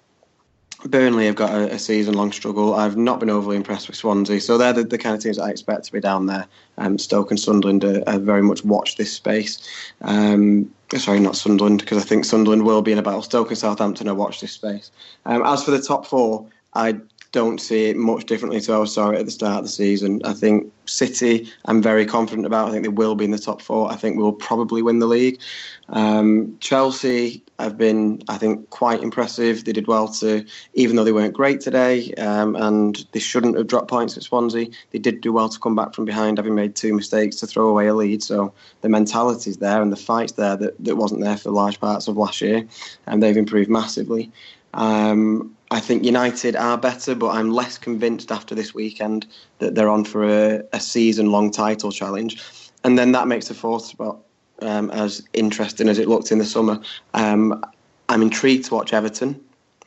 Burnley 0.86 1.25
have 1.27 1.36
got 1.36 1.54
a, 1.54 1.73
a 1.73 1.80
season 1.80 2.15
long 2.15 2.32
struggle. 2.32 2.73
I've 2.73 2.97
not 2.97 3.19
been 3.19 3.30
overly 3.30 3.56
impressed 3.56 3.88
with 3.88 3.97
Swansea, 3.97 4.41
so 4.41 4.58
they're 4.58 4.73
the, 4.73 4.84
the 4.84 4.97
kind 4.97 5.15
of 5.15 5.21
teams 5.21 5.38
I 5.38 5.49
expect 5.49 5.86
to 5.86 5.91
be 5.91 5.99
down 5.99 6.25
there. 6.25 6.47
Um, 6.77 6.97
Stoke 6.97 7.32
and 7.32 7.39
Sunderland 7.39 7.84
are, 7.84 8.04
are 8.08 8.19
very 8.19 8.41
much 8.41 8.63
watch 8.65 8.97
this 8.97 9.13
space. 9.13 9.60
Um, 10.01 10.71
sorry, 10.95 11.19
not 11.19 11.36
Sunderland, 11.36 11.82
because 11.82 12.04
I 12.04 12.08
think 12.08 12.25
Sunderland 12.25 12.65
will 12.65 12.82
be 12.82 12.91
in 12.91 12.97
a 12.97 13.04
battle. 13.04 13.21
Stoke 13.21 13.49
and 13.49 13.58
Southampton 13.58 14.10
are 14.10 14.15
watch 14.15 14.41
this 14.41 14.54
space. 14.54 14.91
Um, 15.25 15.43
as 15.45 15.63
for 15.63 15.71
the 15.71 15.82
top 15.82 16.06
four, 16.06 16.47
I 16.73 16.97
don't 17.32 17.62
see 17.62 17.86
it 17.86 17.96
much 17.96 18.26
differently 18.26 18.60
to 18.60 18.72
how 18.72 18.78
I 18.80 18.82
was 18.82 18.94
sorry 18.94 19.17
at 19.17 19.26
the 19.26 19.32
start 19.32 19.60
of 19.60 19.63
the 19.63 19.70
season. 19.70 20.22
I 20.26 20.34
think 20.34 20.72
City, 20.86 21.50
I'm 21.65 21.82
very 21.82 22.06
confident 22.06 22.46
about. 22.46 22.67
I 22.67 22.72
think 22.72 22.84
they 22.84 22.89
will 22.89 23.15
be 23.15 23.24
in 23.24 23.32
the 23.32 23.39
top 23.39 23.62
four. 23.62 23.89
I 23.89 23.96
think 23.96 24.17
we'll 24.17 24.34
probably 24.34 24.82
win 24.82 25.00
the 25.00 25.08
league. 25.08 25.39
Um, 25.88 26.58
Chelsea 26.60 27.41
have 27.58 27.78
been, 27.78 28.22
I 28.28 28.38
think, 28.38 28.70
quite 28.70 29.02
impressive. 29.02 29.63
They 29.63 29.72
did 29.72 29.88
well 29.88 30.10
to, 30.10 30.46
even 30.74 30.98
though 30.98 31.06
they 31.06 31.13
weren't 31.13 31.34
great 31.34 31.62
today, 31.62 32.13
um, 32.15 32.58
and 32.58 33.06
they 33.13 33.20
shouldn't 33.20 33.58
have 33.58 33.67
dropped 33.67 33.89
points 33.89 34.17
at 34.17 34.24
Swansea. 34.24 34.67
They 34.91 35.00
did 35.00 35.22
do 35.22 35.32
well 35.32 35.48
to 35.48 35.60
come 35.60 35.76
back 35.76 35.94
from 35.94 36.04
behind, 36.04 36.38
having 36.38 36.56
made 36.56 36.76
two 36.76 36.94
mistakes 36.94 37.38
to 37.38 37.48
throw 37.48 37.70
away 37.70 37.88
a 37.88 37.94
lead. 37.94 38.22
So 38.22 38.54
the 38.82 38.89
mentality's 38.89 39.58
there 39.58 39.82
and 39.82 39.91
the 39.91 39.98
fight's 39.98 40.34
there 40.34 40.58
that, 40.58 40.84
that 40.84 40.98
wasn't 40.98 41.22
there 41.22 41.38
for 41.38 41.52
large 41.52 41.80
parts 41.80 42.10
of 42.10 42.17
last 42.17 42.41
year, 42.41 42.67
and 43.08 43.24
they've 43.24 43.38
improved 43.38 43.70
massively. 43.70 44.30
Um, 44.74 45.56
I 45.72 45.80
think 45.80 46.04
United 46.04 46.58
are 46.58 46.78
better, 46.78 47.16
but 47.16 47.30
I'm 47.30 47.52
less 47.52 47.78
convinced 47.78 48.30
after 48.30 48.54
this 48.54 48.74
weekend 48.74 49.26
that 49.60 49.74
they're 49.74 49.90
on 49.90 50.04
for 50.04 50.26
a, 50.26 50.62
a 50.74 50.80
season 50.82 51.32
long 51.32 51.50
title 51.50 51.92
challenge. 51.92 52.44
And 52.84 53.00
then 53.00 53.14
that 53.14 53.28
makes 53.28 53.48
the 53.48 53.54
fourth 53.54 53.86
spot 53.86 54.18
um, 54.62 54.92
as 54.92 55.24
interesting 55.32 55.88
as 55.88 55.98
it 55.98 56.10
looked 56.10 56.30
in 56.30 56.40
the 56.40 56.46
summer. 56.46 56.82
Um, 57.14 57.64
I'm 58.10 58.22
intrigued 58.22 58.66
to 58.66 58.76
watch 58.76 58.92
Everton 58.92 59.40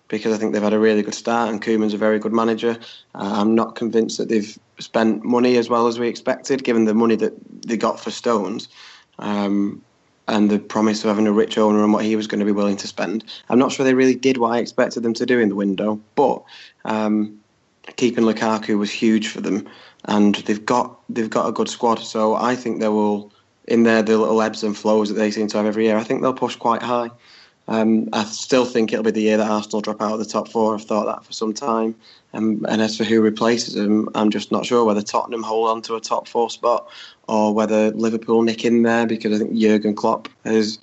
because 0.08 0.32
I 0.34 0.38
think 0.38 0.54
they've 0.54 0.62
had 0.62 0.72
a 0.72 0.78
really 0.78 1.02
good 1.02 1.14
start 1.14 1.50
and 1.50 1.60
Koeman's 1.60 1.92
a 1.92 1.98
very 1.98 2.18
good 2.18 2.32
manager. 2.32 2.78
Uh, 3.14 3.34
I'm 3.34 3.54
not 3.54 3.76
convinced 3.76 4.16
that 4.16 4.30
they've 4.30 4.58
spent 4.78 5.22
money 5.22 5.58
as 5.58 5.68
well 5.68 5.86
as 5.86 5.98
we 5.98 6.08
expected, 6.08 6.64
given 6.64 6.86
the 6.86 6.94
money 6.94 7.16
that 7.16 7.34
they 7.66 7.76
got 7.76 8.00
for 8.00 8.10
Stones. 8.10 8.68
Um, 9.18 9.82
and 10.26 10.50
the 10.50 10.58
promise 10.58 11.04
of 11.04 11.08
having 11.08 11.26
a 11.26 11.32
rich 11.32 11.58
owner 11.58 11.82
and 11.82 11.92
what 11.92 12.04
he 12.04 12.16
was 12.16 12.26
going 12.26 12.38
to 12.40 12.46
be 12.46 12.52
willing 12.52 12.76
to 12.78 12.86
spend. 12.86 13.24
I'm 13.48 13.58
not 13.58 13.72
sure 13.72 13.84
they 13.84 13.94
really 13.94 14.14
did 14.14 14.38
what 14.38 14.52
I 14.52 14.58
expected 14.58 15.02
them 15.02 15.14
to 15.14 15.26
do 15.26 15.38
in 15.38 15.48
the 15.48 15.54
window, 15.54 16.00
but 16.14 16.42
um, 16.84 17.38
keeping 17.96 18.24
Lukaku 18.24 18.78
was 18.78 18.90
huge 18.90 19.28
for 19.28 19.40
them, 19.40 19.68
and 20.06 20.36
they've 20.36 20.64
got 20.64 20.98
they've 21.08 21.30
got 21.30 21.48
a 21.48 21.52
good 21.52 21.68
squad. 21.68 21.96
So 21.96 22.34
I 22.34 22.56
think 22.56 22.80
they 22.80 22.88
will, 22.88 23.32
in 23.68 23.82
their 23.82 24.02
the 24.02 24.16
little 24.16 24.40
ebbs 24.40 24.62
and 24.62 24.76
flows 24.76 25.08
that 25.08 25.14
they 25.14 25.30
seem 25.30 25.48
to 25.48 25.56
have 25.58 25.66
every 25.66 25.84
year. 25.84 25.98
I 25.98 26.04
think 26.04 26.22
they'll 26.22 26.32
push 26.32 26.56
quite 26.56 26.82
high. 26.82 27.10
Um, 27.66 28.10
I 28.12 28.24
still 28.24 28.66
think 28.66 28.92
it'll 28.92 29.04
be 29.04 29.10
the 29.10 29.22
year 29.22 29.38
that 29.38 29.50
Arsenal 29.50 29.80
drop 29.80 30.02
out 30.02 30.12
of 30.12 30.18
the 30.18 30.26
top 30.26 30.48
four. 30.48 30.74
I've 30.74 30.84
thought 30.84 31.06
that 31.06 31.24
for 31.24 31.32
some 31.32 31.54
time. 31.54 31.94
Um, 32.34 32.64
and 32.68 32.82
as 32.82 32.96
for 32.96 33.04
who 33.04 33.20
replaces 33.20 33.76
him, 33.76 34.08
I'm 34.14 34.30
just 34.30 34.50
not 34.50 34.66
sure 34.66 34.84
whether 34.84 35.02
Tottenham 35.02 35.42
hold 35.42 35.70
on 35.70 35.82
to 35.82 35.94
a 35.94 36.00
top 36.00 36.28
four 36.28 36.50
spot 36.50 36.88
or 37.28 37.54
whether 37.54 37.90
Liverpool 37.92 38.42
nick 38.42 38.64
in 38.64 38.82
there 38.82 39.06
because 39.06 39.34
I 39.34 39.44
think 39.44 39.58
Jurgen 39.58 39.94
Klopp 39.94 40.28
has 40.44 40.78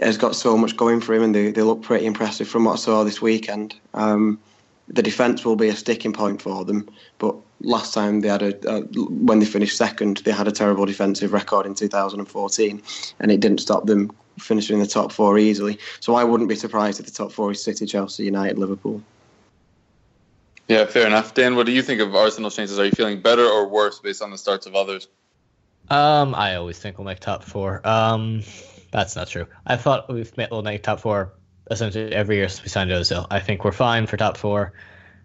has 0.00 0.16
got 0.16 0.34
so 0.34 0.56
much 0.56 0.76
going 0.76 1.02
for 1.02 1.14
him 1.14 1.22
and 1.22 1.34
they, 1.34 1.50
they 1.50 1.60
look 1.60 1.82
pretty 1.82 2.06
impressive 2.06 2.48
from 2.48 2.64
what 2.64 2.72
I 2.72 2.76
saw 2.76 3.04
this 3.04 3.20
weekend. 3.20 3.74
Um, 3.92 4.40
the 4.88 5.02
defence 5.02 5.44
will 5.44 5.56
be 5.56 5.68
a 5.68 5.76
sticking 5.76 6.14
point 6.14 6.40
for 6.40 6.64
them, 6.64 6.88
but 7.18 7.36
last 7.60 7.94
time 7.94 8.20
they 8.20 8.28
had 8.28 8.42
a, 8.42 8.80
when 8.80 9.38
they 9.38 9.46
finished 9.46 9.76
second, 9.76 10.18
they 10.18 10.32
had 10.32 10.48
a 10.48 10.52
terrible 10.52 10.86
defensive 10.86 11.32
record 11.32 11.66
in 11.66 11.74
2014, 11.74 12.82
and 13.20 13.30
it 13.30 13.40
didn't 13.40 13.58
stop 13.58 13.86
them 13.86 14.10
finishing 14.38 14.78
the 14.80 14.86
top 14.86 15.12
four 15.12 15.38
easily. 15.38 15.78
So 16.00 16.14
I 16.14 16.24
wouldn't 16.24 16.48
be 16.48 16.56
surprised 16.56 17.00
if 17.00 17.06
the 17.06 17.12
top 17.12 17.32
four 17.32 17.52
is 17.52 17.62
City, 17.62 17.86
Chelsea, 17.86 18.24
United, 18.24 18.58
Liverpool. 18.58 19.02
Yeah, 20.68 20.84
fair 20.86 21.06
enough. 21.06 21.34
Dan, 21.34 21.56
what 21.56 21.66
do 21.66 21.72
you 21.72 21.82
think 21.82 22.00
of 22.00 22.14
Arsenal's 22.14 22.56
chances? 22.56 22.78
Are 22.78 22.84
you 22.84 22.92
feeling 22.92 23.20
better 23.20 23.44
or 23.44 23.68
worse 23.68 23.98
based 23.98 24.22
on 24.22 24.30
the 24.30 24.38
starts 24.38 24.66
of 24.66 24.74
others? 24.74 25.08
Um, 25.90 26.34
I 26.34 26.54
always 26.54 26.78
think 26.78 26.98
we'll 26.98 27.04
make 27.04 27.20
top 27.20 27.42
four. 27.44 27.86
Um, 27.86 28.42
that's 28.90 29.16
not 29.16 29.28
true. 29.28 29.46
I 29.66 29.76
thought 29.76 30.12
we've 30.12 30.34
made, 30.36 30.48
we'll 30.50 30.62
make 30.62 30.82
top 30.82 31.00
four 31.00 31.34
essentially 31.70 32.12
every 32.12 32.36
year 32.36 32.48
since 32.48 32.62
we 32.62 32.68
signed 32.68 32.90
Ozil. 32.90 33.26
I 33.30 33.40
think 33.40 33.64
we're 33.64 33.72
fine 33.72 34.06
for 34.06 34.16
top 34.16 34.36
four. 34.36 34.72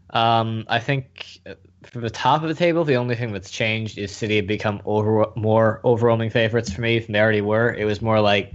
Um, 0.10 0.66
I 0.68 0.80
think 0.80 1.40
from 1.84 2.02
the 2.02 2.10
top 2.10 2.42
of 2.42 2.50
the 2.50 2.56
table, 2.56 2.84
the 2.84 2.96
only 2.96 3.16
thing 3.16 3.34
that's 3.34 3.52
changed 3.52 3.98
is 3.98 4.16
City 4.16 4.38
have 4.38 4.48
become 4.48 4.82
over, 4.86 5.28
more 5.36 5.82
overwhelming 5.84 6.30
favorites 6.30 6.72
for 6.72 6.82
me 6.82 7.00
than 7.00 7.14
they 7.14 7.20
already 7.20 7.42
were. 7.42 7.74
It 7.74 7.86
was 7.86 8.02
more 8.02 8.20
like, 8.20 8.54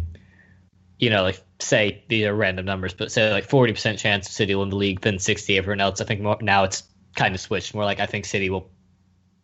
you 1.03 1.11
know, 1.11 1.25
like 1.25 1.43
say 1.59 2.05
these 2.09 2.25
are 2.27 2.33
random 2.33 2.65
numbers, 2.65 2.95
but 2.95 3.11
say 3.11 3.29
like 3.33 3.49
forty 3.49 3.73
percent 3.73 3.99
chance 3.99 4.29
of 4.29 4.33
City 4.33 4.55
will 4.55 4.62
win 4.62 4.71
the 4.71 4.77
league 4.77 5.01
than 5.01 5.19
sixty 5.19 5.59
everyone 5.59 5.81
else. 5.81 6.01
I 6.01 6.05
think 6.05 6.21
more, 6.21 6.38
now 6.41 6.62
it's 6.62 6.85
kind 7.17 7.35
of 7.35 7.41
switched. 7.41 7.75
More 7.75 7.85
like 7.85 7.99
I 7.99 8.07
think 8.07 8.25
City 8.25 8.51
will 8.51 8.71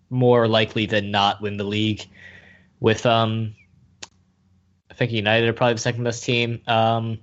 more 0.08 0.46
likely 0.46 0.86
than 0.86 1.10
not 1.10 1.42
win 1.42 1.56
the 1.56 1.64
league. 1.64 2.06
With 2.78 3.04
um, 3.06 3.56
I 4.88 4.94
think 4.94 5.10
United 5.10 5.48
are 5.48 5.52
probably 5.52 5.74
the 5.74 5.80
second 5.80 6.04
best 6.04 6.22
team. 6.22 6.60
Um, 6.68 7.18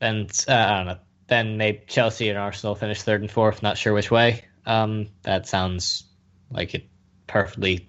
and 0.00 0.28
uh, 0.48 0.52
I 0.52 0.76
don't 0.78 0.86
know. 0.86 0.98
Then 1.28 1.58
maybe 1.58 1.82
Chelsea 1.86 2.28
and 2.28 2.36
Arsenal 2.36 2.74
finish 2.74 3.02
third 3.02 3.20
and 3.20 3.30
fourth. 3.30 3.62
Not 3.62 3.78
sure 3.78 3.92
which 3.92 4.10
way. 4.10 4.42
Um, 4.66 5.10
that 5.22 5.46
sounds 5.46 6.02
like 6.50 6.74
it 6.74 6.88
perfectly 7.28 7.88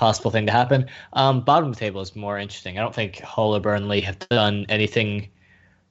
possible 0.00 0.30
thing 0.30 0.46
to 0.46 0.52
happen. 0.52 0.86
Um, 1.12 1.42
bottom 1.42 1.68
of 1.68 1.74
the 1.74 1.80
table 1.80 2.00
is 2.00 2.16
more 2.16 2.38
interesting. 2.38 2.78
I 2.78 2.82
don't 2.82 2.94
think 2.94 3.20
Hull 3.20 3.54
or 3.54 3.60
Burnley 3.60 4.00
have 4.00 4.18
done 4.30 4.66
anything 4.68 5.28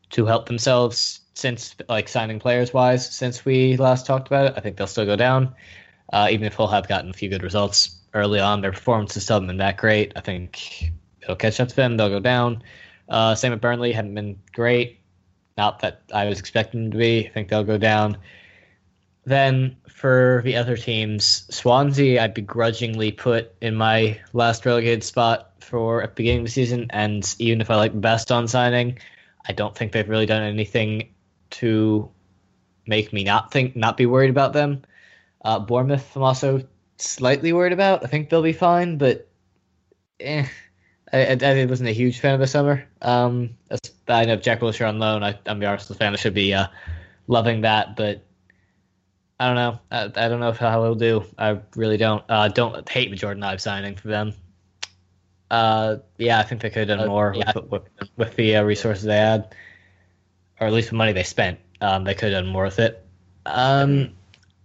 to 0.09 0.25
help 0.25 0.47
themselves 0.47 1.21
since, 1.35 1.75
like 1.87 2.09
signing 2.09 2.39
players 2.39 2.73
wise, 2.73 3.09
since 3.15 3.45
we 3.45 3.77
last 3.77 4.05
talked 4.05 4.27
about 4.27 4.47
it. 4.47 4.53
I 4.57 4.59
think 4.61 4.75
they'll 4.75 4.87
still 4.87 5.05
go 5.05 5.15
down, 5.15 5.55
uh, 6.11 6.27
even 6.31 6.45
if 6.47 6.55
Hull 6.55 6.67
have 6.67 6.87
gotten 6.87 7.11
a 7.11 7.13
few 7.13 7.29
good 7.29 7.43
results. 7.43 7.95
early 8.13 8.39
on. 8.39 8.61
Their 8.61 8.71
performance 8.71 9.13
has 9.13 9.23
still 9.23 9.39
been 9.39 9.57
that 9.57 9.77
great. 9.77 10.13
I 10.15 10.21
think 10.21 10.91
it'll 11.21 11.35
catch 11.35 11.59
up 11.59 11.67
to 11.69 11.75
them. 11.75 11.97
They'll 11.97 12.09
go 12.09 12.19
down. 12.19 12.63
Uh, 13.07 13.35
same 13.35 13.51
with 13.51 13.61
Burnley. 13.61 13.91
Haven't 13.91 14.15
been 14.15 14.39
great. 14.53 14.99
Not 15.57 15.79
that 15.79 16.01
I 16.13 16.25
was 16.25 16.39
expecting 16.39 16.83
them 16.83 16.91
to 16.91 16.97
be. 16.97 17.27
I 17.27 17.29
think 17.29 17.49
they'll 17.49 17.63
go 17.63 17.77
down. 17.77 18.17
Then 19.29 19.77
for 19.87 20.41
the 20.43 20.55
other 20.55 20.75
teams, 20.75 21.45
Swansea, 21.55 22.19
I 22.19 22.25
begrudgingly 22.25 23.11
put 23.11 23.53
in 23.61 23.75
my 23.75 24.19
last 24.33 24.65
relegated 24.65 25.03
spot 25.03 25.51
for 25.59 26.01
at 26.01 26.09
the 26.09 26.15
beginning 26.15 26.39
of 26.39 26.45
the 26.45 26.51
season. 26.51 26.87
And 26.89 27.35
even 27.37 27.61
if 27.61 27.69
I 27.69 27.75
like 27.75 28.01
Baston 28.01 28.47
signing, 28.47 28.97
I 29.47 29.53
don't 29.53 29.77
think 29.77 29.91
they've 29.91 30.09
really 30.09 30.25
done 30.25 30.41
anything 30.41 31.13
to 31.51 32.09
make 32.87 33.13
me 33.13 33.23
not 33.23 33.51
think, 33.51 33.75
not 33.75 33.97
be 33.97 34.07
worried 34.07 34.31
about 34.31 34.53
them. 34.53 34.81
Uh, 35.45 35.59
Bournemouth, 35.59 36.15
I'm 36.15 36.23
also 36.23 36.63
slightly 36.97 37.53
worried 37.53 37.73
about. 37.73 38.03
I 38.03 38.07
think 38.07 38.31
they'll 38.31 38.41
be 38.41 38.51
fine, 38.51 38.97
but 38.97 39.29
eh, 40.19 40.47
I, 41.13 41.37
I, 41.39 41.65
wasn't 41.65 41.89
a 41.89 41.93
huge 41.93 42.19
fan 42.19 42.33
of 42.33 42.39
the 42.39 42.47
summer. 42.47 42.83
Um, 43.03 43.51
I 44.07 44.25
know 44.25 44.37
Jack 44.37 44.61
Wilshere 44.61 44.89
on 44.89 44.97
loan. 44.97 45.21
I, 45.21 45.37
am 45.45 45.59
the 45.59 45.67
Arsenal 45.67 45.99
fan. 45.99 46.13
I 46.13 46.15
should 46.15 46.33
be 46.33 46.51
uh, 46.51 46.65
loving 47.27 47.61
that, 47.61 47.95
but 47.95 48.25
I 49.39 49.47
don't 49.47 49.55
know. 49.55 49.79
I, 49.89 50.03
I 50.03 50.27
don't 50.27 50.39
know 50.39 50.49
if 50.49 50.57
how 50.57 50.83
he'll 50.83 50.95
do. 50.95 51.23
I 51.37 51.59
really 51.75 51.97
don't. 51.97 52.23
Uh, 52.27 52.49
don't 52.49 52.87
hate 52.89 53.09
the 53.09 53.15
Jordan 53.15 53.41
Ibe 53.41 53.61
signing 53.61 53.95
for 53.95 54.09
them. 54.09 54.33
Uh, 55.49 55.97
yeah, 56.17 56.39
I 56.39 56.43
think 56.43 56.61
they 56.61 56.69
could 56.69 56.89
have 56.89 56.97
done 56.99 57.07
uh, 57.07 57.09
more 57.09 57.33
yeah. 57.35 57.51
with, 57.55 57.71
with, 57.71 57.83
with, 58.17 58.35
the 58.35 58.57
uh, 58.57 58.63
resources 58.63 59.05
they 59.05 59.15
had, 59.15 59.55
or 60.59 60.67
at 60.67 60.73
least 60.73 60.89
the 60.89 60.95
money 60.95 61.13
they 61.13 61.23
spent. 61.23 61.59
Um, 61.81 62.03
they 62.03 62.13
could 62.13 62.33
have 62.33 62.43
done 62.43 62.51
more 62.51 62.65
with 62.65 62.79
it. 62.79 63.03
Um, 63.45 64.11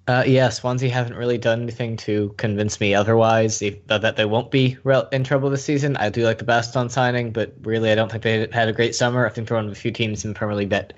uh, 0.06 0.24
yeah, 0.26 0.50
Swansea 0.50 0.90
haven't 0.90 1.16
really 1.16 1.38
done 1.38 1.62
anything 1.62 1.96
to 1.96 2.34
convince 2.36 2.78
me 2.80 2.94
otherwise 2.94 3.60
that 3.60 4.14
they 4.16 4.24
won't 4.26 4.50
be 4.50 4.76
in 5.12 5.24
trouble 5.24 5.48
this 5.48 5.64
season. 5.64 5.96
I 5.96 6.10
do 6.10 6.24
like 6.24 6.36
the 6.36 6.44
Baston 6.44 6.90
signing, 6.90 7.30
but 7.30 7.54
really, 7.62 7.90
I 7.90 7.94
don't 7.94 8.10
think 8.10 8.22
they 8.22 8.46
had 8.52 8.68
a 8.68 8.72
great 8.72 8.94
summer. 8.94 9.24
I 9.24 9.30
think 9.30 9.48
they're 9.48 9.56
one 9.56 9.64
of 9.64 9.70
the 9.70 9.80
few 9.80 9.92
teams 9.92 10.24
in 10.24 10.32
the 10.32 10.38
Premier 10.38 10.56
League 10.56 10.70
that 10.70 10.92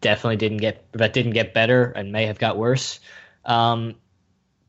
definitely 0.00 0.36
didn't 0.36 0.58
get 0.58 0.90
that 0.92 1.12
didn't 1.12 1.32
get 1.32 1.54
better 1.54 1.90
and 1.90 2.12
may 2.12 2.26
have 2.26 2.38
got 2.38 2.56
worse. 2.56 3.00
Um, 3.44 3.96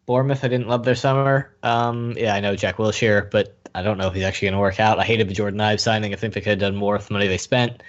Bournemouth, 0.05 0.43
I 0.43 0.47
didn't 0.47 0.67
love 0.67 0.85
their 0.85 0.95
summer. 0.95 1.55
Um, 1.63 2.13
yeah, 2.17 2.33
I 2.33 2.39
know 2.39 2.55
Jack 2.55 2.77
Wilshere, 2.77 3.29
but 3.29 3.57
I 3.75 3.81
don't 3.81 3.97
know 3.97 4.07
if 4.07 4.13
he's 4.13 4.23
actually 4.23 4.47
going 4.47 4.55
to 4.55 4.61
work 4.61 4.79
out. 4.79 4.99
I 4.99 5.03
hated 5.03 5.27
the 5.27 5.33
Jordan 5.33 5.59
Ibe 5.59 5.79
signing. 5.79 6.13
I 6.13 6.15
think 6.15 6.33
they 6.33 6.41
could 6.41 6.51
have 6.51 6.59
done 6.59 6.75
more 6.75 6.93
with 6.93 7.07
the 7.07 7.13
money 7.13 7.27
they 7.27 7.37
spent. 7.37 7.83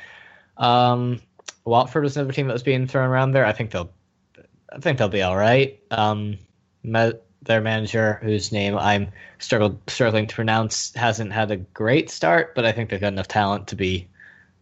Um, 0.57 1.21
Watford 1.65 2.03
was 2.03 2.17
another 2.17 2.33
team 2.33 2.49
that 2.49 2.53
was 2.55 2.65
being 2.65 2.89
thrown 2.89 3.09
around 3.09 3.33
there. 3.33 3.47
I 3.47 3.53
think 3.53 3.71
they'll 3.71 3.93
I 4.71 4.81
think 4.81 4.99
they'll 4.99 5.09
be 5.09 5.23
all 5.23 5.37
right. 5.37 5.81
Um, 5.91 6.39
their 7.43 7.61
manager, 7.61 8.19
whose 8.23 8.53
name 8.53 8.77
I'm 8.77 9.13
struggled 9.39 9.79
struggling 9.89 10.27
to 10.27 10.35
pronounce, 10.35 10.93
hasn't 10.95 11.33
had 11.33 11.51
a 11.51 11.57
great 11.57 12.11
start, 12.11 12.55
but 12.55 12.65
I 12.65 12.73
think 12.73 12.91
they've 12.91 13.01
got 13.01 13.13
enough 13.13 13.29
talent 13.29 13.69
to 13.69 13.77
be 13.77 14.09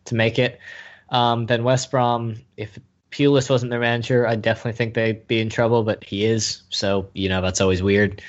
to 0.07 0.15
make 0.15 0.39
it. 0.39 0.61
Um, 1.09 1.47
then 1.47 1.64
West 1.64 1.90
Brom, 1.90 2.37
if 2.57 2.79
Pulis 3.11 3.49
wasn't 3.49 3.71
their 3.71 3.81
manager, 3.81 4.27
I 4.27 4.37
definitely 4.37 4.73
think 4.73 4.95
they'd 4.95 5.27
be 5.27 5.40
in 5.40 5.49
trouble, 5.49 5.83
but 5.85 6.05
he 6.05 6.25
is, 6.25 6.62
so 6.69 7.11
you 7.14 7.29
know 7.29 7.40
that's 7.40 7.61
always 7.61 7.83
weird. 7.83 8.23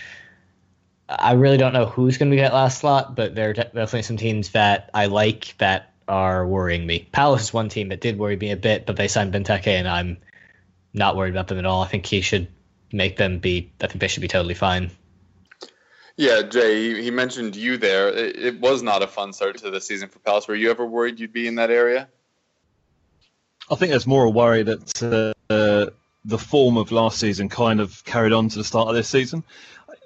I 1.09 1.33
really 1.33 1.57
don't 1.57 1.73
know 1.73 1.85
who's 1.85 2.17
going 2.17 2.29
to 2.29 2.35
be 2.35 2.41
that 2.41 2.53
last 2.53 2.79
slot, 2.79 3.15
but 3.15 3.33
there 3.33 3.49
are 3.49 3.53
definitely 3.53 4.01
some 4.03 4.17
teams 4.17 4.49
that 4.49 4.89
I 4.93 5.05
like 5.05 5.55
that 5.57 5.93
are 6.07 6.45
worrying 6.45 6.85
me. 6.85 7.07
Palace 7.11 7.43
is 7.43 7.53
one 7.53 7.69
team 7.69 7.89
that 7.89 8.01
did 8.01 8.17
worry 8.17 8.35
me 8.35 8.51
a 8.51 8.57
bit, 8.57 8.85
but 8.85 8.95
they 8.95 9.07
signed 9.07 9.33
Benteke, 9.33 9.67
and 9.67 9.87
I'm 9.87 10.17
not 10.93 11.15
worried 11.15 11.31
about 11.31 11.47
them 11.47 11.59
at 11.59 11.65
all. 11.65 11.81
I 11.81 11.87
think 11.87 12.05
he 12.05 12.21
should 12.21 12.47
make 12.91 13.17
them 13.17 13.39
be. 13.39 13.71
I 13.81 13.87
think 13.87 14.01
they 14.01 14.07
should 14.07 14.21
be 14.21 14.27
totally 14.27 14.53
fine. 14.53 14.91
Yeah, 16.17 16.41
Jay, 16.41 17.01
he 17.01 17.11
mentioned 17.11 17.55
you 17.55 17.77
there. 17.77 18.09
It, 18.09 18.37
it 18.37 18.59
was 18.59 18.81
not 18.81 19.03
a 19.03 19.07
fun 19.07 19.33
start 19.33 19.57
to 19.59 19.69
the 19.69 19.79
season 19.79 20.09
for 20.09 20.19
Palace. 20.19 20.47
Were 20.47 20.55
you 20.55 20.71
ever 20.71 20.85
worried 20.85 21.19
you'd 21.19 21.33
be 21.33 21.47
in 21.47 21.55
that 21.55 21.69
area? 21.69 22.09
I 23.69 23.75
think 23.75 23.89
there's 23.91 24.07
more 24.07 24.23
a 24.23 24.29
worry 24.29 24.63
that 24.63 25.35
uh, 25.49 25.91
the 26.23 26.37
form 26.37 26.77
of 26.77 26.91
last 26.91 27.19
season 27.19 27.49
kind 27.49 27.79
of 27.79 28.03
carried 28.05 28.31
on 28.31 28.49
to 28.49 28.57
the 28.57 28.63
start 28.63 28.87
of 28.87 28.95
this 28.95 29.09
season. 29.09 29.43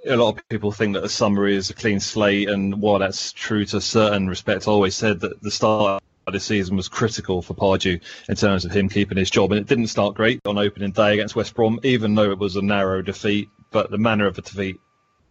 A 0.08 0.16
lot 0.16 0.38
of 0.38 0.50
people 0.50 0.72
think 0.72 0.96
that 0.96 1.02
the 1.04 1.10
summer 1.10 1.48
is 1.48 1.70
a 1.70 1.76
clean 1.76 2.00
slate, 2.00 2.50
and 2.50 2.82
while 2.82 2.98
that's 2.98 3.32
true 3.34 3.66
to 3.66 3.78
a 3.78 3.82
certain 3.82 4.28
respect, 4.28 4.68
I 4.68 4.72
always 4.72 4.96
said 4.96 5.20
that 5.20 5.44
the 5.44 5.52
start 5.52 6.02
of 6.26 6.34
this 6.34 6.44
season 6.44 6.76
was 6.76 6.88
critical 6.88 7.44
for 7.44 7.54
Pardew 7.54 8.00
in 8.28 8.36
terms 8.36 8.66
of 8.66 8.72
him 8.72 8.90
keeping 8.90 9.18
his 9.18 9.30
job. 9.30 9.52
And 9.52 9.62
it 9.62 9.68
didn't 9.68 9.88
start 9.88 10.16
great 10.16 10.42
on 10.46 10.58
opening 10.58 10.92
day 10.92 11.14
against 11.14 11.36
West 11.36 11.54
Brom, 11.54 11.80
even 11.84 12.16
though 12.16 12.32
it 12.32 12.40
was 12.40 12.56
a 12.56 12.62
narrow 12.64 13.04
defeat. 13.04 13.50
But 13.70 13.92
the 13.92 13.98
manner 14.00 14.26
of 14.26 14.36
the 14.36 14.42
defeat, 14.42 14.80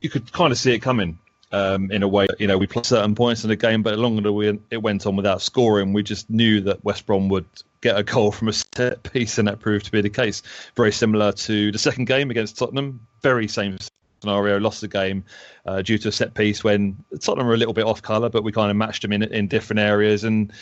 you 0.01 0.09
could 0.09 0.33
kind 0.33 0.53
of 0.53 0.59
see 0.59 0.73
it 0.73 0.81
coming. 0.81 1.19
Um, 1.53 1.91
in 1.91 2.05
a 2.05 2.09
way, 2.09 2.29
you 2.39 2.47
know, 2.47 2.57
we 2.57 2.69
played 2.69 2.87
certain 2.87 3.17
points 3.17 3.43
in 3.43 3.49
the 3.49 3.57
game, 3.57 3.83
but 3.83 3.91
the 3.91 3.97
longer 3.97 4.31
we, 4.31 4.57
it 4.71 4.83
went 4.83 5.05
on 5.05 5.17
without 5.17 5.43
scoring, 5.43 5.93
we 5.93 6.05
just 6.05 6.31
knew 6.31 6.61
that 6.61 6.85
West 6.85 7.07
Brom 7.07 7.29
would 7.29 7.45
get 7.81 7.99
a 7.99 8.05
goal 8.05 8.31
from 8.31 8.47
a 8.47 8.53
set 8.53 9.03
piece, 9.03 9.37
and 9.37 9.49
that 9.49 9.59
proved 9.59 9.87
to 9.87 9.91
be 9.91 10.01
the 10.01 10.11
case. 10.11 10.43
Very 10.77 10.93
similar 10.93 11.33
to 11.33 11.73
the 11.73 11.79
second 11.79 12.05
game 12.05 12.31
against 12.31 12.57
Tottenham, 12.57 13.05
very 13.23 13.49
same 13.49 13.79
scenario, 14.21 14.61
lost 14.61 14.81
the 14.81 14.89
game 14.89 15.25
uh, 15.67 15.83
due 15.83 15.99
to 15.99 16.09
a 16.09 16.13
set 16.13 16.35
piece 16.35 16.63
when 16.63 16.97
Tottenham 17.21 17.47
were 17.47 17.55
a 17.55 17.57
little 17.57 17.75
bit 17.75 17.85
off 17.85 18.03
colour, 18.03 18.29
but 18.29 18.45
we 18.45 18.53
kind 18.53 18.71
of 18.71 18.77
matched 18.77 19.03
them 19.03 19.13
in 19.13 19.23
in 19.23 19.49
different 19.49 19.81
areas. 19.81 20.25
And 20.25 20.53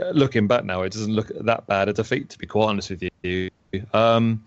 uh, 0.00 0.10
looking 0.10 0.46
back 0.46 0.64
now, 0.64 0.82
it 0.82 0.92
doesn't 0.92 1.14
look 1.14 1.28
that 1.28 1.66
bad 1.66 1.88
a 1.88 1.92
defeat, 1.92 2.30
to 2.30 2.38
be 2.38 2.46
quite 2.46 2.66
honest 2.66 2.90
with 2.90 3.08
you. 3.22 3.50
Um, 3.92 4.42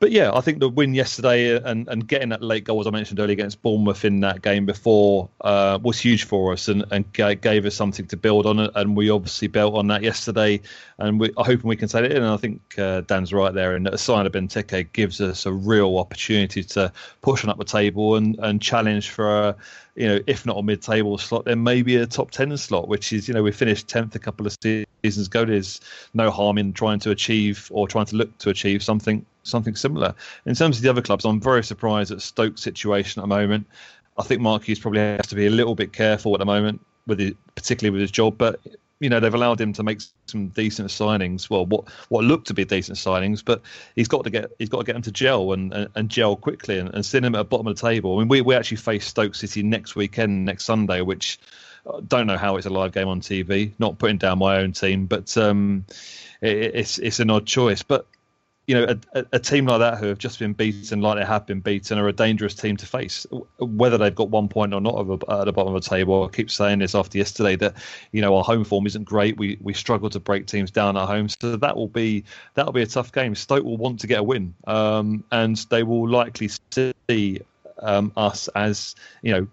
but 0.00 0.12
yeah, 0.12 0.30
I 0.32 0.40
think 0.40 0.60
the 0.60 0.68
win 0.68 0.94
yesterday 0.94 1.56
and, 1.56 1.88
and 1.88 2.06
getting 2.06 2.28
that 2.28 2.42
late 2.42 2.64
goal, 2.64 2.80
as 2.80 2.86
I 2.86 2.90
mentioned 2.90 3.18
earlier, 3.18 3.32
against 3.32 3.62
Bournemouth 3.62 4.04
in 4.04 4.20
that 4.20 4.42
game 4.42 4.64
before 4.64 5.28
uh, 5.40 5.78
was 5.82 5.98
huge 5.98 6.24
for 6.24 6.52
us 6.52 6.68
and, 6.68 6.84
and 6.92 7.12
gave 7.12 7.66
us 7.66 7.74
something 7.74 8.06
to 8.06 8.16
build 8.16 8.46
on. 8.46 8.60
And 8.60 8.96
we 8.96 9.10
obviously 9.10 9.48
built 9.48 9.74
on 9.74 9.88
that 9.88 10.02
yesterday. 10.02 10.60
And 10.98 11.18
we, 11.18 11.30
I'm 11.36 11.44
hoping 11.44 11.68
we 11.68 11.76
can 11.76 11.88
say 11.88 12.04
it. 12.04 12.12
And 12.12 12.24
I 12.24 12.36
think 12.36 12.78
uh, 12.78 13.00
Dan's 13.02 13.32
right 13.32 13.52
there. 13.52 13.74
And 13.74 13.88
a 13.88 13.98
sign 13.98 14.26
of 14.26 14.32
Benteke 14.32 14.92
gives 14.92 15.20
us 15.20 15.46
a 15.46 15.52
real 15.52 15.98
opportunity 15.98 16.62
to 16.62 16.92
push 17.22 17.42
on 17.42 17.50
up 17.50 17.58
the 17.58 17.64
table 17.64 18.14
and, 18.14 18.38
and 18.38 18.62
challenge 18.62 19.10
for 19.10 19.48
a, 19.48 19.56
you 19.98 20.06
know, 20.06 20.20
if 20.28 20.46
not 20.46 20.56
a 20.56 20.62
mid-table 20.62 21.18
slot, 21.18 21.44
then 21.44 21.64
maybe 21.64 21.96
a 21.96 22.06
top 22.06 22.30
ten 22.30 22.56
slot, 22.56 22.86
which 22.86 23.12
is, 23.12 23.26
you 23.26 23.34
know, 23.34 23.42
we 23.42 23.50
finished 23.50 23.88
tenth 23.88 24.14
a 24.14 24.20
couple 24.20 24.46
of 24.46 24.56
seasons 24.62 25.26
ago. 25.26 25.44
There's 25.44 25.80
no 26.14 26.30
harm 26.30 26.56
in 26.56 26.72
trying 26.72 27.00
to 27.00 27.10
achieve 27.10 27.68
or 27.72 27.88
trying 27.88 28.06
to 28.06 28.16
look 28.16 28.38
to 28.38 28.50
achieve 28.50 28.82
something 28.82 29.26
something 29.42 29.74
similar. 29.74 30.14
In 30.46 30.54
terms 30.54 30.76
of 30.76 30.84
the 30.84 30.88
other 30.88 31.02
clubs, 31.02 31.24
I'm 31.24 31.40
very 31.40 31.64
surprised 31.64 32.12
at 32.12 32.22
Stoke's 32.22 32.62
situation 32.62 33.20
at 33.20 33.24
the 33.24 33.28
moment. 33.28 33.66
I 34.16 34.22
think 34.22 34.40
Mark 34.40 34.68
Hughes 34.68 34.78
probably 34.78 35.00
has 35.00 35.26
to 35.26 35.34
be 35.34 35.46
a 35.46 35.50
little 35.50 35.74
bit 35.74 35.92
careful 35.92 36.32
at 36.34 36.38
the 36.38 36.46
moment, 36.46 36.80
with 37.08 37.20
it, 37.20 37.36
particularly 37.56 37.90
with 37.90 38.02
his 38.02 38.12
job. 38.12 38.38
But 38.38 38.60
you 39.00 39.08
know 39.08 39.20
they've 39.20 39.34
allowed 39.34 39.60
him 39.60 39.72
to 39.74 39.82
make 39.82 40.00
some 40.26 40.48
decent 40.48 40.88
signings. 40.90 41.48
Well, 41.48 41.66
what 41.66 41.88
what 42.08 42.24
looked 42.24 42.48
to 42.48 42.54
be 42.54 42.64
decent 42.64 42.98
signings, 42.98 43.44
but 43.44 43.62
he's 43.94 44.08
got 44.08 44.24
to 44.24 44.30
get 44.30 44.50
he's 44.58 44.68
got 44.68 44.78
to 44.78 44.84
get 44.84 44.94
them 44.94 45.02
to 45.02 45.12
gel 45.12 45.52
and, 45.52 45.72
and, 45.72 45.88
and 45.94 46.08
gel 46.08 46.36
quickly 46.36 46.78
and, 46.78 46.92
and 46.94 47.04
send 47.04 47.24
him 47.24 47.34
at 47.34 47.38
the 47.38 47.44
bottom 47.44 47.66
of 47.66 47.76
the 47.76 47.80
table. 47.88 48.16
I 48.16 48.20
mean, 48.20 48.28
we 48.28 48.40
we 48.40 48.54
actually 48.54 48.78
face 48.78 49.06
Stoke 49.06 49.34
City 49.34 49.62
next 49.62 49.94
weekend, 49.94 50.44
next 50.44 50.64
Sunday, 50.64 51.00
which 51.00 51.38
uh, 51.86 52.00
don't 52.06 52.26
know 52.26 52.36
how 52.36 52.56
it's 52.56 52.66
a 52.66 52.70
live 52.70 52.92
game 52.92 53.08
on 53.08 53.20
TV. 53.20 53.72
Not 53.78 53.98
putting 53.98 54.18
down 54.18 54.38
my 54.38 54.58
own 54.58 54.72
team, 54.72 55.06
but 55.06 55.36
um, 55.36 55.84
it, 56.40 56.56
it's 56.56 56.98
it's 56.98 57.20
an 57.20 57.30
odd 57.30 57.46
choice. 57.46 57.82
But 57.82 58.06
you 58.68 58.74
know, 58.74 58.98
a, 59.14 59.24
a, 59.32 59.38
team 59.38 59.64
like 59.64 59.78
that 59.78 59.96
who 59.96 60.06
have 60.08 60.18
just 60.18 60.38
been 60.38 60.52
beaten 60.52 61.00
like 61.00 61.18
they 61.18 61.24
have 61.24 61.46
been 61.46 61.60
beaten 61.60 61.98
are 61.98 62.06
a 62.06 62.12
dangerous 62.12 62.54
team 62.54 62.76
to 62.76 62.84
face, 62.84 63.26
whether 63.58 63.96
they've 63.96 64.14
got 64.14 64.28
one 64.28 64.46
point 64.46 64.74
or 64.74 64.80
not 64.82 65.00
at 65.00 65.06
the 65.46 65.52
bottom 65.52 65.74
of 65.74 65.82
the 65.82 65.88
table. 65.88 66.22
I 66.22 66.28
keep 66.28 66.50
saying 66.50 66.80
this 66.80 66.94
after 66.94 67.16
yesterday 67.16 67.56
that, 67.56 67.76
you 68.12 68.20
know, 68.20 68.36
our 68.36 68.44
home 68.44 68.64
form 68.64 68.86
isn't 68.86 69.04
great. 69.04 69.38
We 69.38 69.56
we 69.62 69.72
struggle 69.72 70.10
to 70.10 70.20
break 70.20 70.46
teams 70.46 70.70
down 70.70 70.98
at 70.98 71.06
home, 71.06 71.30
so 71.30 71.56
that 71.56 71.76
will 71.76 71.88
be 71.88 72.24
that 72.54 72.66
will 72.66 72.74
be 72.74 72.82
a 72.82 72.86
tough 72.86 73.10
game. 73.10 73.34
Stoke 73.34 73.64
will 73.64 73.78
want 73.78 74.00
to 74.00 74.06
get 74.06 74.18
a 74.18 74.22
win, 74.22 74.54
um, 74.66 75.24
and 75.32 75.56
they 75.70 75.82
will 75.82 76.06
likely 76.06 76.50
see 77.08 77.40
um, 77.78 78.12
us 78.18 78.48
as 78.48 78.94
you 79.22 79.32
know 79.32 79.48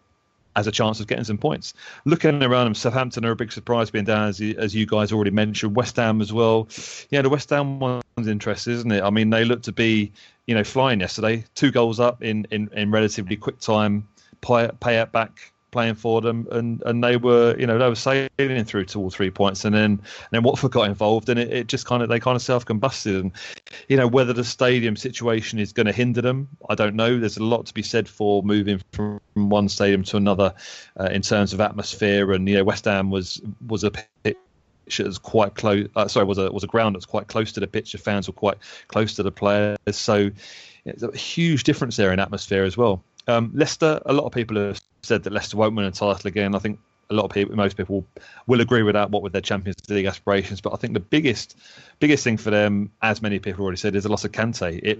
as 0.57 0.67
a 0.67 0.71
chance 0.71 0.99
of 0.99 1.07
getting 1.07 1.23
some 1.23 1.37
points. 1.37 1.73
Looking 2.03 2.43
around 2.43 2.65
them, 2.65 2.75
Southampton 2.75 3.25
are 3.25 3.31
a 3.31 3.35
big 3.35 3.51
surprise 3.51 3.91
being 3.91 4.05
down, 4.05 4.27
as 4.27 4.39
you, 4.39 4.55
as 4.57 4.73
you 4.75 4.85
guys 4.85 5.11
already 5.11 5.31
mentioned. 5.31 5.75
West 5.75 5.95
Ham 5.97 6.21
as 6.21 6.31
well. 6.31 6.67
Yeah, 7.09 7.21
the 7.21 7.29
West 7.29 7.49
Ham 7.49 7.79
one's 7.79 8.04
interesting, 8.17 8.73
isn't 8.73 8.91
it? 8.91 9.03
I 9.03 9.09
mean, 9.09 9.29
they 9.29 9.43
look 9.43 9.61
to 9.63 9.73
be, 9.73 10.11
you 10.47 10.55
know, 10.55 10.63
flying 10.63 11.01
yesterday. 11.01 11.43
Two 11.53 11.71
goals 11.71 11.99
up 11.99 12.23
in, 12.23 12.47
in, 12.49 12.69
in 12.73 12.91
relatively 12.91 13.35
quick 13.35 13.59
time. 13.59 14.07
Pay, 14.41 14.69
pay 14.79 15.01
it 15.01 15.11
back 15.11 15.51
playing 15.71 15.95
for 15.95 16.21
them, 16.21 16.47
and, 16.51 16.81
and 16.85 17.03
they 17.03 17.17
were 17.17 17.53
you 17.59 17.67
know 17.67 17.77
they 17.77 17.89
were 17.89 17.95
sailing 17.95 18.63
through 18.63 18.85
to 18.85 18.97
all 18.97 19.09
three 19.09 19.29
points, 19.29 19.65
and 19.65 19.75
then 19.75 19.83
and 19.91 20.01
then 20.31 20.43
Watford 20.43 20.71
got 20.71 20.87
involved, 20.87 21.27
and 21.27 21.37
it, 21.37 21.51
it 21.51 21.67
just 21.67 21.85
kind 21.85 22.01
of 22.01 22.07
they 22.07 22.17
kind 22.17 22.37
of 22.37 22.41
self 22.41 22.63
combusted, 22.63 23.19
and 23.19 23.31
you 23.89 23.97
know 23.97 24.07
whether 24.07 24.31
the 24.31 24.45
stadium 24.45 24.95
situation 24.95 25.59
is 25.59 25.73
going 25.73 25.87
to 25.87 25.91
hinder 25.91 26.21
them, 26.21 26.47
I 26.69 26.75
don't 26.75 26.95
know. 26.95 27.19
There's 27.19 27.35
a 27.35 27.43
lot 27.43 27.65
to 27.65 27.73
be 27.73 27.83
said 27.83 28.07
for 28.07 28.41
moving 28.41 28.81
from 28.93 29.19
one 29.33 29.67
stadium 29.67 30.03
to 30.03 30.15
another 30.15 30.53
uh, 30.97 31.09
in 31.11 31.21
terms 31.21 31.51
of 31.51 31.59
atmosphere, 31.59 32.31
and 32.31 32.47
you 32.47 32.55
know 32.55 32.63
West 32.63 32.85
Ham 32.85 33.09
was 33.11 33.41
was 33.67 33.83
a 33.83 33.91
pitch 33.91 34.37
that's 34.87 35.17
quite 35.17 35.55
close. 35.55 35.87
Uh, 35.95 36.07
sorry, 36.07 36.25
was 36.25 36.37
a 36.37 36.51
was 36.51 36.63
a 36.63 36.67
ground 36.67 36.95
that's 36.95 37.05
quite 37.05 37.27
close 37.27 37.51
to 37.53 37.59
the 37.59 37.67
pitch. 37.67 37.91
The 37.91 37.97
fans 37.97 38.27
were 38.27 38.33
quite 38.33 38.57
close 38.87 39.15
to 39.15 39.23
the 39.23 39.31
players, 39.31 39.77
so 39.91 40.31
it's 40.85 41.03
a 41.03 41.15
huge 41.15 41.63
difference 41.63 41.97
there 41.97 42.13
in 42.13 42.19
atmosphere 42.19 42.63
as 42.63 42.77
well. 42.77 43.03
Um, 43.27 43.51
Leicester, 43.55 43.99
a 44.05 44.13
lot 44.13 44.25
of 44.25 44.31
people 44.31 44.57
have 44.57 44.79
said 45.01 45.23
that 45.23 45.33
Leicester 45.33 45.57
won't 45.57 45.75
win 45.75 45.85
a 45.85 45.91
title 45.91 46.27
again. 46.27 46.53
I 46.55 46.59
think 46.59 46.79
a 47.09 47.13
lot 47.13 47.25
of 47.25 47.31
people, 47.31 47.55
most 47.55 47.77
people, 47.77 48.05
will 48.47 48.61
agree 48.61 48.83
with 48.83 48.93
that. 48.93 49.09
What 49.11 49.21
with 49.21 49.33
their 49.33 49.41
Champions 49.41 49.77
League 49.89 50.05
aspirations, 50.05 50.61
but 50.61 50.73
I 50.73 50.77
think 50.77 50.93
the 50.93 50.99
biggest, 50.99 51.57
biggest 51.99 52.23
thing 52.23 52.37
for 52.37 52.51
them, 52.51 52.91
as 53.01 53.21
many 53.21 53.39
people 53.39 53.63
already 53.63 53.77
said, 53.77 53.95
is 53.95 54.03
the 54.03 54.09
loss 54.09 54.25
of 54.25 54.31
Kante. 54.31 54.79
It 54.83 54.99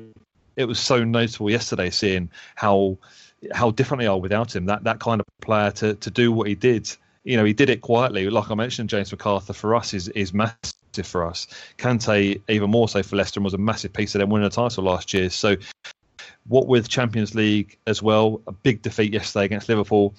it 0.56 0.66
was 0.66 0.80
so 0.80 1.04
notable 1.04 1.50
yesterday 1.50 1.90
seeing 1.90 2.30
how 2.56 2.98
how 3.54 3.72
different 3.72 4.02
they 4.02 4.08
are 4.08 4.20
without 4.20 4.56
him. 4.56 4.66
That 4.66 4.84
that 4.86 5.00
kind 5.00 5.22
of 5.22 5.28
player 5.42 5.72
to 5.72 5.96
to 5.96 6.12
do 6.12 6.32
what 6.32 6.48
he 6.48 6.56
did. 6.56 6.96
You 7.26 7.36
know, 7.38 7.44
he 7.44 7.54
did 7.54 7.70
it 7.70 7.82
quietly. 7.82 8.30
Like 8.30 8.50
I 8.50 8.56
mentioned, 8.56 8.90
James 8.90 9.12
McArthur 9.12 9.54
for 9.54 9.76
us 9.76 9.94
is 9.94 10.08
is 10.10 10.34
massive 10.34 10.74
for 11.04 11.26
us. 11.26 11.48
Kante 11.78 12.42
even 12.48 12.70
more 12.70 12.88
so 12.88 13.04
for 13.04 13.18
Leicester 13.18 13.42
was 13.42 13.54
a 13.54 13.58
massive 13.58 13.92
piece 13.92 14.16
of 14.16 14.20
them 14.20 14.30
winning 14.30 14.48
a 14.48 14.50
title 14.50 14.84
last 14.86 15.14
year. 15.14 15.30
So 15.30 15.58
what 16.48 16.68
with 16.68 16.88
Champions 16.88 17.36
League 17.36 17.78
as 17.88 18.02
well, 18.02 18.42
a 18.48 18.52
big 18.52 18.82
defeat 18.82 19.12
yesterday 19.12 19.46
against 19.46 19.68
Liverpool. 19.68 20.14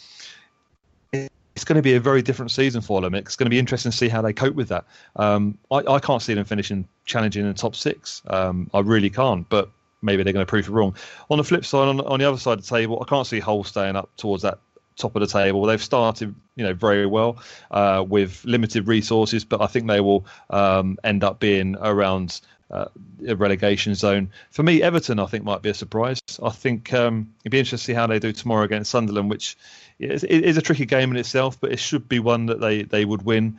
It's 1.13 1.65
going 1.65 1.77
to 1.77 1.83
be 1.83 1.95
a 1.95 2.01
very 2.01 2.21
different 2.21 2.51
season 2.51 2.83
for 2.83 3.01
them. 3.01 3.15
It's 3.15 3.35
going 3.35 3.47
to 3.47 3.51
be 3.51 3.59
interesting 3.59 3.91
to 3.91 3.97
see 3.97 4.09
how 4.09 4.21
they 4.21 4.35
cope 4.35 4.55
with 4.55 4.69
that. 4.69 4.85
Um, 5.15 5.57
I, 5.71 5.77
I, 5.77 5.99
can't 6.01 6.21
see 6.21 6.35
them 6.35 6.45
finishing 6.45 6.87
challenging 7.07 7.47
in 7.47 7.49
the 7.49 7.55
top 7.55 7.75
six. 7.75 8.21
Um, 8.27 8.69
I 8.75 8.81
really 8.81 9.09
can't. 9.09 9.49
But 9.49 9.71
maybe 10.03 10.23
they're 10.23 10.35
going 10.35 10.45
to 10.45 10.51
prove 10.51 10.69
it 10.69 10.71
wrong. 10.71 10.95
On 11.31 11.39
the 11.39 11.45
flip 11.45 11.65
side, 11.65 11.89
on, 11.89 12.01
on 12.01 12.21
the 12.21 12.29
other 12.29 12.39
side 12.39 12.59
of 12.59 12.67
the 12.67 12.77
table, 12.77 13.03
I 13.03 13.09
can't 13.09 13.27
see 13.27 13.41
Hull 13.41 13.65
staying 13.65 13.97
up 13.97 14.11
towards 14.17 14.43
that 14.43 14.59
top 14.97 15.15
of 15.15 15.21
the 15.21 15.27
table. 15.27 15.65
They've 15.67 15.83
started, 15.83 16.35
you 16.55 16.65
know, 16.65 16.75
very 16.75 17.07
well 17.07 17.43
uh, 17.71 18.05
with 18.07 18.45
limited 18.45 18.89
resources, 18.89 19.45
but 19.45 19.61
I 19.61 19.67
think 19.67 19.87
they 19.87 20.01
will 20.01 20.27
um, 20.51 20.99
end 21.05 21.23
up 21.23 21.39
being 21.39 21.77
around 21.81 22.41
uh, 22.71 22.87
a 23.27 23.37
relegation 23.37 23.95
zone. 23.95 24.31
For 24.51 24.63
me, 24.63 24.83
Everton, 24.83 25.21
I 25.21 25.27
think, 25.27 25.45
might 25.45 25.63
be 25.63 25.71
a 25.71 25.75
surprise. 25.75 26.21
I 26.43 26.51
think 26.51 26.93
um, 26.93 27.33
it'd 27.43 27.53
be 27.53 27.59
interesting 27.59 27.79
to 27.79 27.85
see 27.85 27.95
how 27.95 28.07
they 28.07 28.19
do 28.19 28.33
tomorrow 28.33 28.65
against 28.65 28.91
Sunderland, 28.91 29.31
which 29.31 29.57
is, 29.99 30.25
is, 30.25 30.57
a 30.57 30.63
tricky 30.63 30.85
game 30.85 31.11
in 31.11 31.17
itself, 31.17 31.61
but 31.61 31.73
it 31.73 31.79
should 31.79 32.09
be 32.09 32.19
one 32.19 32.47
that 32.47 32.61
they, 32.61 32.83
they 32.83 33.05
would 33.05 33.23
win 33.23 33.59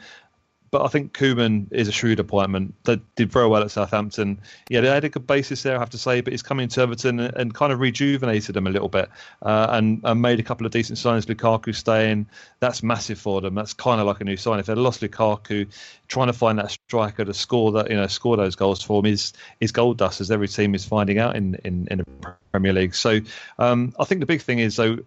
but 0.72 0.84
I 0.84 0.88
think 0.88 1.14
Koeman 1.14 1.72
is 1.72 1.88
a 1.88 1.92
shrewd 1.92 2.20
appointment. 2.20 2.74
They 2.84 3.00
did 3.16 3.32
very 3.32 3.48
well 3.48 3.64
at 3.64 3.72
Southampton. 3.72 4.40
Yeah, 4.70 4.82
they 4.82 4.88
had 4.88 5.04
a 5.04 5.10
good 5.10 5.26
basis 5.26 5.64
there, 5.64 5.76
I 5.76 5.80
have 5.80 5.90
to 5.92 5.98
say, 5.98 6.22
but 6.22 6.34
he's 6.34 6.42
coming 6.42 6.68
to 6.70 6.82
Everton 6.82 7.20
and, 7.20 7.36
and 7.36 7.54
kind 7.54 7.72
of 7.72 7.80
rejuvenated 7.80 8.56
them 8.56 8.68
a 8.68 8.70
little 8.70 8.90
bit 8.90 9.10
uh, 9.42 9.68
and, 9.72 10.02
and, 10.04 10.22
made 10.22 10.40
a 10.40 10.44
couple 10.44 10.66
of 10.66 10.72
decent 10.72 10.98
signs. 10.98 11.26
Lukaku 11.26 11.74
staying, 11.74 12.28
that's 12.60 12.84
massive 12.84 13.20
for 13.20 13.42
them. 13.42 13.56
That's 13.56 13.74
kind 13.74 14.02
of 14.02 14.08
like 14.08 14.20
a 14.20 14.24
new 14.24 14.38
sign. 14.38 14.60
If 14.60 14.66
they 14.66 14.76
lost 14.76 15.02
Lukaku, 15.02 15.68
trying 16.08 16.28
to 16.28 16.34
find 16.34 16.60
that 16.60 16.72
striker 16.72 17.24
to 17.24 17.34
score 17.34 17.72
that, 17.74 17.90
you 17.90 17.96
know, 17.96 18.08
score 18.08 18.36
those 18.36 18.56
goals 18.56 18.82
for 18.82 19.00
him 19.00 19.06
is 19.06 19.34
is 19.60 19.72
gold 19.72 19.98
dust, 19.98 20.22
as 20.22 20.32
every 20.32 20.48
team 20.48 20.76
is 20.76 20.86
finding 20.86 21.20
out 21.20 21.36
in 21.36 21.56
in, 21.64 21.88
in 21.90 22.00
the 22.00 22.36
Premier 22.52 22.74
League. 22.74 22.96
So 22.96 23.20
um, 23.60 23.94
I 24.00 24.06
think 24.06 24.20
the 24.20 24.26
big 24.26 24.42
thing 24.42 24.60
is 24.60 24.76
though, 24.76 25.00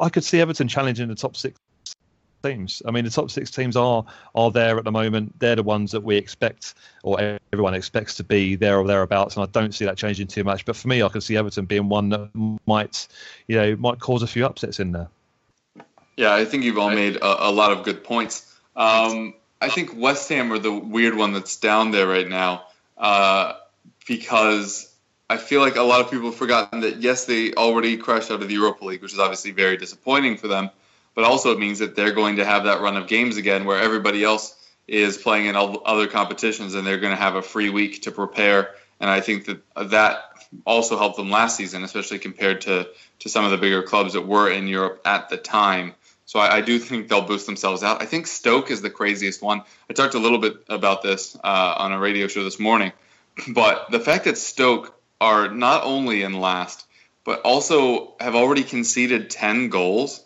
I 0.00 0.08
could 0.08 0.24
see 0.24 0.40
Everton 0.40 0.68
challenging 0.68 1.08
the 1.08 1.14
top 1.14 1.36
six 1.36 1.58
teams. 2.46 2.82
I 2.86 2.90
mean, 2.90 3.04
the 3.04 3.10
top 3.10 3.30
six 3.30 3.50
teams 3.50 3.76
are 3.76 4.04
are 4.34 4.50
there 4.50 4.78
at 4.78 4.84
the 4.84 4.92
moment. 4.92 5.38
They're 5.38 5.56
the 5.56 5.62
ones 5.62 5.92
that 5.92 6.02
we 6.02 6.16
expect, 6.16 6.74
or 7.02 7.38
everyone 7.52 7.74
expects 7.74 8.14
to 8.16 8.24
be 8.24 8.56
there 8.56 8.78
or 8.78 8.86
thereabouts. 8.86 9.36
And 9.36 9.42
I 9.42 9.46
don't 9.50 9.74
see 9.74 9.84
that 9.84 9.96
changing 9.96 10.28
too 10.28 10.44
much. 10.44 10.64
But 10.64 10.76
for 10.76 10.88
me, 10.88 11.02
I 11.02 11.08
can 11.08 11.20
see 11.20 11.36
Everton 11.36 11.66
being 11.66 11.88
one 11.88 12.10
that 12.10 12.30
might, 12.66 13.08
you 13.46 13.56
know, 13.56 13.76
might 13.76 13.98
cause 13.98 14.22
a 14.22 14.26
few 14.26 14.46
upsets 14.46 14.80
in 14.80 14.92
there. 14.92 15.08
Yeah, 16.16 16.34
I 16.34 16.44
think 16.44 16.64
you've 16.64 16.78
all 16.78 16.90
made 16.90 17.16
a, 17.16 17.48
a 17.48 17.50
lot 17.50 17.72
of 17.72 17.84
good 17.84 18.02
points. 18.02 18.50
Um, 18.74 19.34
I 19.60 19.68
think 19.68 19.96
West 19.96 20.28
Ham 20.30 20.52
are 20.52 20.58
the 20.58 20.72
weird 20.72 21.14
one 21.14 21.32
that's 21.32 21.56
down 21.56 21.90
there 21.90 22.06
right 22.06 22.28
now 22.28 22.66
uh, 22.96 23.54
because 24.06 24.92
I 25.28 25.36
feel 25.36 25.60
like 25.60 25.76
a 25.76 25.82
lot 25.82 26.00
of 26.00 26.10
people 26.10 26.26
have 26.26 26.36
forgotten 26.36 26.80
that 26.80 27.02
yes, 27.02 27.26
they 27.26 27.52
already 27.52 27.96
crashed 27.96 28.30
out 28.30 28.40
of 28.42 28.48
the 28.48 28.54
Europa 28.54 28.84
League, 28.84 29.02
which 29.02 29.12
is 29.12 29.18
obviously 29.18 29.50
very 29.50 29.76
disappointing 29.76 30.36
for 30.36 30.48
them 30.48 30.70
but 31.16 31.24
also 31.24 31.50
it 31.50 31.58
means 31.58 31.80
that 31.80 31.96
they're 31.96 32.12
going 32.12 32.36
to 32.36 32.44
have 32.44 32.64
that 32.64 32.80
run 32.80 32.96
of 32.96 33.08
games 33.08 33.38
again 33.38 33.64
where 33.64 33.80
everybody 33.80 34.22
else 34.22 34.54
is 34.86 35.16
playing 35.16 35.46
in 35.46 35.56
other 35.56 36.06
competitions 36.06 36.74
and 36.74 36.86
they're 36.86 37.00
going 37.00 37.14
to 37.14 37.20
have 37.20 37.34
a 37.34 37.42
free 37.42 37.70
week 37.70 38.02
to 38.02 38.12
prepare. 38.12 38.74
And 39.00 39.10
I 39.10 39.20
think 39.20 39.46
that 39.46 39.90
that 39.90 40.18
also 40.64 40.96
helped 40.96 41.16
them 41.16 41.30
last 41.30 41.56
season, 41.56 41.82
especially 41.82 42.18
compared 42.18 42.60
to, 42.62 42.88
to 43.20 43.28
some 43.28 43.44
of 43.44 43.50
the 43.50 43.56
bigger 43.56 43.82
clubs 43.82 44.12
that 44.12 44.26
were 44.26 44.48
in 44.50 44.68
Europe 44.68 45.00
at 45.04 45.28
the 45.30 45.38
time. 45.38 45.94
So 46.26 46.38
I, 46.38 46.56
I 46.56 46.60
do 46.60 46.78
think 46.78 47.08
they'll 47.08 47.22
boost 47.22 47.46
themselves 47.46 47.82
out. 47.82 48.02
I 48.02 48.04
think 48.04 48.26
Stoke 48.26 48.70
is 48.70 48.82
the 48.82 48.90
craziest 48.90 49.42
one. 49.42 49.62
I 49.88 49.94
talked 49.94 50.14
a 50.14 50.18
little 50.18 50.38
bit 50.38 50.56
about 50.68 51.02
this 51.02 51.34
uh, 51.42 51.74
on 51.78 51.92
a 51.92 51.98
radio 51.98 52.28
show 52.28 52.44
this 52.44 52.60
morning, 52.60 52.92
but 53.48 53.90
the 53.90 54.00
fact 54.00 54.24
that 54.24 54.36
Stoke 54.36 54.94
are 55.18 55.48
not 55.48 55.82
only 55.84 56.22
in 56.22 56.34
last, 56.34 56.86
but 57.24 57.40
also 57.40 58.14
have 58.20 58.34
already 58.34 58.62
conceded 58.62 59.30
10 59.30 59.70
goals 59.70 60.22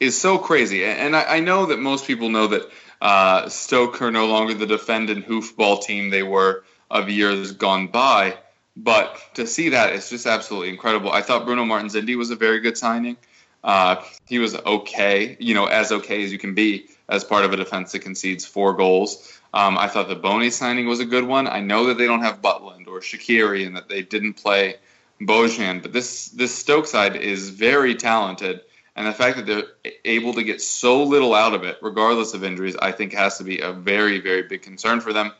is 0.00 0.20
so 0.20 0.38
crazy. 0.38 0.84
And 0.84 1.16
I, 1.16 1.36
I 1.36 1.40
know 1.40 1.66
that 1.66 1.78
most 1.78 2.06
people 2.06 2.28
know 2.28 2.48
that 2.48 2.70
uh, 3.00 3.48
Stoke 3.48 4.00
are 4.02 4.10
no 4.10 4.26
longer 4.26 4.54
the 4.54 4.66
defendant 4.66 5.26
hoofball 5.26 5.82
team 5.82 6.10
they 6.10 6.22
were 6.22 6.64
of 6.90 7.08
years 7.08 7.52
gone 7.52 7.88
by. 7.88 8.36
But 8.76 9.18
to 9.34 9.46
see 9.46 9.70
that 9.70 9.92
is 9.92 10.08
just 10.08 10.26
absolutely 10.26 10.70
incredible. 10.70 11.10
I 11.10 11.22
thought 11.22 11.44
Bruno 11.44 11.64
Martins 11.64 11.94
Indi 11.96 12.14
was 12.14 12.30
a 12.30 12.36
very 12.36 12.60
good 12.60 12.78
signing. 12.78 13.16
Uh, 13.64 14.04
he 14.26 14.38
was 14.38 14.54
okay, 14.54 15.36
you 15.40 15.54
know, 15.54 15.66
as 15.66 15.90
okay 15.90 16.22
as 16.22 16.30
you 16.30 16.38
can 16.38 16.54
be 16.54 16.86
as 17.08 17.24
part 17.24 17.44
of 17.44 17.52
a 17.52 17.56
defense 17.56 17.92
that 17.92 18.00
concedes 18.00 18.44
four 18.44 18.74
goals. 18.74 19.40
Um, 19.52 19.76
I 19.76 19.88
thought 19.88 20.08
the 20.08 20.14
Bony 20.14 20.50
signing 20.50 20.86
was 20.86 21.00
a 21.00 21.04
good 21.04 21.24
one. 21.24 21.48
I 21.48 21.60
know 21.60 21.86
that 21.86 21.98
they 21.98 22.06
don't 22.06 22.22
have 22.22 22.40
Butland 22.40 22.86
or 22.86 23.00
Shaqiri 23.00 23.66
and 23.66 23.76
that 23.76 23.88
they 23.88 24.02
didn't 24.02 24.34
play 24.34 24.76
Bojan, 25.20 25.82
but 25.82 25.92
this 25.92 26.28
this 26.28 26.54
Stoke 26.54 26.86
side 26.86 27.16
is 27.16 27.50
very 27.50 27.96
talented 27.96 28.60
and 28.98 29.06
the 29.06 29.12
fact 29.12 29.36
that 29.36 29.46
they're 29.46 29.92
able 30.04 30.34
to 30.34 30.42
get 30.42 30.60
so 30.60 31.04
little 31.04 31.32
out 31.32 31.54
of 31.54 31.62
it, 31.62 31.78
regardless 31.82 32.34
of 32.34 32.42
injuries, 32.42 32.74
I 32.74 32.90
think 32.90 33.12
has 33.12 33.38
to 33.38 33.44
be 33.44 33.60
a 33.60 33.72
very, 33.72 34.18
very 34.18 34.42
big 34.42 34.62
concern 34.62 35.00
for 35.00 35.12
them. 35.12 35.30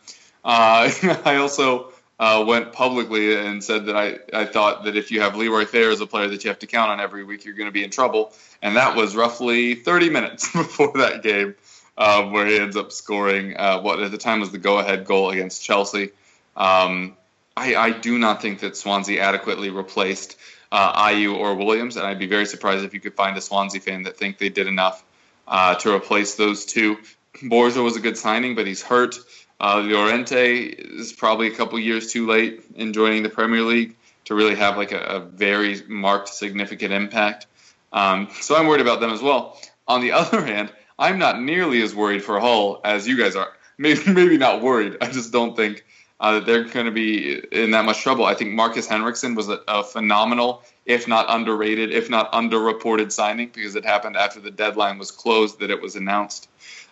Uh, 0.45 0.89
I 1.25 1.37
also 1.37 1.93
uh, 2.21 2.45
went 2.47 2.73
publicly 2.73 3.35
and 3.35 3.63
said 3.65 3.87
that 3.87 3.97
I, 3.97 4.21
I 4.33 4.45
thought 4.45 4.85
that 4.85 4.97
if 4.97 5.11
you 5.11 5.23
have 5.23 5.35
Leroy 5.35 5.65
Fer 5.65 5.91
as 5.91 6.01
a 6.01 6.07
player 6.07 6.29
that 6.29 6.45
you 6.45 6.51
have 6.51 6.61
to 6.61 6.69
count 6.69 6.93
on 6.93 7.01
every 7.01 7.25
week, 7.25 7.45
you're 7.45 7.57
going 7.57 7.67
to 7.67 7.73
be 7.73 7.83
in 7.83 7.91
trouble. 7.91 8.33
And 8.63 8.77
that 8.77 8.95
was 8.95 9.17
roughly 9.17 9.75
30 9.75 10.11
minutes 10.11 10.53
before 10.53 10.93
that 10.95 11.25
game, 11.25 11.57
uh, 11.97 12.27
where 12.27 12.47
he 12.47 12.61
ends 12.61 12.77
up 12.77 12.93
scoring 12.93 13.57
uh, 13.57 13.81
what 13.81 13.99
at 13.99 14.13
the 14.13 14.19
time 14.19 14.39
was 14.39 14.53
the 14.53 14.59
go 14.59 14.79
ahead 14.79 15.05
goal 15.05 15.31
against 15.31 15.65
Chelsea. 15.65 16.11
Um, 16.57 17.17
I, 17.57 17.75
I 17.75 17.91
do 17.91 18.21
not 18.21 18.41
think 18.41 18.61
that 18.61 18.77
Swansea 18.77 19.21
adequately 19.21 19.71
replaced 19.71 20.37
uh, 20.73 21.09
Ayew 21.09 21.37
or 21.37 21.55
Williams, 21.55 21.97
and 21.97 22.07
I'd 22.07 22.19
be 22.19 22.27
very 22.27 22.47
surprised 22.47 22.85
if 22.85 22.95
you 22.95 23.01
could 23.01 23.15
find 23.15 23.37
a 23.37 23.41
Swansea 23.41 23.81
fan 23.81 24.03
that 24.05 24.17
think 24.17 24.39
they 24.39 24.49
did 24.49 24.67
enough 24.67 25.05
uh, 25.47 25.75
to 25.77 25.95
replace 25.95 26.35
those 26.35 26.65
two. 26.65 26.99
Borja 27.43 27.83
was 27.83 27.97
a 27.97 28.01
good 28.01 28.17
signing, 28.17 28.55
but 28.55 28.67
he's 28.67 28.83
hurt. 28.83 29.17
Uh, 29.61 29.79
Llorente 29.79 30.67
is 30.67 31.13
probably 31.13 31.49
a 31.49 31.55
couple 31.55 31.79
years 31.79 32.13
too 32.13 32.27
late 32.27 32.63
in 32.77 32.93
joining 32.93 33.23
the 33.23 33.29
Premier 33.29 33.63
League 33.63 33.97
to 34.27 34.35
really 34.35 34.55
have 34.55 34.77
like 34.77 34.93
a, 34.93 35.01
a 35.01 35.21
very 35.21 35.83
marked, 35.89 36.29
significant 36.29 36.93
impact. 36.93 37.47
Um, 37.93 38.29
so 38.41 38.57
I'm 38.57 38.67
worried 38.67 38.83
about 38.83 39.01
them 39.01 39.11
as 39.11 39.23
well. 39.23 39.59
On 39.87 40.01
the 40.01 40.13
other 40.21 40.45
hand, 40.45 40.73
I'm 40.99 41.19
not 41.19 41.41
nearly 41.41 41.83
as 41.83 41.95
worried 41.95 42.23
for 42.23 42.39
Hull 42.39 42.81
as 42.85 43.07
you 43.07 43.17
guys 43.17 43.37
are. 43.37 43.53
Maybe, 43.79 44.13
maybe 44.13 44.37
not 44.37 44.61
worried. 44.61 44.97
I 45.01 45.09
just 45.09 45.33
don't 45.33 45.57
think 45.57 45.85
uh, 46.21 46.41
they're 46.41 46.65
going 46.65 46.87
to 46.87 46.93
be 46.93 47.39
in 47.53 47.71
that 47.71 47.85
much 47.85 48.01
trouble. 48.03 48.25
I 48.25 48.35
think 48.35 48.53
Markus 48.53 48.89
Henriksen 48.89 49.35
was 49.35 49.49
a, 49.49 49.61
a, 49.69 49.85
phenomenal, 49.85 50.63
if 50.85 51.07
not 51.07 51.27
underrated, 51.29 51.93
if 51.93 52.11
not 52.11 52.33
underreported 52.33 53.13
signing 53.13 53.51
because 53.55 53.77
it 53.77 53.85
happened 53.85 54.17
after 54.17 54.41
the 54.41 54.51
deadline 54.51 54.99
was 54.99 55.13
closed 55.13 55.61
that 55.61 55.71
it 55.71 55.81
was 55.81 55.95
announced. 55.95 56.49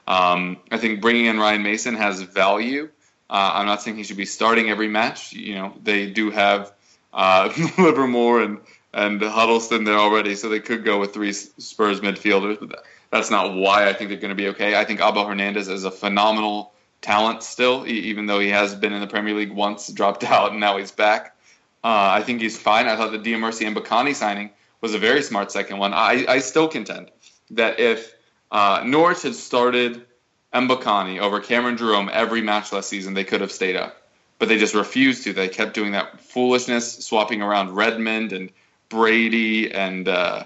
Um, 0.07 0.59
I 0.71 0.79
think 0.79 1.01
bringing 1.01 1.27
in 1.27 1.39
Ryan 1.39 1.63
Mason 1.63 1.97
has 1.97 2.21
value. 2.23 2.89
Uh, 3.29 3.51
I'm 3.55 3.67
not 3.67 3.83
saying 3.83 3.97
he 3.97 4.05
should 4.05 4.17
be 4.17 4.27
starting 4.27 4.71
every 4.71 4.89
match. 4.89 5.33
You 5.33 5.57
know, 5.57 5.75
they 5.83 6.09
do 6.09 6.31
have 6.31 6.73
uh, 7.13 7.53
Livermore 7.79 8.43
and 8.43 8.61
and 8.95 9.21
Huddlestone 9.21 9.85
there 9.85 9.99
already, 9.99 10.37
so 10.37 10.49
they 10.49 10.61
could 10.61 10.83
go 10.83 10.99
with 10.99 11.13
three 11.13 11.33
Spurs 11.33 12.01
midfielders. 12.01 12.67
But 12.67 12.85
that's 13.11 13.31
not 13.31 13.55
why 13.55 13.89
I 13.89 13.93
think 13.93 14.09
they're 14.09 14.19
going 14.19 14.31
to 14.31 14.37
be 14.37 14.49
okay. 14.49 14.75
I 14.77 14.85
think 14.85 15.01
Abel 15.01 15.27
Hernandez 15.27 15.69
is 15.69 15.85
a 15.85 15.91
phenomenal 15.91 16.73
talent 17.07 17.45
still, 17.45 17.87
even 17.87 18.27
though 18.27 18.41
he 18.41 18.49
has 18.49 18.75
been 18.75 18.93
in 18.93 19.01
the 19.01 19.07
Premier 19.07 19.35
League 19.35 19.53
once, 19.53 19.87
dropped 19.89 20.25
out, 20.35 20.51
and 20.51 20.61
now 20.61 20.77
he's 20.77 20.91
back. 20.91 21.37
Uh, 21.85 22.19
I 22.19 22.23
think 22.23 22.41
he's 22.41 22.59
fine. 22.59 22.89
I 22.89 22.97
thought 22.97 23.13
the 23.13 23.19
Dieumerci 23.19 23.65
and 23.65 23.77
Mbokani 23.77 24.15
signing 24.15 24.51
was 24.81 24.93
a 24.93 24.99
very 24.99 25.23
smart 25.23 25.53
second 25.53 25.79
one. 25.79 25.95
I, 25.95 26.25
I 26.29 26.39
still 26.41 26.67
contend 26.67 27.13
that 27.53 27.79
if 27.79 28.13
uh, 28.51 28.83
Norwich 28.85 29.23
had 29.23 29.37
started 29.37 30.05
Mbokani 30.53 31.21
over 31.21 31.39
Cameron 31.41 31.77
Jerome 31.77 32.11
every 32.13 32.43
match 32.43 32.73
last 32.73 32.89
season, 32.89 33.15
they 33.15 33.25
could 33.25 33.41
have 33.41 33.53
stayed 33.53 33.77
up. 33.77 33.97
But 34.39 34.49
they 34.49 34.59
just 34.59 34.75
refused 34.75 35.25
to. 35.25 35.33
They 35.33 35.49
kept 35.49 35.75
doing 35.75 35.93
that 35.93 36.21
foolishness, 36.21 37.07
swapping 37.07 37.41
around 37.41 37.75
Redmond 37.75 38.33
and 38.33 38.51
Brady 38.89 39.73
and 39.73 40.09
uh, 40.09 40.45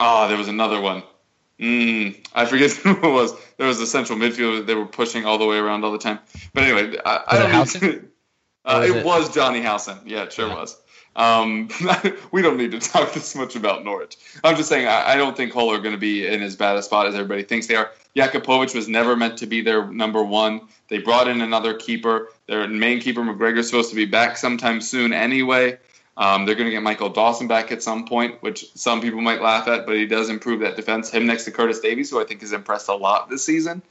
oh, 0.00 0.28
there 0.28 0.38
was 0.38 0.48
another 0.48 0.80
one. 0.80 1.02
Mm, 1.60 2.26
I 2.34 2.44
forget 2.44 2.70
who 2.72 2.90
it 2.90 3.12
was. 3.12 3.34
There 3.56 3.66
was 3.66 3.80
a 3.80 3.86
central 3.86 4.18
midfielder 4.18 4.66
they 4.66 4.74
were 4.74 4.86
pushing 4.86 5.24
all 5.24 5.38
the 5.38 5.46
way 5.46 5.56
around 5.56 5.84
all 5.84 5.92
the 5.92 5.98
time. 5.98 6.18
But 6.52 6.64
anyway, 6.64 6.98
I, 7.04 7.22
I 7.28 7.38
don't 7.38 7.82
it, 7.82 8.04
uh, 8.64 8.82
it, 8.84 8.96
it, 8.96 9.04
was 9.04 9.32
Jonny 9.34 9.62
Howson. 9.62 10.00
Yeah, 10.04 10.24
it 10.24 10.32
sure 10.32 10.48
yeah. 10.48 10.54
was. 10.54 10.76
Um, 11.14 11.70
we 12.32 12.42
don't 12.42 12.58
need 12.58 12.72
to 12.72 12.78
talk 12.92 13.12
this 13.12 13.34
much 13.34 13.56
about 13.56 13.84
Norwich. 13.84 14.16
I'm 14.44 14.56
just 14.56 14.68
saying 14.68 14.86
I, 14.86 15.12
I 15.12 15.16
don't 15.16 15.36
think 15.36 15.52
Hull 15.52 15.72
are 15.72 15.78
going 15.78 15.94
to 15.94 16.00
be 16.00 16.26
in 16.26 16.42
as 16.42 16.56
bad 16.56 16.76
a 16.76 16.82
spot 16.82 17.06
as 17.06 17.14
everybody 17.14 17.42
thinks 17.42 17.66
they 17.66 17.76
are. 17.76 17.90
Jakupovic 18.14 18.74
was 18.74 18.88
never 18.88 19.16
meant 19.16 19.38
to 19.38 19.46
be 19.46 19.62
their 19.62 19.90
number 19.90 20.22
one. 20.22 20.62
They 20.88 20.98
brought 20.98 21.28
in 21.28 21.40
another 21.40 21.74
keeper. 21.74 22.28
Their 22.46 22.68
main 22.68 23.00
keeper 23.00 23.22
McGregor's 23.22 23.66
supposed 23.66 23.90
to 23.90 23.96
be 23.96 24.04
back 24.04 24.36
sometime 24.36 24.80
soon 24.80 25.12
anyway. 25.12 25.78
Um, 26.16 26.46
they're 26.46 26.54
going 26.54 26.66
to 26.66 26.70
get 26.70 26.82
Michael 26.82 27.10
Dawson 27.10 27.46
back 27.46 27.72
at 27.72 27.82
some 27.82 28.06
point, 28.06 28.42
which 28.42 28.72
some 28.74 29.02
people 29.02 29.20
might 29.20 29.42
laugh 29.42 29.68
at, 29.68 29.84
but 29.84 29.96
he 29.96 30.06
does 30.06 30.30
improve 30.30 30.60
that 30.60 30.76
defense. 30.76 31.10
Him 31.10 31.26
next 31.26 31.44
to 31.44 31.50
Curtis 31.50 31.80
Davies, 31.80 32.10
who 32.10 32.20
I 32.20 32.24
think 32.24 32.40
has 32.40 32.52
impressed 32.52 32.88
a 32.88 32.94
lot 32.94 33.28
this 33.28 33.44
season. 33.44 33.82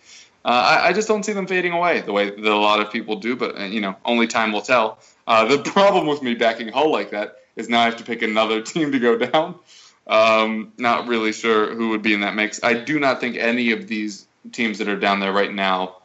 Uh, 0.43 0.47
I, 0.47 0.88
I, 0.88 0.93
just 0.93 1.07
don't 1.07 1.23
see 1.23 1.34
them 1.34 1.47
fading 1.47 1.71
away 1.71 2.01
the 2.01 2.13
way 2.13 2.30
that 2.30 2.45
a 2.45 2.55
lot 2.55 2.80
of 2.80 2.91
people 2.91 3.15
do, 3.15 3.36
but 3.36 3.59
uh, 3.59 3.63
you 3.63 3.82
know, 3.82 3.95
only 4.05 4.28
time 4.28 4.51
will 4.51 4.61
tell. 4.61 4.99
Uh, 5.26 5.45
the 5.45 5.57
problem 5.71 6.05
with 6.05 6.21
me 6.21 6.36
backing 6.36 6.67
Hull 6.67 6.91
like 6.91 7.11
that 7.11 7.38
is 7.55 7.67
now 7.67 7.82
I 7.82 7.86
have 7.86 7.97
to 7.97 8.03
pick 8.03 8.21
another 8.21 8.61
team 8.73 8.91
to 8.91 8.99
go 8.99 9.17
down. 9.17 9.55
Um, 10.07 10.73
not 10.78 11.07
really 11.07 11.32
sure 11.32 11.73
who 11.73 11.89
would 11.89 12.03
be 12.03 12.13
in 12.13 12.21
that 12.21 12.36
mix. 12.36 12.59
I 12.63 12.76
do 12.76 12.99
not 12.99 13.19
think 13.19 13.38
any 13.38 13.71
of 13.71 13.88
these 13.88 14.28
teams 14.51 14.78
that 14.78 14.88
are 14.88 14.99
down 14.99 15.19
there 15.19 15.34
right 15.34 15.51
now 15.51 15.97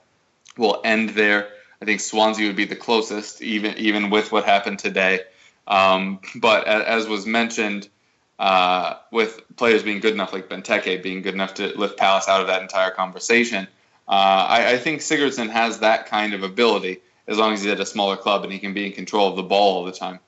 will 0.57 0.81
end 0.85 1.11
there. 1.11 1.49
I 1.83 1.85
think 1.85 2.01
Swansea 2.01 2.47
would 2.47 2.57
be 2.57 2.65
the 2.65 2.77
closest, 2.77 3.43
even 3.43 3.77
even 3.77 4.11
with 4.11 4.33
what 4.33 4.45
happened 4.45 4.79
today. 4.79 5.21
Um, 5.67 6.21
but 6.35 6.67
as 6.67 7.07
was 7.07 7.27
mentioned, 7.27 7.89
uh, 8.39 8.97
with 9.13 9.43
players 9.57 9.83
being 9.83 10.01
good 10.01 10.15
enough, 10.15 10.33
like 10.33 10.49
Benteke 10.49 11.03
being 11.03 11.23
good 11.23 11.35
enough 11.35 11.55
to 11.55 11.79
lift 11.79 11.99
Palace 11.99 12.29
out 12.29 12.41
of 12.41 12.47
that 12.47 12.63
entire 12.63 12.91
conversation, 12.91 13.69
uh, 14.09 14.47
I, 14.49 14.73
I, 14.73 14.79
think 14.79 15.03
Sigurdsson 15.03 15.51
has 15.51 15.81
that 15.81 16.07
kind 16.07 16.35
of 16.35 16.43
ability 16.43 17.01
as 17.29 17.37
long 17.39 17.53
as 17.53 17.63
he's 17.63 17.71
at 17.71 17.79
a 17.79 17.87
smaller 17.87 18.17
club 18.17 18.43
and 18.43 18.53
he 18.53 18.59
can 18.59 18.75
be 18.75 18.87
in 18.87 18.93
control 18.93 19.29
of 19.29 19.37
the 19.37 19.43
ball 19.43 19.77
all 19.77 19.85
the 19.85 19.93
time. 19.93 20.19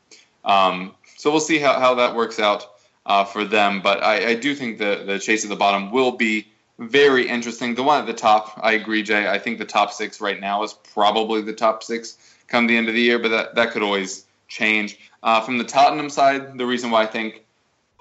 Um, 0.44 0.94
so 1.16 1.30
we'll 1.30 1.40
see 1.40 1.58
how, 1.58 1.80
how 1.80 1.94
that 1.94 2.14
works 2.14 2.38
out 2.38 2.66
uh, 3.06 3.24
for 3.24 3.44
them. 3.44 3.80
But 3.80 4.02
I, 4.02 4.28
I, 4.28 4.34
do 4.34 4.54
think 4.54 4.78
the, 4.78 5.02
the 5.06 5.18
chase 5.18 5.42
at 5.44 5.50
the 5.50 5.56
bottom 5.56 5.90
will 5.90 6.12
be 6.12 6.48
very 6.78 7.28
interesting. 7.28 7.74
The 7.74 7.82
one 7.82 8.00
at 8.00 8.06
the 8.06 8.14
top, 8.14 8.60
I 8.62 8.72
agree, 8.72 9.02
Jay. 9.02 9.26
I 9.28 9.38
think 9.38 9.58
the 9.58 9.64
top 9.64 9.92
six 9.92 10.20
right 10.20 10.38
now 10.38 10.62
is 10.62 10.72
probably 10.72 11.42
the 11.42 11.52
top 11.52 11.82
six 11.82 12.18
come 12.48 12.66
the 12.66 12.76
end 12.76 12.88
of 12.88 12.94
the 12.94 13.00
year, 13.00 13.18
but 13.18 13.30
that, 13.30 13.54
that 13.54 13.70
could 13.70 13.82
always 13.82 14.26
change. 14.48 14.98
Uh, 15.22 15.40
from 15.40 15.58
the 15.58 15.64
Tottenham 15.64 16.10
side, 16.10 16.58
the 16.58 16.66
reason 16.66 16.90
why 16.90 17.02
I 17.02 17.06
think 17.06 17.44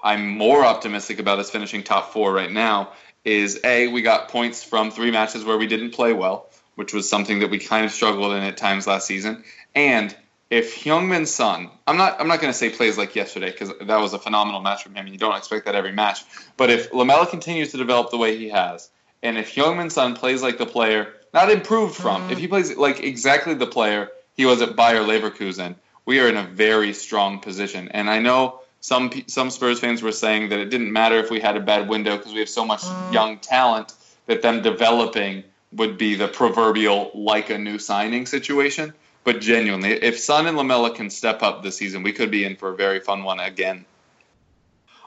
I'm 0.02 0.28
more 0.28 0.64
optimistic 0.64 1.18
about 1.20 1.38
us 1.38 1.50
finishing 1.50 1.82
top 1.82 2.12
four 2.12 2.32
right 2.32 2.50
now 2.50 2.92
is 3.24 3.60
A, 3.64 3.88
we 3.88 4.02
got 4.02 4.28
points 4.28 4.64
from 4.64 4.90
three 4.90 5.12
matches 5.12 5.44
where 5.44 5.56
we 5.56 5.68
didn't 5.68 5.92
play 5.92 6.12
well, 6.12 6.48
which 6.74 6.92
was 6.92 7.08
something 7.08 7.38
that 7.40 7.50
we 7.50 7.58
kind 7.58 7.84
of 7.84 7.92
struggled 7.92 8.32
in 8.32 8.42
at 8.42 8.56
times 8.56 8.86
last 8.86 9.06
season. 9.06 9.44
And 9.74 10.14
if 10.50 10.82
Heung-min 10.82 11.26
Son, 11.26 11.70
I'm 11.86 11.96
not 11.96 12.20
I'm 12.20 12.28
not 12.28 12.40
going 12.40 12.52
to 12.52 12.58
say 12.58 12.68
plays 12.68 12.98
like 12.98 13.14
yesterday 13.14 13.50
because 13.50 13.72
that 13.80 14.00
was 14.00 14.12
a 14.12 14.18
phenomenal 14.18 14.60
match 14.60 14.82
from 14.82 14.94
him, 14.94 15.06
and 15.06 15.14
you 15.14 15.18
don't 15.18 15.36
expect 15.36 15.64
that 15.66 15.74
every 15.74 15.92
match. 15.92 16.24
But 16.56 16.68
if 16.70 16.92
Lamela 16.92 17.26
continues 17.26 17.70
to 17.70 17.78
develop 17.78 18.10
the 18.10 18.18
way 18.18 18.36
he 18.36 18.50
has, 18.50 18.90
and 19.22 19.38
if 19.38 19.54
Heung-min 19.54 19.88
Son 19.88 20.14
plays 20.14 20.42
like 20.42 20.58
the 20.58 20.66
player, 20.66 21.14
not 21.32 21.50
improved 21.50 21.94
from, 21.94 22.28
mm. 22.28 22.32
if 22.32 22.38
he 22.38 22.48
plays 22.48 22.76
like 22.76 23.00
exactly 23.00 23.54
the 23.54 23.66
player 23.66 24.10
he 24.36 24.44
was 24.44 24.60
at 24.60 24.76
Bayer 24.76 25.00
Leverkusen, 25.00 25.76
we 26.04 26.20
are 26.20 26.28
in 26.28 26.36
a 26.36 26.44
very 26.44 26.92
strong 26.92 27.38
position. 27.40 27.88
And 27.88 28.10
I 28.10 28.18
know 28.18 28.60
some 28.80 29.10
some 29.26 29.50
Spurs 29.50 29.80
fans 29.80 30.02
were 30.02 30.12
saying 30.12 30.48
that 30.50 30.58
it 30.58 30.70
didn't 30.70 30.92
matter 30.92 31.16
if 31.16 31.30
we 31.30 31.40
had 31.40 31.56
a 31.56 31.60
bad 31.60 31.88
window 31.88 32.16
because 32.16 32.32
we 32.32 32.40
have 32.40 32.48
so 32.48 32.64
much 32.64 32.82
mm. 32.82 33.12
young 33.12 33.38
talent 33.38 33.94
that 34.26 34.42
them 34.42 34.62
developing 34.62 35.44
would 35.72 35.96
be 35.96 36.14
the 36.14 36.28
proverbial 36.28 37.10
like 37.14 37.50
a 37.50 37.58
new 37.58 37.78
signing 37.78 38.26
situation. 38.26 38.92
But 39.24 39.40
genuinely, 39.40 39.92
if 39.92 40.18
Son 40.18 40.48
and 40.48 40.56
Lamela 40.56 40.94
can 40.94 41.08
step 41.08 41.42
up 41.42 41.62
this 41.62 41.76
season, 41.76 42.02
we 42.02 42.12
could 42.12 42.30
be 42.30 42.44
in 42.44 42.56
for 42.56 42.70
a 42.70 42.76
very 42.76 42.98
fun 42.98 43.22
one 43.22 43.38
again. 43.38 43.84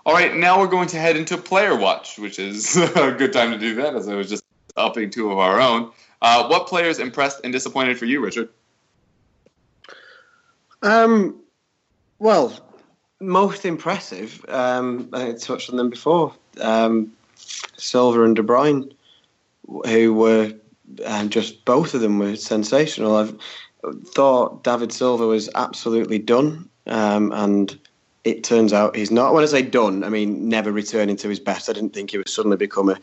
All 0.06 0.14
right, 0.14 0.34
now 0.34 0.60
we're 0.60 0.68
going 0.68 0.88
to 0.90 0.98
head 0.98 1.18
into 1.18 1.38
player 1.38 1.76
watch, 1.76 2.18
which 2.18 2.40
is 2.40 2.78
a 2.96 3.12
good 3.12 3.34
time 3.34 3.52
to 3.52 3.58
do 3.58 3.76
that 3.76 3.96
as 3.96 4.08
I 4.08 4.16
was 4.16 4.30
just 4.30 4.44
upping 4.78 5.10
two 5.10 5.32
of 5.32 5.40
our 5.40 5.60
own. 5.60 5.92
Uh, 6.22 6.48
what 6.48 6.68
players 6.68 7.00
impressed 7.00 7.42
and 7.44 7.52
disappointed 7.52 7.98
for 7.98 8.06
you, 8.06 8.22
Richard? 8.22 8.50
Um, 10.86 11.42
well, 12.20 12.54
most 13.20 13.66
impressive. 13.66 14.46
Um, 14.48 15.10
I 15.14 15.32
touched 15.34 15.72
on 15.72 15.78
them 15.78 15.90
before. 15.90 16.34
Um, 16.62 17.12
Silva 17.36 18.24
and 18.24 18.36
De 18.36 18.44
Bruyne, 18.44 18.94
who 19.86 20.14
were 20.14 20.54
and 21.06 21.32
just 21.32 21.66
both 21.66 21.96
of 21.96 22.02
them 22.02 22.20
were 22.20 22.36
sensational. 22.36 23.18
I 23.18 23.32
thought 24.14 24.64
David 24.64 24.94
Silva 24.94 25.26
was 25.26 25.50
absolutely 25.56 26.20
done, 26.20 26.70
um, 26.86 27.32
and 27.32 27.78
it 28.26 28.44
turns 28.44 28.74
out 28.74 28.96
he's 28.96 29.12
not. 29.12 29.36
When 29.36 29.44
I 29.44 29.46
say 29.46 29.62
done, 29.62 30.04
I 30.04 30.10
mean 30.10 30.50
never 30.50 30.72
returning 30.72 31.16
to 31.18 31.30
his 31.30 31.40
best. 31.40 31.70
I 31.70 31.74
didn't 31.74 31.94
think 31.94 32.10
he 32.10 32.18
was 32.18 32.34
suddenly 32.34 32.58
become 32.58 32.90
a 32.90 32.98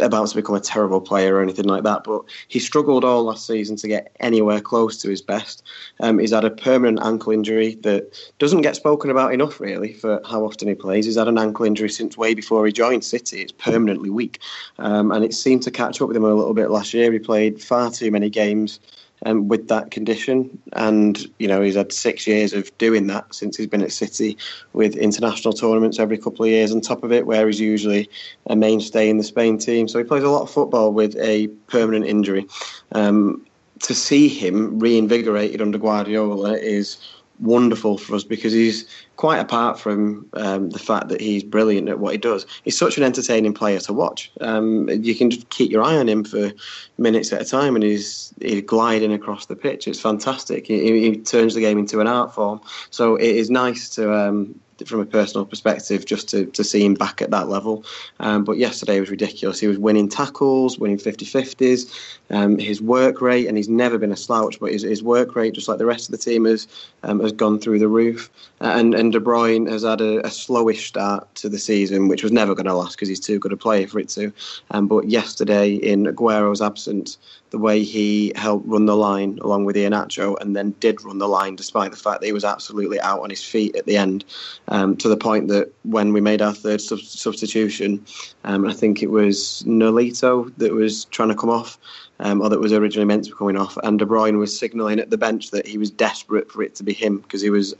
about 0.00 0.28
to 0.28 0.36
become 0.36 0.54
a 0.54 0.60
terrible 0.60 1.00
player 1.00 1.34
or 1.34 1.42
anything 1.42 1.66
like 1.66 1.82
that. 1.82 2.04
But 2.04 2.22
he 2.46 2.60
struggled 2.60 3.04
all 3.04 3.24
last 3.24 3.44
season 3.44 3.74
to 3.76 3.88
get 3.88 4.14
anywhere 4.20 4.60
close 4.60 4.96
to 4.98 5.10
his 5.10 5.20
best. 5.20 5.64
Um, 5.98 6.20
he's 6.20 6.30
had 6.30 6.44
a 6.44 6.50
permanent 6.50 7.00
ankle 7.04 7.32
injury 7.32 7.74
that 7.82 8.16
doesn't 8.38 8.62
get 8.62 8.76
spoken 8.76 9.10
about 9.10 9.34
enough, 9.34 9.58
really, 9.58 9.92
for 9.92 10.22
how 10.24 10.44
often 10.44 10.68
he 10.68 10.76
plays. 10.76 11.06
He's 11.06 11.18
had 11.18 11.28
an 11.28 11.38
ankle 11.38 11.66
injury 11.66 11.90
since 11.90 12.16
way 12.16 12.32
before 12.32 12.64
he 12.66 12.72
joined 12.72 13.04
City. 13.04 13.42
It's 13.42 13.52
permanently 13.52 14.10
weak, 14.10 14.38
um, 14.78 15.10
and 15.10 15.24
it 15.24 15.34
seemed 15.34 15.64
to 15.64 15.72
catch 15.72 16.00
up 16.00 16.06
with 16.06 16.16
him 16.16 16.24
a 16.24 16.32
little 16.32 16.54
bit 16.54 16.70
last 16.70 16.94
year. 16.94 17.10
He 17.10 17.18
played 17.18 17.60
far 17.60 17.90
too 17.90 18.12
many 18.12 18.30
games 18.30 18.78
um, 19.24 19.48
with 19.48 19.68
that 19.68 19.90
condition. 19.90 20.60
And, 20.74 21.26
you 21.38 21.48
know, 21.48 21.62
he's 21.62 21.76
had 21.76 21.92
six 21.92 22.26
years 22.26 22.52
of 22.52 22.76
doing 22.78 23.06
that 23.06 23.34
since 23.34 23.56
he's 23.56 23.66
been 23.66 23.82
at 23.82 23.92
City 23.92 24.36
with 24.72 24.96
international 24.96 25.54
tournaments 25.54 25.98
every 25.98 26.18
couple 26.18 26.44
of 26.44 26.50
years 26.50 26.72
on 26.72 26.80
top 26.80 27.02
of 27.02 27.12
it, 27.12 27.26
where 27.26 27.46
he's 27.46 27.60
usually 27.60 28.08
a 28.46 28.56
mainstay 28.56 29.08
in 29.08 29.18
the 29.18 29.24
Spain 29.24 29.58
team. 29.58 29.88
So 29.88 29.98
he 29.98 30.04
plays 30.04 30.22
a 30.22 30.30
lot 30.30 30.42
of 30.42 30.50
football 30.50 30.92
with 30.92 31.16
a 31.16 31.48
permanent 31.68 32.06
injury. 32.06 32.46
Um, 32.92 33.46
to 33.80 33.94
see 33.94 34.28
him 34.28 34.78
reinvigorated 34.78 35.60
under 35.60 35.78
Guardiola 35.78 36.54
is 36.54 36.96
wonderful 37.40 37.98
for 37.98 38.14
us 38.14 38.24
because 38.24 38.52
he's 38.52 38.86
quite 39.16 39.38
apart 39.38 39.78
from 39.78 40.28
um, 40.34 40.70
the 40.70 40.78
fact 40.78 41.08
that 41.08 41.20
he's 41.20 41.42
brilliant 41.42 41.88
at 41.88 41.98
what 41.98 42.12
he 42.12 42.18
does. 42.18 42.46
He's 42.64 42.78
such 42.78 42.96
an 42.96 43.02
entertaining 43.02 43.54
player 43.54 43.78
to 43.80 43.92
watch. 43.92 44.30
Um, 44.40 44.88
you 44.88 45.14
can 45.14 45.30
just 45.30 45.48
keep 45.50 45.70
your 45.70 45.82
eye 45.82 45.96
on 45.96 46.08
him 46.08 46.24
for 46.24 46.52
minutes 46.98 47.32
at 47.32 47.42
a 47.42 47.44
time, 47.44 47.74
and 47.74 47.84
he's 47.84 48.32
he's 48.40 48.62
gliding 48.62 49.12
across 49.12 49.46
the 49.46 49.56
pitch. 49.56 49.88
It's 49.88 50.00
fantastic. 50.00 50.66
He, 50.66 51.00
he 51.00 51.16
turns 51.16 51.54
the 51.54 51.60
game 51.60 51.78
into 51.78 52.00
an 52.00 52.06
art 52.06 52.34
form. 52.34 52.60
So 52.90 53.16
it 53.16 53.36
is 53.36 53.50
nice 53.50 53.88
to 53.90 54.14
um, 54.14 54.58
from 54.84 55.00
a 55.00 55.06
personal 55.06 55.46
perspective, 55.46 56.04
just 56.04 56.28
to, 56.28 56.46
to 56.46 56.62
see 56.62 56.84
him 56.84 56.94
back 56.94 57.22
at 57.22 57.30
that 57.30 57.48
level. 57.48 57.84
Um, 58.20 58.44
but 58.44 58.58
yesterday 58.58 59.00
was 59.00 59.10
ridiculous. 59.10 59.58
He 59.58 59.66
was 59.66 59.78
winning 59.78 60.08
tackles, 60.08 60.78
winning 60.78 60.98
50 60.98 61.24
50s. 61.24 61.94
Um, 62.30 62.58
his 62.58 62.82
work 62.82 63.20
rate, 63.20 63.46
and 63.46 63.56
he's 63.56 63.68
never 63.68 63.98
been 63.98 64.12
a 64.12 64.16
slouch, 64.16 64.58
but 64.60 64.72
his, 64.72 64.82
his 64.82 65.02
work 65.02 65.36
rate, 65.36 65.54
just 65.54 65.68
like 65.68 65.78
the 65.78 65.86
rest 65.86 66.08
of 66.08 66.12
the 66.12 66.18
team, 66.18 66.44
has, 66.44 66.66
um, 67.04 67.20
has 67.20 67.32
gone 67.32 67.58
through 67.58 67.78
the 67.78 67.88
roof. 67.88 68.30
And, 68.60 68.94
and 68.94 69.12
De 69.12 69.20
Bruyne 69.20 69.70
has 69.70 69.82
had 69.82 70.00
a, 70.00 70.18
a 70.20 70.30
slowish 70.30 70.88
start 70.88 71.32
to 71.36 71.48
the 71.48 71.58
season, 71.58 72.08
which 72.08 72.22
was 72.22 72.32
never 72.32 72.54
going 72.54 72.66
to 72.66 72.74
last 72.74 72.96
because 72.96 73.08
he's 73.08 73.20
too 73.20 73.38
good 73.38 73.52
a 73.52 73.56
player 73.56 73.86
for 73.86 74.00
it 74.00 74.08
to. 74.10 74.32
Um, 74.72 74.88
but 74.88 75.08
yesterday, 75.08 75.74
in 75.74 76.06
Aguero's 76.06 76.60
absence, 76.60 77.18
the 77.50 77.58
way 77.58 77.82
he 77.82 78.32
helped 78.34 78.66
run 78.66 78.86
the 78.86 78.96
line 78.96 79.38
along 79.42 79.64
with 79.64 79.76
Iheanacho 79.76 80.36
and 80.40 80.56
then 80.56 80.74
did 80.80 81.02
run 81.04 81.18
the 81.18 81.28
line 81.28 81.56
despite 81.56 81.90
the 81.90 81.96
fact 81.96 82.20
that 82.20 82.26
he 82.26 82.32
was 82.32 82.44
absolutely 82.44 83.00
out 83.00 83.20
on 83.20 83.30
his 83.30 83.44
feet 83.44 83.76
at 83.76 83.86
the 83.86 83.96
end 83.96 84.24
um, 84.68 84.96
to 84.96 85.08
the 85.08 85.16
point 85.16 85.48
that 85.48 85.72
when 85.84 86.12
we 86.12 86.20
made 86.20 86.42
our 86.42 86.54
third 86.54 86.80
sub- 86.80 86.98
substitution, 87.00 88.04
um, 88.44 88.66
I 88.66 88.72
think 88.72 89.02
it 89.02 89.10
was 89.10 89.62
Nolito 89.66 90.52
that 90.58 90.72
was 90.72 91.04
trying 91.06 91.28
to 91.28 91.34
come 91.34 91.50
off. 91.50 91.78
Um, 92.18 92.40
or 92.40 92.48
that 92.48 92.60
was 92.60 92.72
originally 92.72 93.04
meant 93.04 93.24
to 93.24 93.30
be 93.30 93.36
coming 93.36 93.58
off, 93.58 93.76
and 93.82 93.98
De 93.98 94.06
Bruyne 94.06 94.38
was 94.38 94.58
signalling 94.58 94.98
at 94.98 95.10
the 95.10 95.18
bench 95.18 95.50
that 95.50 95.66
he 95.66 95.76
was 95.76 95.90
desperate 95.90 96.50
for 96.50 96.62
it 96.62 96.74
to 96.76 96.82
be 96.82 96.94
him 96.94 97.18
because 97.18 97.42
he 97.42 97.50
was 97.50 97.74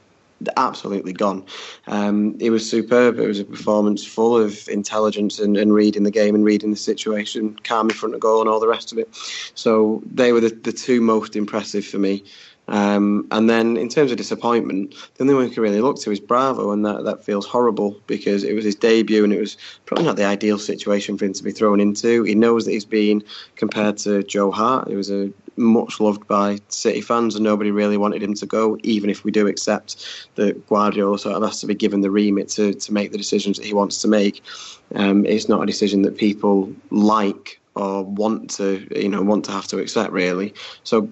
absolutely 0.57 1.13
gone. 1.13 1.45
Um, 1.87 2.37
it 2.41 2.51
was 2.51 2.69
superb. 2.69 3.19
It 3.19 3.27
was 3.27 3.41
a 3.41 3.45
performance 3.45 4.05
full 4.05 4.37
of 4.37 4.69
intelligence 4.69 5.39
and, 5.39 5.57
and, 5.57 5.73
reading 5.73 6.03
the 6.03 6.11
game 6.11 6.35
and 6.35 6.45
reading 6.45 6.71
the 6.71 6.77
situation, 6.77 7.59
calm 7.65 7.91
in 7.91 7.97
front 7.97 8.15
of 8.15 8.21
goal 8.21 8.41
and 8.41 8.49
all 8.49 8.61
the 8.61 8.69
rest 8.69 8.93
of 8.93 8.99
it. 8.99 9.09
So 9.55 10.03
they 10.11 10.33
were 10.33 10.41
the, 10.41 10.51
the 10.51 10.73
two 10.73 11.01
most 11.01 11.37
impressive 11.37 11.87
for 11.87 11.99
me. 11.99 12.25
Um, 12.69 13.29
and 13.31 13.49
then 13.49 13.77
in 13.77 13.89
terms 13.89 14.11
of 14.11 14.17
disappointment, 14.17 14.95
the 15.15 15.23
only 15.23 15.35
one 15.35 15.45
we 15.45 15.51
can 15.51 15.63
really 15.63 15.81
look 15.81 16.01
to 16.01 16.11
is 16.11 16.19
Bravo, 16.19 16.73
and 16.73 16.85
that, 16.85 17.05
that 17.05 17.25
feels 17.25 17.47
horrible 17.47 18.01
because 18.07 18.43
it 18.43 18.55
was 18.55 18.65
his 18.65 18.75
debut 18.75 19.23
and 19.23 19.33
it 19.33 19.39
was 19.39 19.57
probably 19.85 20.05
not 20.05 20.17
the 20.17 20.25
ideal 20.25 20.59
situation 20.59 21.17
for 21.17 21.27
him 21.27 21.33
to 21.33 21.45
be 21.45 21.53
thrown 21.53 21.81
into. 21.81 22.25
He 22.25 22.35
knows 22.35 22.65
that 22.65 22.73
he's 22.73 22.85
been 22.85 23.23
compared 23.55 23.99
to 23.99 24.25
Joe 24.25 24.51
Hart, 24.51 24.89
who 24.89 24.97
was 24.97 25.11
a 25.11 25.33
much 25.57 26.01
loved 26.01 26.27
by 26.27 26.59
City 26.69 27.01
fans, 27.01 27.35
and 27.35 27.45
nobody 27.45 27.71
really 27.71 27.97
wanted 27.97 28.23
him 28.23 28.35
to 28.35 28.47
go. 28.47 28.79
Even 28.83 29.11
if 29.11 29.25
we 29.25 29.31
do 29.31 29.47
accept 29.47 30.29
that 30.35 30.67
Guardiola 30.67 31.19
sort 31.19 31.37
of 31.37 31.43
has 31.43 31.61
to 31.61 31.67
be 31.67 31.75
given 31.75 32.01
the 32.01 32.11
remit 32.11 32.49
to 32.51 32.75
to 32.75 32.93
make 32.93 33.13
the 33.13 33.19
decisions 33.19 33.59
that 33.59 33.67
he 33.67 33.75
wants 33.75 34.01
to 34.03 34.09
make, 34.09 34.43
um, 34.95 35.25
it's 35.27 35.49
not 35.49 35.63
a 35.63 35.67
decision 35.67 36.03
that 36.03 36.17
people 36.17 36.73
like 36.91 37.61
or 37.75 38.05
want 38.05 38.51
to 38.51 38.87
you 38.95 39.09
know 39.09 39.23
want 39.23 39.45
to 39.45 39.53
have 39.53 39.67
to 39.69 39.79
accept 39.79 40.13
really. 40.13 40.55
So 40.85 41.09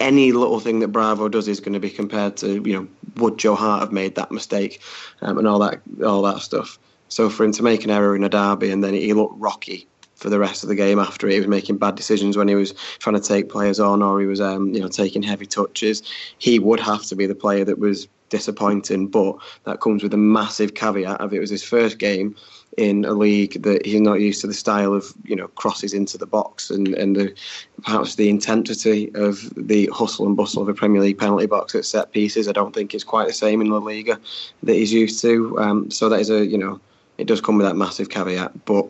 any 0.00 0.32
little 0.32 0.60
thing 0.60 0.78
that 0.80 0.88
Bravo 0.88 1.28
does 1.28 1.48
is 1.48 1.60
going 1.60 1.72
to 1.72 1.80
be 1.80 1.90
compared 1.90 2.36
to 2.38 2.62
you 2.64 2.72
know 2.74 2.88
would 3.16 3.38
Joe 3.38 3.54
Hart 3.54 3.80
have 3.80 3.92
made 3.92 4.14
that 4.16 4.30
mistake 4.30 4.80
um, 5.22 5.38
and 5.38 5.48
all 5.48 5.58
that 5.60 5.80
all 6.04 6.22
that 6.22 6.40
stuff. 6.40 6.78
So 7.08 7.30
for 7.30 7.44
him 7.44 7.52
to 7.52 7.62
make 7.62 7.84
an 7.84 7.90
error 7.90 8.14
in 8.14 8.22
a 8.22 8.28
derby 8.28 8.70
and 8.70 8.84
then 8.84 8.94
he 8.94 9.14
looked 9.14 9.34
rocky 9.38 9.88
for 10.18 10.28
the 10.28 10.38
rest 10.38 10.62
of 10.62 10.68
the 10.68 10.74
game 10.74 10.98
after. 10.98 11.28
He 11.28 11.38
was 11.38 11.48
making 11.48 11.78
bad 11.78 11.94
decisions 11.94 12.36
when 12.36 12.48
he 12.48 12.54
was 12.54 12.74
trying 12.98 13.14
to 13.14 13.26
take 13.26 13.48
players 13.48 13.80
on 13.80 14.02
or 14.02 14.20
he 14.20 14.26
was 14.26 14.40
um, 14.40 14.74
you 14.74 14.80
know 14.80 14.88
taking 14.88 15.22
heavy 15.22 15.46
touches. 15.46 16.02
He 16.38 16.58
would 16.58 16.80
have 16.80 17.04
to 17.04 17.16
be 17.16 17.26
the 17.26 17.34
player 17.34 17.64
that 17.64 17.78
was 17.78 18.08
disappointing, 18.28 19.06
but 19.06 19.36
that 19.64 19.80
comes 19.80 20.02
with 20.02 20.12
a 20.12 20.18
massive 20.18 20.74
caveat 20.74 21.20
of 21.20 21.32
it 21.32 21.38
was 21.38 21.50
his 21.50 21.64
first 21.64 21.98
game 21.98 22.36
in 22.76 23.04
a 23.04 23.12
league 23.12 23.62
that 23.62 23.84
he's 23.84 24.00
not 24.00 24.20
used 24.20 24.40
to 24.40 24.46
the 24.46 24.54
style 24.54 24.92
of 24.92 25.12
you 25.24 25.34
know 25.34 25.48
crosses 25.48 25.94
into 25.94 26.18
the 26.18 26.26
box 26.26 26.68
and 26.70 26.88
and 26.94 27.16
the, 27.16 27.34
perhaps 27.82 28.16
the 28.16 28.28
intensity 28.28 29.10
of 29.14 29.52
the 29.56 29.88
hustle 29.92 30.26
and 30.26 30.36
bustle 30.36 30.62
of 30.62 30.68
a 30.68 30.74
Premier 30.74 31.00
League 31.00 31.18
penalty 31.18 31.46
box 31.46 31.74
at 31.74 31.84
set 31.84 32.12
pieces. 32.12 32.48
I 32.48 32.52
don't 32.52 32.74
think 32.74 32.94
is 32.94 33.04
quite 33.04 33.28
the 33.28 33.32
same 33.32 33.60
in 33.60 33.70
La 33.70 33.78
Liga 33.78 34.20
that 34.64 34.74
he's 34.74 34.92
used 34.92 35.20
to. 35.22 35.58
Um, 35.58 35.90
so 35.90 36.08
that 36.08 36.20
is 36.20 36.30
a 36.30 36.44
you 36.44 36.58
know 36.58 36.80
it 37.18 37.26
does 37.26 37.40
come 37.40 37.56
with 37.56 37.66
that 37.66 37.76
massive 37.76 38.10
caveat, 38.10 38.64
but 38.64 38.86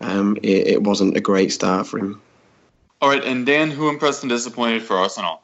um, 0.00 0.36
it, 0.42 0.66
it 0.66 0.82
wasn't 0.82 1.16
a 1.16 1.20
great 1.20 1.52
start 1.52 1.86
for 1.86 1.98
him. 1.98 2.20
All 3.00 3.08
right, 3.08 3.24
and 3.24 3.44
Dan, 3.44 3.70
who 3.70 3.88
impressed 3.88 4.22
and 4.22 4.30
disappointed 4.30 4.82
for 4.82 4.96
Arsenal? 4.96 5.42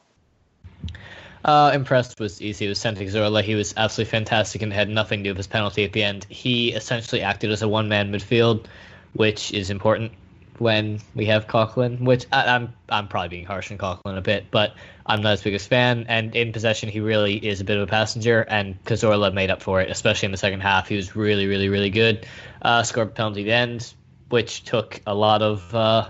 Uh, 1.43 1.71
impressed 1.73 2.19
was 2.19 2.41
easy. 2.41 2.65
It 2.65 2.69
was 2.69 2.79
Santi 2.79 3.05
Cazorla. 3.05 3.43
He 3.43 3.55
was 3.55 3.73
absolutely 3.75 4.11
fantastic 4.11 4.61
and 4.61 4.71
had 4.71 4.89
nothing 4.89 5.19
to 5.19 5.23
do 5.23 5.29
with 5.31 5.37
his 5.37 5.47
penalty 5.47 5.83
at 5.83 5.93
the 5.93 6.03
end. 6.03 6.25
He 6.29 6.71
essentially 6.71 7.21
acted 7.21 7.51
as 7.51 7.61
a 7.61 7.67
one-man 7.67 8.11
midfield, 8.11 8.65
which 9.13 9.51
is 9.51 9.69
important 9.69 10.11
when 10.59 10.99
we 11.15 11.25
have 11.25 11.47
Coquelin. 11.47 12.01
Which 12.01 12.27
I, 12.31 12.43
am 12.43 12.61
I'm, 12.61 12.73
I'm 12.89 13.07
probably 13.07 13.29
being 13.29 13.45
harsh 13.45 13.71
on 13.71 13.79
Coquelin 13.79 14.17
a 14.17 14.21
bit, 14.21 14.51
but 14.51 14.75
I'm 15.07 15.23
not 15.23 15.31
his 15.31 15.41
biggest 15.41 15.67
fan. 15.67 16.05
And 16.07 16.35
in 16.35 16.53
possession, 16.53 16.89
he 16.89 16.99
really 16.99 17.35
is 17.35 17.59
a 17.59 17.63
bit 17.63 17.77
of 17.77 17.83
a 17.83 17.87
passenger, 17.87 18.41
and 18.47 18.83
Cazorla 18.85 19.33
made 19.33 19.49
up 19.49 19.63
for 19.63 19.81
it, 19.81 19.89
especially 19.89 20.27
in 20.27 20.31
the 20.31 20.37
second 20.37 20.61
half. 20.61 20.87
He 20.87 20.95
was 20.95 21.15
really, 21.15 21.47
really, 21.47 21.69
really 21.69 21.89
good. 21.89 22.27
Uh, 22.61 22.83
scored 22.83 23.07
a 23.07 23.11
penalty 23.11 23.41
at 23.41 23.45
the 23.45 23.51
end, 23.51 23.93
which 24.31 24.63
took 24.63 25.01
a 25.05 25.13
lot 25.13 25.41
of 25.41 25.73
uh, 25.75 26.09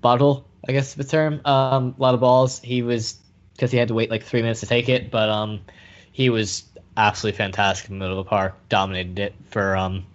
bottle, 0.00 0.46
I 0.68 0.72
guess 0.72 0.94
the 0.94 1.04
term. 1.04 1.40
Um, 1.44 1.94
a 1.98 2.02
lot 2.02 2.14
of 2.14 2.20
balls. 2.20 2.60
He 2.60 2.82
was 2.82 3.18
because 3.52 3.70
he 3.70 3.78
had 3.78 3.88
to 3.88 3.94
wait 3.94 4.10
like 4.10 4.24
three 4.24 4.42
minutes 4.42 4.60
to 4.60 4.66
take 4.66 4.88
it. 4.88 5.10
But 5.10 5.28
um, 5.28 5.60
he 6.12 6.30
was 6.30 6.64
absolutely 6.96 7.38
fantastic 7.38 7.90
in 7.90 7.98
the 7.98 8.04
middle 8.04 8.18
of 8.18 8.24
the 8.24 8.28
park, 8.28 8.56
dominated 8.68 9.18
it 9.18 9.34
for 9.50 9.76
um 9.76 10.06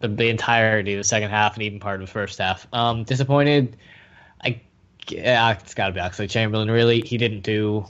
the, 0.00 0.08
the 0.08 0.28
entirety 0.28 0.94
of 0.94 0.98
the 0.98 1.04
second 1.04 1.30
half 1.30 1.54
and 1.54 1.62
even 1.62 1.80
part 1.80 2.00
of 2.00 2.06
the 2.06 2.12
first 2.12 2.38
half. 2.38 2.66
Um, 2.72 3.04
disappointed. 3.04 3.76
I 4.42 4.60
it's 5.08 5.74
got 5.74 5.88
to 5.88 5.92
be 5.92 6.00
Oxlade 6.00 6.30
Chamberlain. 6.30 6.70
Really, 6.70 7.00
he 7.00 7.16
didn't 7.16 7.42
do 7.42 7.86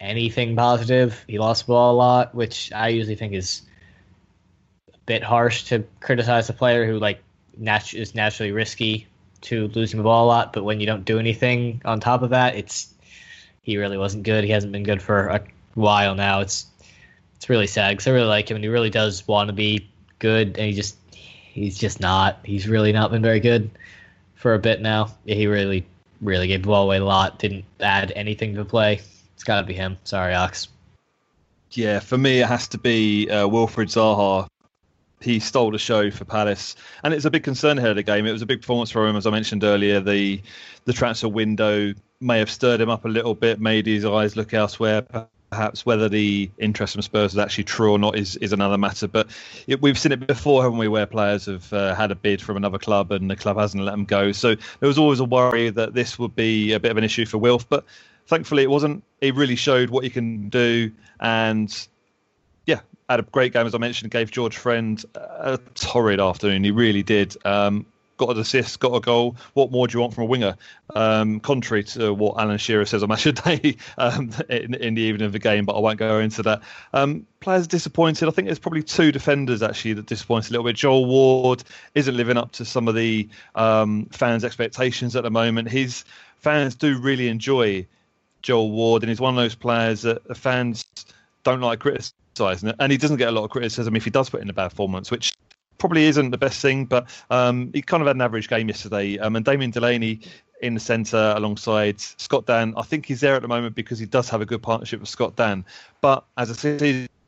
anything 0.00 0.56
positive. 0.56 1.24
He 1.28 1.38
lost 1.38 1.66
the 1.66 1.72
ball 1.72 1.94
a 1.94 1.96
lot, 1.96 2.34
which 2.34 2.72
I 2.72 2.88
usually 2.88 3.14
think 3.14 3.34
is 3.34 3.62
bit 5.06 5.22
harsh 5.22 5.64
to 5.64 5.84
criticize 6.00 6.48
a 6.48 6.52
player 6.52 6.86
who 6.86 6.98
like 6.98 7.22
is 7.92 8.14
naturally 8.14 8.52
risky 8.52 9.06
to 9.42 9.68
losing 9.68 9.98
the 9.98 10.04
ball 10.04 10.26
a 10.26 10.28
lot, 10.28 10.52
but 10.52 10.64
when 10.64 10.80
you 10.80 10.86
don't 10.86 11.04
do 11.04 11.18
anything 11.18 11.82
on 11.84 12.00
top 12.00 12.22
of 12.22 12.30
that, 12.30 12.54
it's 12.54 12.92
he 13.62 13.76
really 13.76 13.98
wasn't 13.98 14.22
good. 14.22 14.44
He 14.44 14.50
hasn't 14.50 14.72
been 14.72 14.84
good 14.84 15.02
for 15.02 15.28
a 15.28 15.42
while 15.74 16.14
now. 16.14 16.40
It's 16.40 16.66
it's 17.36 17.48
really 17.48 17.66
sad 17.66 17.90
because 17.90 18.06
I 18.06 18.12
really 18.12 18.28
like 18.28 18.50
him 18.50 18.56
and 18.56 18.64
he 18.64 18.68
really 18.68 18.90
does 18.90 19.26
want 19.26 19.48
to 19.48 19.52
be 19.52 19.88
good, 20.18 20.56
and 20.56 20.66
he 20.66 20.72
just 20.72 20.96
he's 21.10 21.78
just 21.78 22.00
not. 22.00 22.38
He's 22.44 22.68
really 22.68 22.92
not 22.92 23.10
been 23.10 23.22
very 23.22 23.40
good 23.40 23.70
for 24.34 24.54
a 24.54 24.58
bit 24.58 24.80
now. 24.80 25.14
He 25.26 25.46
really 25.46 25.86
really 26.20 26.46
gave 26.46 26.62
the 26.62 26.68
ball 26.68 26.84
away 26.84 26.98
a 26.98 27.04
lot. 27.04 27.38
Didn't 27.38 27.64
add 27.80 28.12
anything 28.14 28.54
to 28.54 28.62
the 28.62 28.68
play. 28.68 29.00
It's 29.34 29.44
got 29.44 29.60
to 29.60 29.66
be 29.66 29.74
him. 29.74 29.98
Sorry, 30.04 30.34
Ox. 30.34 30.68
Yeah, 31.72 32.00
for 32.00 32.18
me 32.18 32.40
it 32.40 32.46
has 32.46 32.68
to 32.68 32.78
be 32.78 33.28
uh, 33.30 33.48
Wilfried 33.48 33.88
Zaha 33.88 34.46
he 35.22 35.40
stole 35.40 35.70
the 35.70 35.78
show 35.78 36.10
for 36.10 36.24
Palace, 36.24 36.76
and 37.02 37.14
it's 37.14 37.24
a 37.24 37.30
big 37.30 37.44
concern 37.44 37.78
ahead 37.78 37.90
of 37.90 37.96
the 37.96 38.02
game. 38.02 38.26
It 38.26 38.32
was 38.32 38.42
a 38.42 38.46
big 38.46 38.60
performance 38.60 38.90
for 38.90 39.06
him, 39.06 39.16
as 39.16 39.26
I 39.26 39.30
mentioned 39.30 39.64
earlier. 39.64 40.00
The 40.00 40.42
the 40.84 40.92
transfer 40.92 41.28
window 41.28 41.94
may 42.20 42.38
have 42.38 42.50
stirred 42.50 42.80
him 42.80 42.90
up 42.90 43.04
a 43.04 43.08
little 43.08 43.34
bit, 43.34 43.60
made 43.60 43.86
his 43.86 44.04
eyes 44.04 44.36
look 44.36 44.54
elsewhere. 44.54 45.02
Perhaps 45.50 45.84
whether 45.84 46.08
the 46.08 46.50
interest 46.56 46.94
from 46.94 47.02
Spurs 47.02 47.32
is 47.32 47.38
actually 47.38 47.64
true 47.64 47.92
or 47.92 47.98
not 47.98 48.16
is, 48.16 48.36
is 48.36 48.54
another 48.54 48.78
matter. 48.78 49.06
But 49.06 49.28
it, 49.66 49.82
we've 49.82 49.98
seen 49.98 50.12
it 50.12 50.26
before, 50.26 50.62
haven't 50.62 50.78
we, 50.78 50.88
where 50.88 51.04
players 51.04 51.44
have 51.44 51.70
uh, 51.74 51.94
had 51.94 52.10
a 52.10 52.14
bid 52.14 52.40
from 52.40 52.56
another 52.56 52.78
club 52.78 53.12
and 53.12 53.30
the 53.30 53.36
club 53.36 53.58
hasn't 53.58 53.84
let 53.84 53.90
them 53.90 54.06
go. 54.06 54.32
So 54.32 54.54
there 54.54 54.86
was 54.86 54.96
always 54.96 55.20
a 55.20 55.24
worry 55.24 55.68
that 55.68 55.92
this 55.92 56.18
would 56.18 56.34
be 56.34 56.72
a 56.72 56.80
bit 56.80 56.90
of 56.90 56.96
an 56.96 57.04
issue 57.04 57.26
for 57.26 57.36
Wilf. 57.36 57.68
But 57.68 57.84
thankfully, 58.26 58.62
it 58.62 58.70
wasn't. 58.70 59.04
He 59.20 59.30
really 59.30 59.56
showed 59.56 59.90
what 59.90 60.04
he 60.04 60.10
can 60.10 60.48
do, 60.48 60.90
and 61.20 61.88
had 63.12 63.20
a 63.20 63.24
great 63.24 63.52
game, 63.52 63.66
as 63.66 63.74
I 63.74 63.78
mentioned. 63.78 64.10
Gave 64.10 64.30
George 64.30 64.56
Friend 64.56 65.02
a 65.14 65.58
torrid 65.74 66.20
afternoon. 66.20 66.64
He 66.64 66.70
really 66.70 67.02
did. 67.02 67.36
Um, 67.44 67.86
got 68.16 68.30
an 68.30 68.38
assist, 68.40 68.78
got 68.78 68.94
a 68.94 69.00
goal. 69.00 69.36
What 69.54 69.70
more 69.70 69.86
do 69.86 69.96
you 69.96 70.00
want 70.00 70.14
from 70.14 70.24
a 70.24 70.26
winger? 70.26 70.56
Um, 70.94 71.40
contrary 71.40 71.84
to 71.84 72.14
what 72.14 72.38
Alan 72.38 72.58
Shearer 72.58 72.84
says 72.84 73.02
on 73.02 73.08
Match 73.08 73.26
of 73.26 73.42
Day 73.42 73.76
um, 73.98 74.30
in, 74.48 74.74
in, 74.74 74.94
the 74.94 75.02
evening 75.02 75.26
of 75.26 75.32
the 75.32 75.38
game, 75.38 75.64
but 75.64 75.74
I 75.74 75.80
won't 75.80 75.98
go 75.98 76.20
into 76.20 76.42
that. 76.44 76.62
Um, 76.92 77.26
players 77.40 77.66
disappointed. 77.66 78.28
I 78.28 78.30
think 78.30 78.46
there's 78.46 78.58
probably 78.58 78.82
two 78.82 79.12
defenders 79.12 79.62
actually 79.62 79.94
that 79.94 80.06
disappointed 80.06 80.50
a 80.50 80.52
little 80.52 80.64
bit. 80.64 80.76
Joel 80.76 81.06
Ward 81.06 81.64
isn't 81.94 82.16
living 82.16 82.36
up 82.36 82.52
to 82.52 82.64
some 82.64 82.88
of 82.88 82.94
the 82.94 83.28
um, 83.54 84.06
fans' 84.12 84.44
expectations 84.44 85.16
at 85.16 85.24
the 85.24 85.30
moment. 85.30 85.68
His 85.68 86.04
fans 86.38 86.74
do 86.74 86.98
really 86.98 87.28
enjoy 87.28 87.86
Joel 88.42 88.70
Ward, 88.70 89.02
and 89.02 89.10
he's 89.10 89.20
one 89.20 89.36
of 89.36 89.42
those 89.42 89.54
players 89.54 90.02
that 90.02 90.24
the 90.24 90.34
fans 90.34 90.84
don't 91.44 91.60
like 91.60 91.80
criticism 91.80 92.16
and 92.40 92.92
he 92.92 92.98
doesn't 92.98 93.16
get 93.16 93.28
a 93.28 93.32
lot 93.32 93.44
of 93.44 93.50
criticism 93.50 93.96
if 93.96 94.04
he 94.04 94.10
does 94.10 94.30
put 94.30 94.40
in 94.40 94.50
a 94.50 94.52
bad 94.52 94.70
performance, 94.70 95.10
which 95.10 95.34
probably 95.78 96.04
isn't 96.04 96.30
the 96.30 96.38
best 96.38 96.60
thing. 96.60 96.84
But 96.84 97.08
um, 97.30 97.70
he 97.72 97.82
kind 97.82 98.00
of 98.00 98.06
had 98.06 98.16
an 98.16 98.22
average 98.22 98.48
game 98.48 98.68
yesterday. 98.68 99.18
Um, 99.18 99.36
and 99.36 99.44
Damien 99.44 99.70
Delaney 99.70 100.20
in 100.60 100.74
the 100.74 100.80
centre 100.80 101.34
alongside 101.36 102.00
Scott 102.00 102.46
Dann. 102.46 102.72
I 102.76 102.82
think 102.82 103.06
he's 103.06 103.20
there 103.20 103.34
at 103.34 103.42
the 103.42 103.48
moment 103.48 103.74
because 103.74 103.98
he 103.98 104.06
does 104.06 104.28
have 104.30 104.40
a 104.40 104.46
good 104.46 104.62
partnership 104.62 105.00
with 105.00 105.08
Scott 105.08 105.36
Dann. 105.36 105.64
But 106.00 106.24
as 106.38 106.48
the 106.48 106.54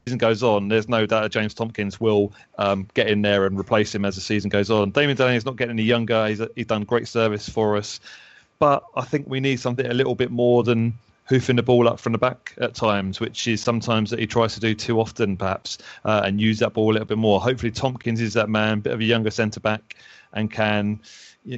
season 0.06 0.18
goes 0.18 0.42
on, 0.42 0.68
there's 0.68 0.88
no 0.88 1.04
doubt 1.04 1.32
James 1.32 1.52
Tomkins 1.52 2.00
will 2.00 2.32
um, 2.58 2.88
get 2.94 3.08
in 3.08 3.22
there 3.22 3.44
and 3.44 3.58
replace 3.58 3.94
him 3.94 4.04
as 4.04 4.14
the 4.14 4.20
season 4.20 4.50
goes 4.50 4.70
on. 4.70 4.90
Damien 4.92 5.16
Delaney 5.16 5.36
is 5.36 5.44
not 5.44 5.56
getting 5.56 5.72
any 5.72 5.82
younger. 5.82 6.28
He's, 6.28 6.40
he's 6.54 6.66
done 6.66 6.84
great 6.84 7.08
service 7.08 7.48
for 7.48 7.76
us. 7.76 7.98
But 8.60 8.84
I 8.94 9.02
think 9.02 9.26
we 9.28 9.40
need 9.40 9.58
something 9.58 9.84
a 9.84 9.94
little 9.94 10.14
bit 10.14 10.30
more 10.30 10.62
than 10.62 10.94
hoofing 11.26 11.56
the 11.56 11.62
ball 11.62 11.88
up 11.88 11.98
from 11.98 12.12
the 12.12 12.18
back 12.18 12.54
at 12.58 12.74
times, 12.74 13.20
which 13.20 13.48
is 13.48 13.62
sometimes 13.62 14.10
that 14.10 14.18
he 14.18 14.26
tries 14.26 14.54
to 14.54 14.60
do 14.60 14.74
too 14.74 15.00
often, 15.00 15.36
perhaps, 15.36 15.78
uh, 16.04 16.22
and 16.24 16.40
use 16.40 16.58
that 16.58 16.74
ball 16.74 16.90
a 16.90 16.92
little 16.92 17.06
bit 17.06 17.18
more. 17.18 17.40
Hopefully, 17.40 17.72
Tomkins 17.72 18.20
is 18.20 18.34
that 18.34 18.48
man, 18.48 18.78
a 18.78 18.80
bit 18.82 18.92
of 18.92 19.00
a 19.00 19.04
younger 19.04 19.30
centre 19.30 19.60
back, 19.60 19.96
and 20.32 20.50
can 20.50 21.00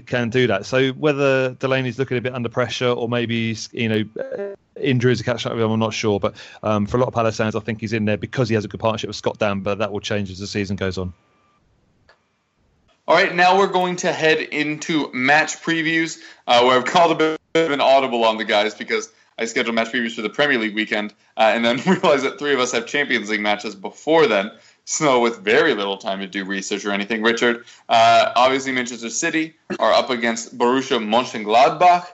can 0.06 0.30
do 0.30 0.46
that. 0.48 0.66
So 0.66 0.90
whether 0.90 1.54
Delaney's 1.54 1.98
looking 1.98 2.18
a 2.18 2.20
bit 2.20 2.34
under 2.34 2.48
pressure 2.48 2.88
or 2.88 3.08
maybe 3.08 3.56
you 3.72 3.88
know 3.88 4.54
injuries 4.80 5.20
are 5.20 5.24
catching 5.24 5.50
up 5.50 5.56
with 5.56 5.64
him, 5.64 5.70
I'm 5.70 5.80
not 5.80 5.94
sure. 5.94 6.18
But 6.20 6.34
um, 6.62 6.86
for 6.86 6.96
a 6.96 7.00
lot 7.00 7.08
of 7.08 7.14
Palace 7.14 7.36
fans, 7.36 7.54
I 7.54 7.60
think 7.60 7.80
he's 7.80 7.92
in 7.92 8.04
there 8.04 8.16
because 8.16 8.48
he 8.48 8.54
has 8.54 8.64
a 8.64 8.68
good 8.68 8.80
partnership 8.80 9.08
with 9.08 9.16
Scott 9.16 9.38
Dann. 9.38 9.60
But 9.60 9.78
that 9.78 9.92
will 9.92 10.00
change 10.00 10.30
as 10.30 10.38
the 10.38 10.46
season 10.46 10.76
goes 10.76 10.98
on. 10.98 11.12
All 13.08 13.14
right, 13.14 13.32
now 13.32 13.56
we're 13.56 13.68
going 13.68 13.94
to 13.96 14.12
head 14.12 14.40
into 14.40 15.12
match 15.12 15.62
previews, 15.62 16.18
uh, 16.48 16.64
where 16.64 16.76
I've 16.76 16.84
called 16.84 17.12
a 17.12 17.14
bit 17.14 17.38
of 17.54 17.70
an 17.70 17.80
audible 17.80 18.24
on 18.24 18.36
the 18.36 18.44
guys 18.44 18.74
because 18.74 19.12
I 19.38 19.44
scheduled 19.44 19.74
match 19.74 19.92
previews 19.92 20.14
for 20.14 20.22
the 20.22 20.30
Premier 20.30 20.58
League 20.58 20.74
weekend, 20.74 21.12
uh, 21.36 21.52
and 21.54 21.64
then 21.64 21.76
realized 21.86 22.24
that 22.24 22.38
three 22.38 22.54
of 22.54 22.60
us 22.60 22.72
have 22.72 22.86
Champions 22.86 23.28
League 23.30 23.40
matches 23.40 23.74
before 23.74 24.26
then. 24.26 24.50
So 24.84 25.20
with 25.20 25.40
very 25.40 25.74
little 25.74 25.98
time 25.98 26.20
to 26.20 26.26
do 26.26 26.44
research 26.44 26.84
or 26.84 26.92
anything, 26.92 27.22
Richard, 27.22 27.64
uh, 27.88 28.32
obviously 28.36 28.72
Manchester 28.72 29.10
City 29.10 29.54
are 29.80 29.92
up 29.92 30.10
against 30.10 30.56
Borussia 30.56 30.98
Mönchengladbach. 30.98 32.06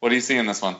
What 0.00 0.08
do 0.08 0.14
you 0.14 0.20
see 0.20 0.36
in 0.36 0.46
this 0.46 0.62
one? 0.62 0.76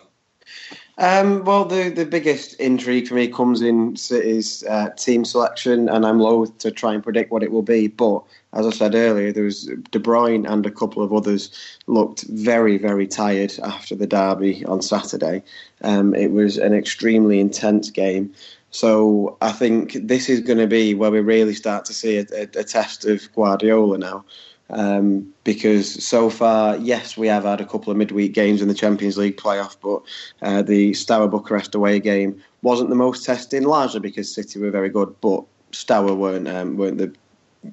Um, 0.98 1.44
well, 1.44 1.64
the, 1.64 1.88
the 1.88 2.04
biggest 2.04 2.54
intrigue 2.60 3.08
for 3.08 3.14
me 3.14 3.26
comes 3.26 3.62
in 3.62 3.96
City's 3.96 4.62
uh, 4.64 4.90
team 4.90 5.24
selection, 5.24 5.88
and 5.88 6.06
I'm 6.06 6.20
loath 6.20 6.56
to 6.58 6.70
try 6.70 6.94
and 6.94 7.02
predict 7.02 7.32
what 7.32 7.42
it 7.42 7.50
will 7.50 7.62
be. 7.62 7.88
But 7.88 8.22
as 8.54 8.66
I 8.66 8.70
said 8.70 8.94
earlier, 8.94 9.32
there 9.32 9.44
was 9.44 9.64
De 9.90 9.98
Bruyne 9.98 10.48
and 10.48 10.66
a 10.66 10.70
couple 10.70 11.02
of 11.02 11.12
others 11.12 11.50
looked 11.86 12.22
very, 12.24 12.76
very 12.76 13.06
tired 13.06 13.52
after 13.62 13.94
the 13.94 14.06
derby 14.06 14.64
on 14.66 14.82
Saturday. 14.82 15.42
Um, 15.82 16.14
it 16.14 16.32
was 16.32 16.58
an 16.58 16.74
extremely 16.74 17.40
intense 17.40 17.90
game. 17.90 18.34
So 18.70 19.36
I 19.40 19.52
think 19.52 19.94
this 19.94 20.28
is 20.28 20.40
going 20.40 20.58
to 20.58 20.66
be 20.66 20.94
where 20.94 21.10
we 21.10 21.20
really 21.20 21.54
start 21.54 21.84
to 21.86 21.94
see 21.94 22.18
a, 22.18 22.26
a, 22.34 22.42
a 22.42 22.64
test 22.64 23.04
of 23.04 23.32
Guardiola 23.34 23.98
now. 23.98 24.24
Um, 24.70 25.34
because 25.44 26.02
so 26.02 26.30
far, 26.30 26.78
yes, 26.78 27.16
we 27.16 27.26
have 27.26 27.44
had 27.44 27.60
a 27.60 27.66
couple 27.66 27.90
of 27.90 27.98
midweek 27.98 28.32
games 28.32 28.62
in 28.62 28.68
the 28.68 28.74
Champions 28.74 29.18
League 29.18 29.36
playoff, 29.36 29.76
but 29.82 30.02
uh, 30.40 30.62
the 30.62 30.94
Steaua 30.94 31.28
Bucharest 31.28 31.74
away 31.74 32.00
game 32.00 32.42
wasn't 32.62 32.88
the 32.88 32.96
most 32.96 33.26
testing, 33.26 33.64
largely 33.64 34.00
because 34.00 34.34
City 34.34 34.58
were 34.58 34.70
very 34.70 34.88
good, 34.88 35.14
but 35.20 35.44
Steaua 35.72 36.14
weren't 36.14 36.48
um, 36.48 36.78
weren't 36.78 36.96
the 36.96 37.12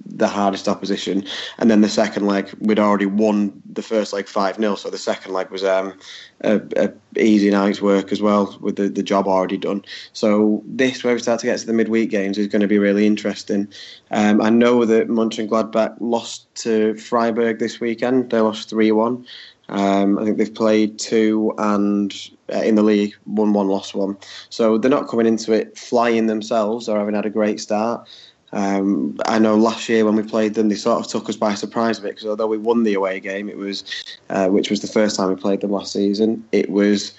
the 0.06 0.28
hardest 0.28 0.68
opposition. 0.68 1.26
And 1.58 1.72
then 1.72 1.82
the 1.82 1.90
second 1.90 2.28
leg, 2.28 2.54
we'd 2.60 2.80
already 2.80 3.06
won 3.06 3.62
the 3.72 3.82
first 3.82 4.14
leg 4.14 4.28
5 4.28 4.58
0. 4.58 4.76
So 4.76 4.90
the 4.90 4.98
second 4.98 5.34
leg 5.34 5.50
was 5.50 5.64
um, 5.64 5.98
a, 6.42 6.62
a, 6.76 6.92
easy 7.18 7.50
night's 7.50 7.82
work 7.82 8.12
as 8.12 8.22
well, 8.22 8.58
with 8.62 8.76
the, 8.76 8.90
the 8.90 9.04
job 9.04 9.28
already 9.28 9.58
done. 9.58 9.84
So 10.14 10.64
this, 10.66 11.04
where 11.04 11.14
we 11.14 11.20
start 11.20 11.40
to 11.42 11.48
get 11.48 11.60
to 11.60 11.66
the 11.66 11.74
midweek 11.74 12.10
games, 12.10 12.38
is 12.38 12.48
going 12.48 12.62
to 12.62 12.68
be 12.68 12.80
really 12.80 13.06
interesting. 13.06 13.68
Um, 14.12 14.42
I 14.42 14.50
know 14.50 14.86
that 14.86 15.08
Mönchengladbach 15.08 15.98
lost 16.00 16.54
to 16.64 16.96
Freiburg 16.96 17.60
this 17.60 17.80
weekend. 17.80 18.30
They 18.30 18.42
lost 18.42 18.70
3 18.70 18.92
1. 18.92 19.26
Um, 19.70 20.18
I 20.18 20.26
think 20.26 20.38
they've 20.38 20.54
played 20.54 20.98
two 20.98 21.54
and 21.60 22.12
uh, 22.52 22.62
in 22.62 22.74
the 22.76 22.84
league, 22.84 23.16
won 23.28 23.54
one, 23.54 23.68
lost 23.68 23.94
one. 23.94 24.18
So 24.50 24.78
they're 24.78 24.90
not 24.90 25.08
coming 25.08 25.28
into 25.28 25.54
it 25.54 25.78
flying 25.78 26.26
themselves 26.26 26.90
or 26.90 26.98
having 26.98 27.14
had 27.14 27.28
a 27.28 27.30
great 27.30 27.60
start. 27.60 28.10
Um, 28.52 29.18
I 29.26 29.39
know 29.39 29.56
last 29.56 29.88
year 29.89 30.06
when 30.06 30.16
we 30.16 30.24
played 30.24 30.56
them, 30.56 30.70
they 30.70 30.76
sort 30.76 31.00
of 31.00 31.12
took 31.12 31.30
us 31.30 31.36
by 31.36 31.54
surprise 31.54 32.00
a 32.00 32.02
bit 32.02 32.12
because 32.12 32.28
although 32.28 32.47
we 32.47 32.58
won 32.58 32.84
the 32.84 32.93
away 32.93 33.20
game, 33.20 33.50
it 33.50 33.58
was 33.58 33.84
uh, 34.30 34.47
which 34.47 34.70
was 34.70 34.82
the 34.82 34.88
first 34.88 35.16
time 35.16 35.30
we 35.30 35.36
played 35.36 35.62
them 35.62 35.72
last 35.72 35.93
season. 35.93 36.43
It 36.52 36.70
was 36.70 37.14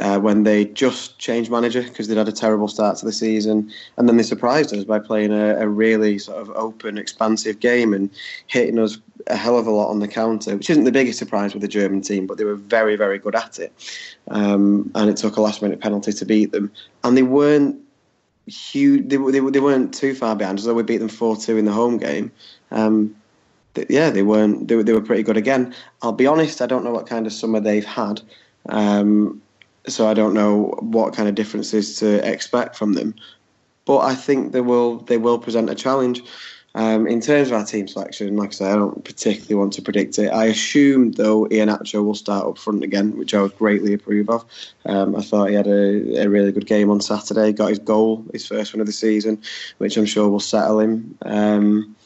uh, 0.00 0.18
when 0.18 0.44
they 0.44 0.64
just 0.64 1.18
changed 1.18 1.50
manager 1.50 1.82
because 1.82 2.08
they'd 2.08 2.16
had 2.16 2.28
a 2.28 2.32
terrible 2.32 2.68
start 2.68 2.96
to 2.98 3.04
the 3.04 3.12
season, 3.12 3.70
and 3.96 4.08
then 4.08 4.16
they 4.16 4.22
surprised 4.22 4.74
us 4.74 4.84
by 4.84 4.98
playing 4.98 5.32
a, 5.32 5.56
a, 5.56 5.68
really 5.68 6.18
sort 6.18 6.38
of 6.38 6.48
open, 6.50 6.96
expansive 6.96 7.60
game 7.60 7.92
and 7.92 8.08
hitting 8.46 8.78
us 8.78 8.98
a 9.26 9.36
hell 9.36 9.58
of 9.58 9.66
a 9.66 9.70
lot 9.70 9.90
on 9.90 10.00
the 10.00 10.08
counter, 10.08 10.56
which 10.56 10.70
isn't 10.70 10.84
the 10.84 10.92
biggest 10.92 11.18
surprise 11.18 11.52
with 11.52 11.60
the 11.60 11.68
German 11.68 12.00
team, 12.00 12.26
but 12.26 12.38
they 12.38 12.44
were 12.44 12.54
very, 12.54 12.96
very 12.96 13.18
good 13.18 13.34
at 13.34 13.58
it. 13.58 13.72
Um, 14.28 14.90
and 14.94 15.10
it 15.10 15.18
took 15.18 15.36
a 15.36 15.42
last-minute 15.42 15.80
penalty 15.80 16.12
to 16.14 16.24
beat 16.24 16.52
them, 16.52 16.72
and 17.04 17.16
they 17.16 17.22
weren't 17.22 17.78
huge. 18.46 19.08
They, 19.08 19.16
they, 19.16 19.40
they 19.40 19.60
weren't 19.60 19.94
too 19.94 20.14
far 20.14 20.36
behind, 20.36 20.58
although 20.58 20.74
we 20.74 20.82
beat 20.82 20.98
them 20.98 21.08
four 21.08 21.36
two 21.36 21.56
in 21.56 21.64
the 21.64 21.72
home 21.72 21.98
game. 21.98 22.32
Um, 22.70 23.16
yeah, 23.88 24.10
they 24.10 24.22
weren't. 24.22 24.68
They, 24.68 24.82
they 24.82 24.92
were 24.92 25.00
pretty 25.00 25.22
good 25.22 25.36
again. 25.36 25.74
I'll 26.02 26.12
be 26.12 26.26
honest. 26.26 26.60
I 26.60 26.66
don't 26.66 26.84
know 26.84 26.92
what 26.92 27.06
kind 27.06 27.26
of 27.26 27.32
summer 27.32 27.60
they've 27.60 27.84
had, 27.84 28.20
um, 28.68 29.40
so 29.86 30.08
I 30.08 30.14
don't 30.14 30.34
know 30.34 30.76
what 30.80 31.14
kind 31.14 31.28
of 31.28 31.34
differences 31.34 31.96
to 31.98 32.26
expect 32.28 32.76
from 32.76 32.94
them. 32.94 33.14
But 33.84 33.98
I 33.98 34.14
think 34.14 34.52
they 34.52 34.60
will. 34.60 34.98
They 34.98 35.18
will 35.18 35.38
present 35.38 35.70
a 35.70 35.74
challenge. 35.74 36.22
Um, 36.74 37.08
in 37.08 37.20
terms 37.20 37.48
of 37.48 37.54
our 37.54 37.64
team 37.64 37.88
selection, 37.88 38.36
like 38.36 38.50
I 38.50 38.52
say, 38.52 38.70
I 38.70 38.76
don't 38.76 39.04
particularly 39.04 39.56
want 39.56 39.72
to 39.72 39.82
predict 39.82 40.18
it. 40.20 40.28
I 40.28 40.46
assume, 40.46 41.12
though, 41.12 41.46
Iheanacho 41.46 42.04
will 42.04 42.14
start 42.14 42.46
up 42.46 42.58
front 42.58 42.84
again, 42.84 43.16
which 43.16 43.34
I 43.34 43.42
would 43.42 43.58
greatly 43.58 43.92
approve 43.92 44.30
of. 44.30 44.44
Um, 44.84 45.16
I 45.16 45.22
thought 45.22 45.48
he 45.48 45.56
had 45.56 45.66
a, 45.66 46.22
a, 46.22 46.28
really 46.28 46.52
good 46.52 46.66
game 46.66 46.88
on 46.90 47.00
Saturday, 47.00 47.52
got 47.52 47.70
his 47.70 47.80
goal, 47.80 48.24
his 48.32 48.46
first 48.46 48.72
one 48.72 48.80
of 48.80 48.86
the 48.86 48.92
season, 48.92 49.42
which 49.78 49.96
I'm 49.96 50.06
sure 50.06 50.28
will 50.28 50.38
settle 50.38 50.78
him. 50.78 51.18
Um, 51.22 51.96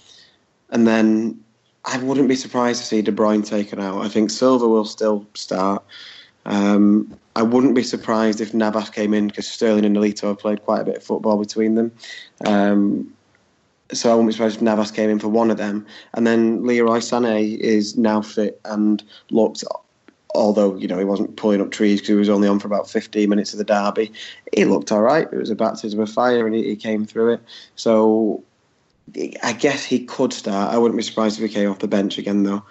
and 0.71 0.87
then 0.87 1.45
I 1.85 1.99
wouldn't 1.99 2.29
be 2.29 2.37
surprised 2.37 2.81
to 2.81 2.87
see 2.87 3.03
De 3.03 3.13
Bruyne 3.13 3.47
taken 3.47 3.81
out. 3.81 4.01
I 4.01 4.09
think 4.09 4.31
Silva 4.31 4.67
will 4.67 4.87
still 4.87 5.27
start. 5.35 5.85
Um, 6.47 7.19
I 7.37 7.43
wouldn't 7.43 7.75
be 7.75 7.83
surprised 7.83 8.41
if 8.41 8.55
Navas 8.55 8.91
came 8.91 9.13
in 9.13 9.27
because 9.27 9.47
Sterling 9.47 9.85
and 9.85 9.97
Nolito 9.97 10.29
have 10.29 10.39
played 10.39 10.63
quite 10.65 10.81
a 10.81 10.85
bit 10.85 10.97
of 10.97 11.03
football 11.03 11.39
between 11.39 11.75
them. 11.75 11.93
Um, 12.47 13.15
so 13.93 14.11
I 14.11 14.15
wouldn't 14.15 14.31
be 14.31 14.33
surprised 14.33 14.57
if 14.57 14.63
Navas 14.63 14.91
came 14.91 15.11
in 15.11 15.19
for 15.19 15.29
one 15.29 15.51
of 15.51 15.57
them. 15.57 15.87
And 16.15 16.27
then 16.27 16.67
Leroy 16.67 16.99
Sané 16.99 17.59
is 17.59 17.97
now 17.97 18.23
fit 18.23 18.61
and 18.65 19.03
looked, 19.31 19.65
although 20.35 20.77
you 20.77 20.89
know 20.89 20.99
he 20.99 21.05
wasn't 21.05 21.37
pulling 21.37 21.61
up 21.61 21.71
trees 21.71 22.01
because 22.01 22.09
he 22.09 22.15
was 22.15 22.29
only 22.29 22.49
on 22.49 22.59
for 22.59 22.67
about 22.67 22.89
15 22.89 23.29
minutes 23.29 23.53
of 23.53 23.59
the 23.59 23.65
derby. 23.65 24.13
He 24.55 24.65
looked 24.65 24.91
all 24.91 25.03
right. 25.03 25.29
It 25.31 25.37
was 25.37 25.51
a 25.51 25.57
baptism 25.57 26.01
of 26.01 26.11
fire, 26.11 26.47
and 26.47 26.55
he, 26.55 26.65
he 26.65 26.77
came 26.77 27.05
through 27.05 27.35
it. 27.35 27.41
So 27.77 28.43
I 29.43 29.53
guess 29.53 29.85
he 29.85 30.05
could 30.05 30.33
start. 30.33 30.73
I 30.73 30.79
wouldn't 30.79 30.97
be 30.97 31.03
surprised 31.03 31.39
if 31.39 31.49
he 31.49 31.55
came 31.55 31.71
off 31.71 31.81
the 31.81 31.89
bench 31.89 32.19
again 32.19 32.43
though. 32.43 32.63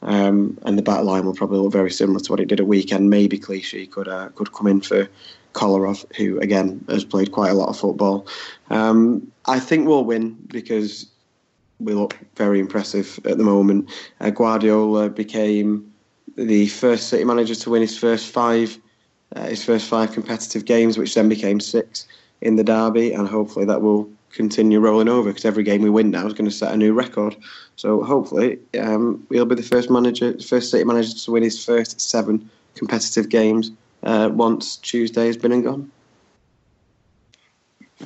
Um, 0.00 0.56
and 0.62 0.78
the 0.78 0.82
back 0.82 1.02
line 1.02 1.24
will 1.24 1.34
probably 1.34 1.58
look 1.58 1.72
very 1.72 1.90
similar 1.90 2.20
to 2.20 2.32
what 2.32 2.38
it 2.38 2.46
did 2.46 2.60
at 2.60 2.66
weekend. 2.68 3.10
Maybe 3.10 3.36
Clichy 3.36 3.86
could 3.86 4.06
uh, 4.06 4.28
could 4.30 4.52
come 4.52 4.68
in 4.68 4.80
for 4.80 5.08
Kolarov, 5.52 6.04
who 6.16 6.38
again 6.40 6.84
has 6.88 7.04
played 7.04 7.32
quite 7.32 7.50
a 7.50 7.54
lot 7.54 7.68
of 7.68 7.78
football. 7.78 8.26
Um, 8.70 9.30
I 9.46 9.58
think 9.60 9.86
we'll 9.86 10.04
win 10.04 10.36
because 10.48 11.06
we 11.80 11.94
look 11.94 12.18
very 12.36 12.60
impressive 12.60 13.18
at 13.24 13.38
the 13.38 13.44
moment. 13.44 13.90
Uh, 14.20 14.30
Guardiola 14.30 15.08
became 15.08 15.92
the 16.36 16.68
first 16.68 17.08
City 17.08 17.24
manager 17.24 17.54
to 17.54 17.70
win 17.70 17.82
his 17.82 17.98
first 17.98 18.32
five, 18.32 18.78
uh, 19.34 19.46
his 19.46 19.64
first 19.64 19.88
five 19.88 20.12
competitive 20.12 20.64
games, 20.64 20.98
which 20.98 21.14
then 21.14 21.28
became 21.28 21.60
six 21.60 22.06
in 22.40 22.56
the 22.56 22.64
derby, 22.64 23.12
and 23.12 23.28
hopefully 23.28 23.64
that 23.66 23.82
will 23.82 24.08
continue 24.30 24.78
rolling 24.78 25.08
over 25.08 25.30
because 25.30 25.44
every 25.44 25.64
game 25.64 25.82
we 25.82 25.90
win 25.90 26.10
now 26.10 26.26
is 26.26 26.34
going 26.34 26.48
to 26.48 26.54
set 26.54 26.72
a 26.72 26.76
new 26.76 26.92
record. 26.92 27.34
So 27.76 28.02
hopefully 28.02 28.58
um, 28.78 29.26
we'll 29.30 29.46
be 29.46 29.54
the 29.54 29.62
first 29.62 29.90
manager, 29.90 30.38
first 30.40 30.70
City 30.70 30.84
manager 30.84 31.16
to 31.16 31.30
win 31.30 31.42
his 31.42 31.64
first 31.64 32.00
seven 32.00 32.48
competitive 32.74 33.28
games 33.28 33.72
uh, 34.02 34.30
once 34.32 34.76
Tuesday 34.76 35.26
has 35.26 35.36
been 35.36 35.52
and 35.52 35.64
gone. 35.64 35.90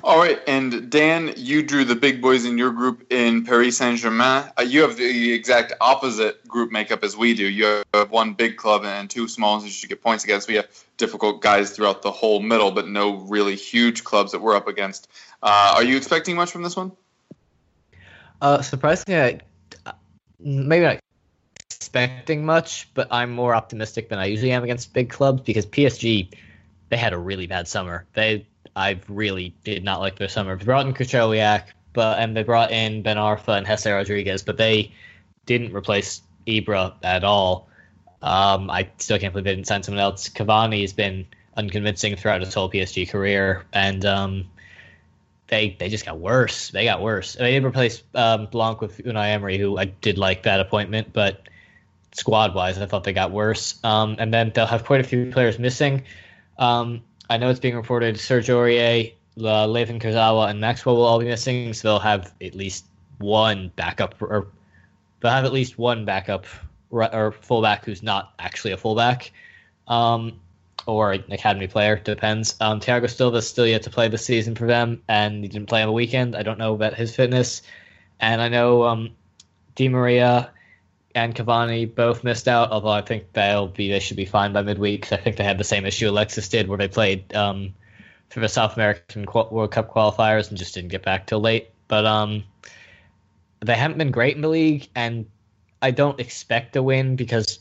All 0.03 0.19
right, 0.19 0.41
and 0.47 0.91
Dan, 0.91 1.35
you 1.37 1.63
drew 1.63 1.85
the 1.85 1.95
big 1.95 2.23
boys 2.23 2.47
in 2.47 2.57
your 2.57 2.71
group 2.71 3.13
in 3.13 3.45
Paris 3.45 3.77
Saint 3.77 3.99
Germain. 3.99 4.51
Uh, 4.59 4.63
you 4.63 4.81
have 4.81 4.97
the 4.97 5.33
exact 5.33 5.75
opposite 5.83 6.47
group 6.49 6.73
makeup 6.73 7.05
as 7.05 7.15
we 7.15 7.35
do. 7.35 7.47
You 7.47 7.83
have 7.93 8.11
one 8.11 8.33
big 8.33 8.57
club 8.57 8.87
and 8.87 9.11
two 9.11 9.29
small 9.29 9.53
ones 9.59 9.65
that 9.65 9.83
you 9.83 9.89
get 9.91 10.01
points 10.01 10.25
against. 10.25 10.49
We 10.49 10.55
have 10.55 10.67
difficult 10.97 11.43
guys 11.43 11.73
throughout 11.73 12.01
the 12.01 12.11
whole 12.11 12.41
middle, 12.41 12.71
but 12.71 12.89
no 12.89 13.17
really 13.17 13.55
huge 13.55 14.03
clubs 14.03 14.33
that 14.33 14.41
we're 14.41 14.57
up 14.57 14.67
against. 14.67 15.09
Uh, 15.43 15.75
are 15.77 15.85
you 15.85 15.99
expecting 15.99 16.37
much 16.37 16.51
from 16.51 16.63
this 16.63 16.75
one? 16.75 16.93
Uh, 18.41 18.63
surprisingly, 18.63 19.41
I, 19.85 19.93
maybe 20.41 20.87
not 20.87 21.01
expecting 21.83 22.45
much, 22.45 22.89
but 22.95 23.09
I'm 23.11 23.33
more 23.33 23.55
optimistic 23.55 24.09
than 24.09 24.19
I 24.19 24.27
usually 24.27 24.53
am 24.53 24.63
against 24.63 24.93
big 24.93 25.11
clubs 25.11 25.43
because 25.43 25.67
PSG, 25.67 26.29
they 26.89 26.97
had 26.97 27.13
a 27.13 27.19
really 27.19 27.47
bad 27.47 27.67
summer. 27.67 28.07
They 28.15 28.47
I 28.75 29.01
really 29.09 29.55
did 29.65 29.83
not 29.85 30.01
like 30.01 30.17
their 30.17 30.29
summer. 30.29 30.57
They 30.57 30.65
brought 30.65 30.87
in 30.87 30.95
Krychowiak, 30.95 31.65
but 31.93 32.19
and 32.21 32.37
they 32.37 32.45
brought 32.45 32.71
in 32.71 33.03
Ben 33.03 33.17
Arfa 33.17 33.59
and 33.59 33.67
Jesse 33.67 33.91
Rodriguez, 33.91 34.43
but 34.43 34.57
they 34.57 34.93
didn't 35.45 35.75
replace 35.75 36.23
Ibra 36.47 36.95
at 37.03 37.25
all. 37.25 37.69
Um, 38.23 38.71
I 38.71 38.89
still 38.99 39.19
can't 39.19 39.33
believe 39.33 39.45
they 39.45 39.55
didn't 39.55 39.67
sign 39.67 39.83
someone 39.83 40.03
else. 40.03 40.29
Cavani 40.29 40.83
has 40.83 40.93
been 40.93 41.27
unconvincing 41.57 42.15
throughout 42.15 42.41
his 42.43 42.55
whole 42.55 42.71
PSG 42.71 43.11
career, 43.11 43.65
and 43.73 44.05
um, 44.05 44.45
they 45.49 45.77
they 45.81 45.89
just 45.89 46.07
got 46.07 46.21
worse. 46.21 46.71
They 46.71 46.85
got 46.85 47.03
worse. 47.03 47.35
They 47.35 47.59
replaced 47.59 48.05
um, 48.15 48.47
Blanc 48.47 48.81
with 48.81 48.99
Unai 48.99 49.33
Emery, 49.33 49.59
who 49.59 49.77
I 49.77 49.87
did 49.87 50.17
like 50.17 50.45
that 50.45 50.61
appointment, 50.61 51.13
but 51.13 51.43
squad 52.13 52.55
wise, 52.55 52.79
I 52.79 52.87
thought 52.87 53.05
they 53.05 53.13
got 53.13 53.31
worse. 53.31 53.79
Um, 53.85 54.17
and 54.19 54.33
then 54.33 54.53
they'll 54.55 54.67
have 54.67 54.85
quite 54.85 55.01
a 55.01 55.05
few 55.05 55.31
players 55.33 55.59
missing. 55.59 56.05
Um, 56.59 57.03
I 57.29 57.39
know 57.39 57.51
it's 57.51 57.61
being 57.61 57.77
reported 57.77 58.21
Serge 58.21 58.49
Aurier, 58.49 59.15
uh, 59.39 59.67
Layvin 59.67 60.01
Kurzawa, 60.01 60.51
and 60.51 60.61
Maxwell 60.61 60.97
will 60.97 61.05
all 61.05 61.19
be 61.19 61.25
missing, 61.25 61.73
so 61.73 61.89
they'll 61.89 61.99
have 61.99 62.33
at 62.41 62.55
least 62.55 62.85
one 63.19 63.73
backup, 63.75 64.21
or 64.21 64.49
they'll 65.21 65.31
have 65.31 65.45
at 65.45 65.53
least 65.53 65.79
one 65.79 66.05
backup 66.05 66.45
or 66.91 67.33
fullback 67.33 67.87
who's 67.87 68.03
not 68.03 68.35
actually 68.39 68.73
a 68.73 68.77
fullback, 68.77 69.33
um, 69.89 70.39
or 70.87 71.13
an 71.13 71.25
academy 71.33 71.67
player. 71.67 71.97
Depends. 71.97 72.55
Um, 72.61 72.81
Thiago 72.81 73.09
Silva's 73.09 73.49
still 73.49 73.67
yet 73.67 73.85
to 73.85 73.91
play 73.91 74.09
this 74.09 74.27
season 74.27 74.55
for 74.55 74.67
them, 74.67 75.03
and 75.09 75.43
he 75.43 75.49
didn't 75.49 75.69
play 75.69 75.81
on 75.81 75.87
the 75.87 75.93
weekend. 75.93 76.37
I 76.37 76.43
don't 76.43 76.59
know 76.59 76.75
about 76.75 76.95
his 76.95 77.17
fitness, 77.17 77.63
and 78.21 78.43
I 78.43 78.49
know 78.49 78.83
um, 78.83 79.11
Di 79.75 79.89
Maria 79.89 80.51
and 81.15 81.35
Cavani 81.35 81.93
both 81.93 82.25
missed 82.25 82.49
out. 82.49 82.71
Although 82.71 82.89
I 82.89 83.03
think 83.03 83.33
they'll 83.33 83.69
be 83.69 83.91
they 83.91 84.01
should 84.01 84.17
be 84.17 84.25
fine 84.25 84.53
by 84.53 84.63
midweek. 84.63 85.13
I 85.13 85.17
think 85.17 85.37
they 85.37 85.45
had 85.45 85.59
the 85.59 85.65
same 85.65 85.87
issue 85.87 86.09
Alexis 86.09 86.49
did, 86.49 86.69
where 86.69 86.79
they 86.79 86.89
played 86.89 87.35
um, 87.35 87.75
for 88.31 88.41
the 88.41 88.49
South 88.49 88.75
American 88.75 89.27
World 89.33 89.71
Cup 89.71 89.93
qualifiers 89.93 90.49
and 90.49 90.59
just 90.59 90.75
didn't 90.75 90.91
get 90.91 91.03
back 91.03 91.27
till 91.27 91.41
late. 91.41 91.71
But 91.89 92.07
um, 92.07 92.45
they 93.61 93.75
haven't 93.75 93.99
been 93.99 94.11
great 94.11 94.37
in 94.37 94.43
the 94.43 94.49
league, 94.49 94.89
and 94.95 95.27
I 95.83 95.91
don't 95.91 96.19
expect 96.21 96.77
a 96.77 96.83
win 96.83 97.17
because 97.17 97.59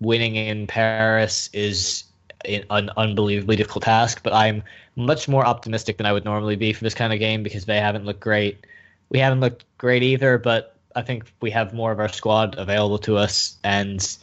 winning 0.00 0.36
in 0.36 0.66
Paris 0.66 1.50
is 1.52 2.04
an 2.46 2.90
unbelievably 2.96 3.56
difficult 3.56 3.84
task. 3.84 4.22
But 4.22 4.32
I'm 4.32 4.62
much 4.96 5.28
more 5.28 5.46
optimistic 5.46 5.96
than 5.96 6.06
I 6.06 6.12
would 6.12 6.24
normally 6.24 6.56
be 6.56 6.72
for 6.72 6.84
this 6.84 6.94
kind 6.94 7.12
of 7.12 7.18
game 7.18 7.42
because 7.42 7.64
they 7.64 7.78
haven't 7.78 8.04
looked 8.04 8.20
great. 8.20 8.66
We 9.10 9.18
haven't 9.18 9.40
looked 9.40 9.64
great 9.78 10.02
either, 10.02 10.38
but 10.38 10.73
I 10.94 11.02
think 11.02 11.24
we 11.40 11.50
have 11.50 11.74
more 11.74 11.92
of 11.92 12.00
our 12.00 12.08
squad 12.08 12.56
available 12.56 12.98
to 13.00 13.16
us, 13.16 13.56
and 13.64 14.16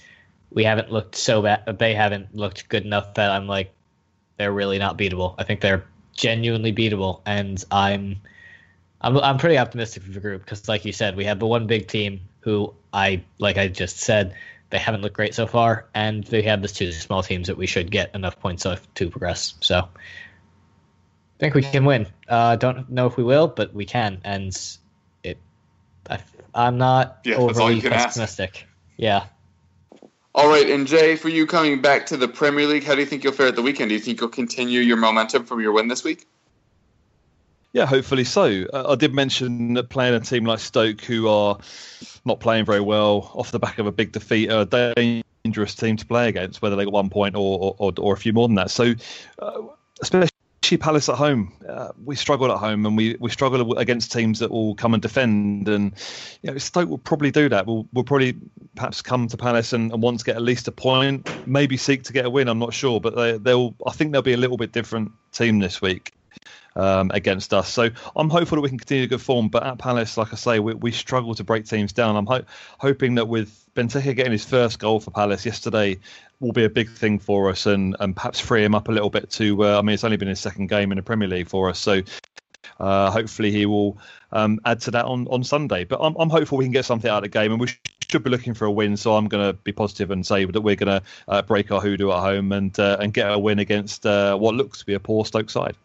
we 0.52 0.64
haven't 0.64 0.92
looked 0.92 1.16
so 1.16 1.42
bad. 1.42 1.78
They 1.80 1.94
haven't 1.94 2.36
looked 2.36 2.70
good 2.70 2.86
enough 2.86 3.14
that 3.16 3.32
I'm 3.32 3.48
like, 3.48 3.72
they're 4.38 4.52
really 4.52 4.80
not 4.80 4.98
beatable. 4.98 5.36
I 5.38 5.44
think 5.44 5.62
they're 5.62 5.84
genuinely 6.14 6.74
beatable, 6.74 7.22
and 7.26 7.64
I'm, 7.72 8.18
I'm, 9.02 9.18
I'm 9.18 9.38
pretty 9.38 9.58
optimistic 9.58 10.04
for 10.04 10.12
the 10.12 10.20
group 10.20 10.44
because, 10.44 10.68
like 10.68 10.86
you 10.86 10.94
said, 10.94 11.16
we 11.16 11.26
have 11.26 11.40
the 11.40 11.48
one 11.48 11.68
big 11.68 11.88
team 11.88 12.22
who 12.40 12.74
I, 12.94 13.24
like 13.38 13.58
I 13.58 13.68
just 13.68 14.00
said, 14.00 14.36
they 14.70 14.78
haven't 14.78 15.02
looked 15.02 15.16
great 15.16 15.36
so 15.36 15.48
far, 15.48 15.88
and 15.94 16.24
they 16.26 16.42
have 16.44 16.62
the 16.62 16.68
two 16.68 16.92
small 16.92 17.22
teams 17.22 17.48
that 17.48 17.58
we 17.58 17.68
should 17.68 17.92
get 17.92 18.16
enough 18.16 18.40
points 18.40 18.66
off 18.66 18.88
to 18.96 19.10
progress. 19.10 19.56
So, 19.60 19.78
I 19.80 21.40
think 21.40 21.56
we 21.56 21.64
can 21.64 21.86
win. 21.86 22.08
Uh, 22.28 22.56
don't 22.56 22.90
know 22.90 23.08
if 23.08 23.18
we 23.18 23.24
will, 23.24 23.48
but 23.48 23.74
we 23.74 23.86
can, 23.86 24.22
and 24.24 24.58
it. 25.24 25.38
I 26.10 26.20
I'm 26.54 26.78
not 26.78 27.20
Yeah, 27.24 27.38
that's 27.38 27.58
overly 27.58 27.76
you 27.76 27.82
can 27.82 27.94
ask. 27.94 28.08
pessimistic. 28.08 28.68
Yeah. 28.98 29.26
All 30.34 30.48
right, 30.48 30.70
and 30.70 30.88
Jay, 30.88 31.18
for 31.18 31.28
you 31.28 31.46
coming 31.46 31.82
back 31.82 32.06
to 32.08 32.18
the 32.18 32.28
Premier 32.28 32.66
League, 32.66 32.86
how 32.86 32.94
do 32.96 33.02
you 33.02 33.06
think 33.06 33.24
you'll 33.24 33.34
fare 33.34 33.48
at 33.48 33.56
the 33.56 33.62
weekend? 33.62 33.90
Do 33.90 33.96
you 33.96 34.00
think 34.00 34.22
you'll 34.22 34.30
continue 34.30 34.80
your 34.80 34.96
momentum 34.98 35.44
from 35.46 35.60
your 35.60 35.74
win 35.74 35.90
this 35.90 36.04
week? 36.06 36.26
Yeah, 37.74 37.86
hopefully 37.86 38.24
so. 38.24 38.66
Uh, 38.74 38.92
I 38.92 38.96
did 38.96 39.14
mention 39.14 39.74
that 39.76 39.90
playing 39.90 40.14
a 40.14 40.20
team 40.20 40.46
like 40.46 40.60
Stoke, 40.60 41.02
who 41.02 41.28
are 41.28 41.58
not 42.26 42.40
playing 42.40 42.66
very 42.66 42.82
well 42.82 43.32
off 43.34 43.52
the 43.52 43.60
back 43.60 43.80
of 43.80 43.88
a 43.88 43.92
big 43.92 44.12
defeat, 44.12 44.50
are 44.52 44.62
a 44.70 44.94
dangerous 45.44 45.76
team 45.76 45.98
to 45.98 46.06
play 46.06 46.30
against, 46.30 46.62
whether 46.62 46.76
they 46.76 46.84
got 46.86 46.94
one 46.94 47.10
point 47.10 47.36
or 47.36 47.76
or, 47.78 47.94
or 47.98 48.14
a 48.14 48.18
few 48.18 48.34
more 48.34 48.48
than 48.48 48.56
that. 48.56 48.72
So, 48.72 48.94
uh, 49.40 49.62
especially 50.02 50.30
Palace 50.78 51.10
at 51.10 51.16
home, 51.16 51.54
uh, 51.68 51.90
we 52.04 52.16
struggle 52.16 52.52
at 52.52 52.58
home, 52.58 52.86
and 52.86 52.98
we, 52.98 53.16
we 53.20 53.30
struggle 53.30 53.78
against 53.78 54.12
teams 54.12 54.40
that 54.40 54.52
will 54.52 54.76
come 54.76 54.94
and 54.94 55.02
defend. 55.02 55.68
And 55.68 55.94
you 56.42 56.52
know, 56.52 56.58
Stoke 56.58 56.90
will 56.90 56.98
probably 56.98 57.32
do 57.32 57.50
that. 57.50 57.66
We'll, 57.66 57.88
we'll 57.94 58.04
probably 58.04 58.36
perhaps 58.76 59.02
come 59.02 59.28
to 59.28 59.38
Palace 59.38 59.74
and, 59.74 59.92
and 59.92 60.02
want 60.02 60.20
to 60.20 60.26
get 60.26 60.36
at 60.36 60.42
least 60.42 60.68
a 60.68 60.72
point, 60.72 61.30
maybe 61.48 61.78
seek 61.78 62.04
to 62.04 62.14
get 62.14 62.26
a 62.26 62.30
win. 62.30 62.48
I'm 62.48 62.60
not 62.60 62.74
sure, 62.74 63.00
but 63.00 63.16
they, 63.16 63.38
they'll. 63.38 63.76
I 63.86 63.92
think 63.92 64.12
they'll 64.12 64.22
be 64.22 64.34
a 64.34 64.38
little 64.38 64.58
bit 64.58 64.72
different 64.72 65.12
team 65.32 65.60
this 65.60 65.82
week 65.82 66.14
um, 66.76 67.12
against 67.14 67.54
us. 67.54 67.70
So 67.70 67.90
I'm 68.16 68.30
hopeful 68.30 68.58
that 68.58 68.62
we 68.62 68.70
can 68.70 68.78
continue 68.78 69.08
good 69.08 69.22
form. 69.22 69.50
But 69.50 69.64
at 69.64 69.78
Palace, 69.78 70.18
like 70.18 70.34
I 70.34 70.36
say, 70.36 70.60
we, 70.60 70.74
we 70.74 70.92
struggle 70.92 71.36
to 71.36 71.44
break 71.44 71.66
teams 71.66 71.94
down. 71.94 72.16
I'm 72.16 72.26
ho- 72.26 72.46
hoping 72.78 73.16
that 73.16 73.28
with 73.28 73.66
Benteke 73.76 74.16
getting 74.16 74.32
his 74.32 74.46
first 74.46 74.80
goal 74.80 75.00
for 75.00 75.12
Palace 75.12 75.46
yesterday 75.46 76.00
will 76.42 76.52
be 76.52 76.66
a 76.66 76.70
big 76.70 76.90
thing 76.90 77.20
for 77.20 77.50
us 77.50 77.66
and, 77.66 77.96
and 78.00 78.16
perhaps 78.16 78.40
free 78.40 78.64
him 78.64 78.76
up 78.76 78.90
a 78.90 78.92
little 78.92 79.10
bit 79.10 79.30
to. 79.32 79.64
Uh, 79.64 79.80
I 79.80 79.82
mean, 79.82 79.94
it's 79.94 80.04
only 80.04 80.18
been 80.18 80.28
his 80.28 80.40
second 80.40 80.68
game 80.68 80.92
in 80.92 80.98
the 80.98 81.04
Premier 81.04 81.28
League 81.28 81.48
for 81.48 81.70
us, 81.70 81.80
so. 81.80 82.02
Uh, 82.80 83.12
hopefully 83.12 83.52
he 83.52 83.68
will 83.68 83.96
um, 84.32 84.60
add 84.66 84.82
to 84.82 84.90
that 84.90 85.06
on, 85.06 85.28
on 85.28 85.44
Sunday. 85.44 85.84
But 85.84 86.00
I'm, 86.02 86.16
I'm 86.18 86.32
hopeful 86.32 86.58
we 86.58 86.66
can 86.66 86.72
get 86.72 86.84
something 86.86 87.10
out 87.10 87.18
of 87.18 87.24
the 87.24 87.30
game, 87.30 87.52
and 87.52 87.62
we 87.62 87.68
should 88.10 88.24
be 88.24 88.30
looking 88.30 88.56
for 88.56 88.66
a 88.66 88.72
win. 88.72 88.98
So 88.98 89.16
I'm 89.16 89.28
going 89.28 89.46
to 89.46 89.54
be 89.54 89.72
positive 89.72 90.10
and 90.10 90.26
say 90.26 90.46
that 90.46 90.62
we're 90.62 90.76
going 90.76 91.02
to 91.02 91.04
uh, 91.28 91.42
break 91.44 91.72
our 91.72 91.80
hoodoo 91.80 92.10
at 92.12 92.20
home 92.20 92.52
and 92.52 92.78
uh, 92.80 92.98
and 93.00 93.14
get 93.14 93.32
a 93.32 93.38
win 93.38 93.60
against 93.60 94.06
uh, 94.06 94.36
what 94.36 94.56
looks 94.56 94.80
to 94.80 94.86
be 94.86 94.96
a 94.96 95.00
poor 95.00 95.26
Stoke 95.26 95.50
side. 95.50 95.76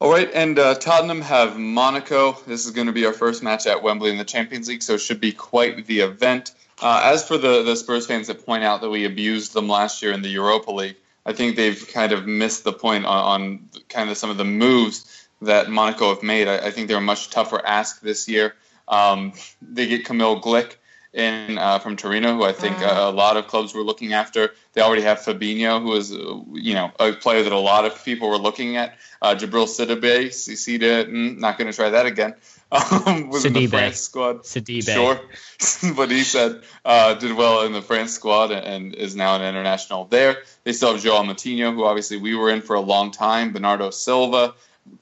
All 0.00 0.10
right, 0.10 0.30
and 0.34 0.58
uh, 0.58 0.74
Tottenham 0.74 1.20
have 1.20 1.58
Monaco. 1.58 2.32
This 2.46 2.66
is 2.66 2.72
going 2.72 2.88
to 2.88 2.92
be 2.92 3.06
our 3.06 3.12
first 3.12 3.42
match 3.42 3.66
at 3.66 3.82
Wembley 3.82 4.10
in 4.10 4.18
the 4.18 4.24
Champions 4.24 4.68
League, 4.68 4.82
so 4.82 4.94
it 4.94 5.00
should 5.00 5.20
be 5.20 5.30
quite 5.30 5.86
the 5.86 6.00
event. 6.00 6.52
Uh, 6.82 7.00
as 7.04 7.26
for 7.26 7.38
the, 7.38 7.62
the 7.62 7.76
Spurs 7.76 8.06
fans 8.06 8.26
that 8.26 8.44
point 8.44 8.64
out 8.64 8.80
that 8.80 8.90
we 8.90 9.04
abused 9.04 9.54
them 9.54 9.68
last 9.68 10.02
year 10.02 10.12
in 10.12 10.20
the 10.20 10.28
Europa 10.28 10.72
League, 10.72 10.96
I 11.24 11.32
think 11.32 11.54
they've 11.54 11.88
kind 11.92 12.10
of 12.10 12.26
missed 12.26 12.64
the 12.64 12.72
point 12.72 13.06
on, 13.06 13.24
on 13.24 13.68
kind 13.88 14.10
of 14.10 14.16
some 14.16 14.30
of 14.30 14.36
the 14.36 14.44
moves 14.44 15.28
that 15.42 15.70
Monaco 15.70 16.08
have 16.08 16.24
made. 16.24 16.48
I, 16.48 16.66
I 16.66 16.70
think 16.72 16.88
they're 16.88 16.98
a 16.98 17.00
much 17.00 17.30
tougher 17.30 17.64
ask 17.64 18.00
this 18.00 18.28
year. 18.28 18.54
Um, 18.88 19.32
they 19.62 19.86
get 19.86 20.04
Kamil 20.04 20.40
Glik 20.40 20.74
in 21.12 21.58
uh, 21.58 21.78
from 21.78 21.96
Torino, 21.96 22.34
who 22.34 22.42
I 22.42 22.52
think 22.52 22.80
a, 22.80 23.08
a 23.08 23.12
lot 23.12 23.36
of 23.36 23.46
clubs 23.46 23.74
were 23.74 23.82
looking 23.82 24.12
after. 24.12 24.52
They 24.72 24.80
already 24.80 25.02
have 25.02 25.18
Fabinho, 25.18 25.82
who 25.82 25.94
is 25.94 26.12
uh, 26.12 26.40
you 26.52 26.74
know 26.74 26.90
a 26.98 27.12
player 27.12 27.42
that 27.42 27.52
a 27.52 27.58
lot 27.58 27.84
of 27.84 28.04
people 28.04 28.28
were 28.28 28.38
looking 28.38 28.76
at. 28.76 28.96
Uh, 29.20 29.34
Djibril 29.34 29.66
Sidibe, 29.66 30.28
Sida, 30.28 31.06
mm, 31.06 31.38
not 31.38 31.58
going 31.58 31.70
to 31.70 31.76
try 31.76 31.90
that 31.90 32.06
again. 32.06 32.34
Um, 32.72 33.28
was 33.30 33.44
in 33.44 33.52
the 33.52 33.66
France 33.66 34.00
squad. 34.00 34.44
Sidibe. 34.44 34.88
Sure, 34.88 35.94
but 35.94 36.10
he 36.10 36.24
said 36.24 36.62
uh, 36.84 37.14
did 37.14 37.36
well 37.36 37.62
in 37.66 37.72
the 37.72 37.82
France 37.82 38.12
squad 38.12 38.50
and 38.50 38.94
is 38.94 39.14
now 39.14 39.36
an 39.36 39.42
international 39.42 40.06
there. 40.06 40.38
They 40.64 40.72
still 40.72 40.92
have 40.92 41.02
Joao 41.02 41.22
Moutinho, 41.22 41.74
who 41.74 41.84
obviously 41.84 42.16
we 42.16 42.34
were 42.34 42.48
in 42.48 42.62
for 42.62 42.74
a 42.74 42.80
long 42.80 43.10
time. 43.10 43.52
Bernardo 43.52 43.90
Silva, 43.90 44.54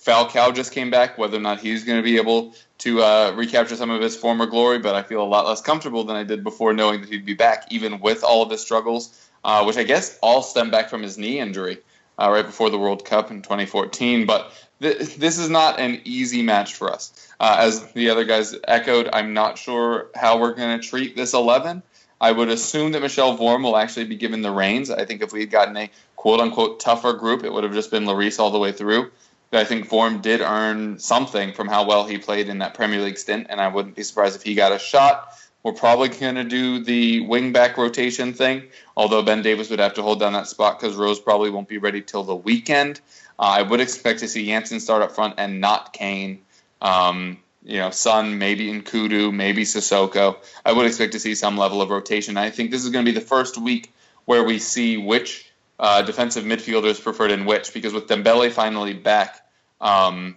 Falcao 0.04 0.52
just 0.52 0.72
came 0.72 0.90
back. 0.90 1.16
Whether 1.16 1.36
or 1.36 1.40
not 1.40 1.60
he's 1.60 1.84
going 1.84 1.98
to 1.98 2.02
be 2.02 2.16
able 2.16 2.54
to 2.78 3.02
uh, 3.02 3.32
recapture 3.36 3.76
some 3.76 3.90
of 3.90 4.02
his 4.02 4.16
former 4.16 4.46
glory, 4.46 4.80
but 4.80 4.96
I 4.96 5.02
feel 5.02 5.22
a 5.22 5.24
lot 5.24 5.46
less 5.46 5.60
comfortable 5.60 6.02
than 6.04 6.16
I 6.16 6.24
did 6.24 6.42
before 6.42 6.72
knowing 6.72 7.02
that 7.02 7.10
he'd 7.10 7.24
be 7.24 7.34
back, 7.34 7.66
even 7.70 8.00
with 8.00 8.24
all 8.24 8.42
of 8.42 8.50
his 8.50 8.60
struggles, 8.60 9.16
uh, 9.44 9.62
which 9.64 9.76
I 9.76 9.84
guess 9.84 10.18
all 10.22 10.42
stem 10.42 10.70
back 10.70 10.90
from 10.90 11.02
his 11.02 11.16
knee 11.16 11.38
injury 11.38 11.78
uh, 12.18 12.30
right 12.30 12.44
before 12.44 12.70
the 12.70 12.78
World 12.78 13.04
Cup 13.04 13.30
in 13.30 13.42
2014. 13.42 14.26
But 14.26 14.52
th- 14.80 15.16
this 15.16 15.38
is 15.38 15.48
not 15.48 15.78
an 15.78 16.00
easy 16.04 16.42
match 16.42 16.74
for 16.74 16.92
us. 16.92 17.28
Uh, 17.40 17.56
as 17.60 17.90
the 17.92 18.10
other 18.10 18.24
guys 18.24 18.54
echoed, 18.68 19.08
I'm 19.10 19.32
not 19.32 19.56
sure 19.56 20.10
how 20.14 20.38
we're 20.38 20.52
going 20.52 20.78
to 20.78 20.86
treat 20.86 21.16
this 21.16 21.32
11. 21.32 21.82
I 22.20 22.32
would 22.32 22.50
assume 22.50 22.92
that 22.92 23.00
Michel 23.00 23.38
Vorm 23.38 23.62
will 23.62 23.78
actually 23.78 24.04
be 24.04 24.16
given 24.16 24.42
the 24.42 24.50
reins. 24.50 24.90
I 24.90 25.06
think 25.06 25.22
if 25.22 25.32
we 25.32 25.40
had 25.40 25.50
gotten 25.50 25.74
a 25.78 25.90
quote 26.16 26.40
unquote 26.40 26.80
tougher 26.80 27.14
group, 27.14 27.42
it 27.42 27.50
would 27.50 27.64
have 27.64 27.72
just 27.72 27.90
been 27.90 28.04
Lloris 28.04 28.38
all 28.38 28.50
the 28.50 28.58
way 28.58 28.72
through. 28.72 29.10
But 29.50 29.60
I 29.60 29.64
think 29.64 29.88
Vorm 29.88 30.20
did 30.20 30.42
earn 30.42 30.98
something 30.98 31.54
from 31.54 31.66
how 31.66 31.86
well 31.86 32.06
he 32.06 32.18
played 32.18 32.50
in 32.50 32.58
that 32.58 32.74
Premier 32.74 33.00
League 33.00 33.16
stint, 33.16 33.46
and 33.48 33.58
I 33.58 33.68
wouldn't 33.68 33.96
be 33.96 34.02
surprised 34.02 34.36
if 34.36 34.42
he 34.42 34.54
got 34.54 34.72
a 34.72 34.78
shot. 34.78 35.32
We're 35.62 35.72
probably 35.72 36.08
going 36.08 36.34
to 36.34 36.44
do 36.44 36.84
the 36.84 37.20
wing 37.20 37.52
back 37.52 37.78
rotation 37.78 38.34
thing, 38.34 38.64
although 38.96 39.22
Ben 39.22 39.40
Davies 39.40 39.70
would 39.70 39.80
have 39.80 39.94
to 39.94 40.02
hold 40.02 40.20
down 40.20 40.34
that 40.34 40.46
spot 40.46 40.78
because 40.78 40.94
Rose 40.94 41.20
probably 41.20 41.50
won't 41.50 41.68
be 41.68 41.78
ready 41.78 42.02
till 42.02 42.22
the 42.22 42.36
weekend. 42.36 43.00
Uh, 43.38 43.56
I 43.58 43.62
would 43.62 43.80
expect 43.80 44.20
to 44.20 44.28
see 44.28 44.46
Janssen 44.46 44.78
start 44.78 45.00
up 45.02 45.12
front 45.12 45.34
and 45.38 45.60
not 45.60 45.94
Kane. 45.94 46.42
Um, 46.80 47.38
you 47.62 47.78
know, 47.78 47.90
Son, 47.90 48.38
maybe 48.38 48.72
Nkoudou, 48.72 49.32
maybe 49.32 49.64
Sissoko. 49.64 50.36
I 50.64 50.72
would 50.72 50.86
expect 50.86 51.12
to 51.12 51.20
see 51.20 51.34
some 51.34 51.58
level 51.58 51.82
of 51.82 51.90
rotation. 51.90 52.36
I 52.36 52.50
think 52.50 52.70
this 52.70 52.84
is 52.84 52.90
going 52.90 53.04
to 53.04 53.12
be 53.12 53.18
the 53.18 53.24
first 53.24 53.58
week 53.58 53.92
where 54.24 54.44
we 54.44 54.58
see 54.58 54.96
which 54.96 55.50
uh, 55.78 56.02
defensive 56.02 56.44
midfielders 56.44 57.02
preferred 57.02 57.30
in 57.30 57.44
which, 57.44 57.74
because 57.74 57.92
with 57.92 58.06
Dembele 58.06 58.50
finally 58.50 58.94
back, 58.94 59.46
um, 59.80 60.36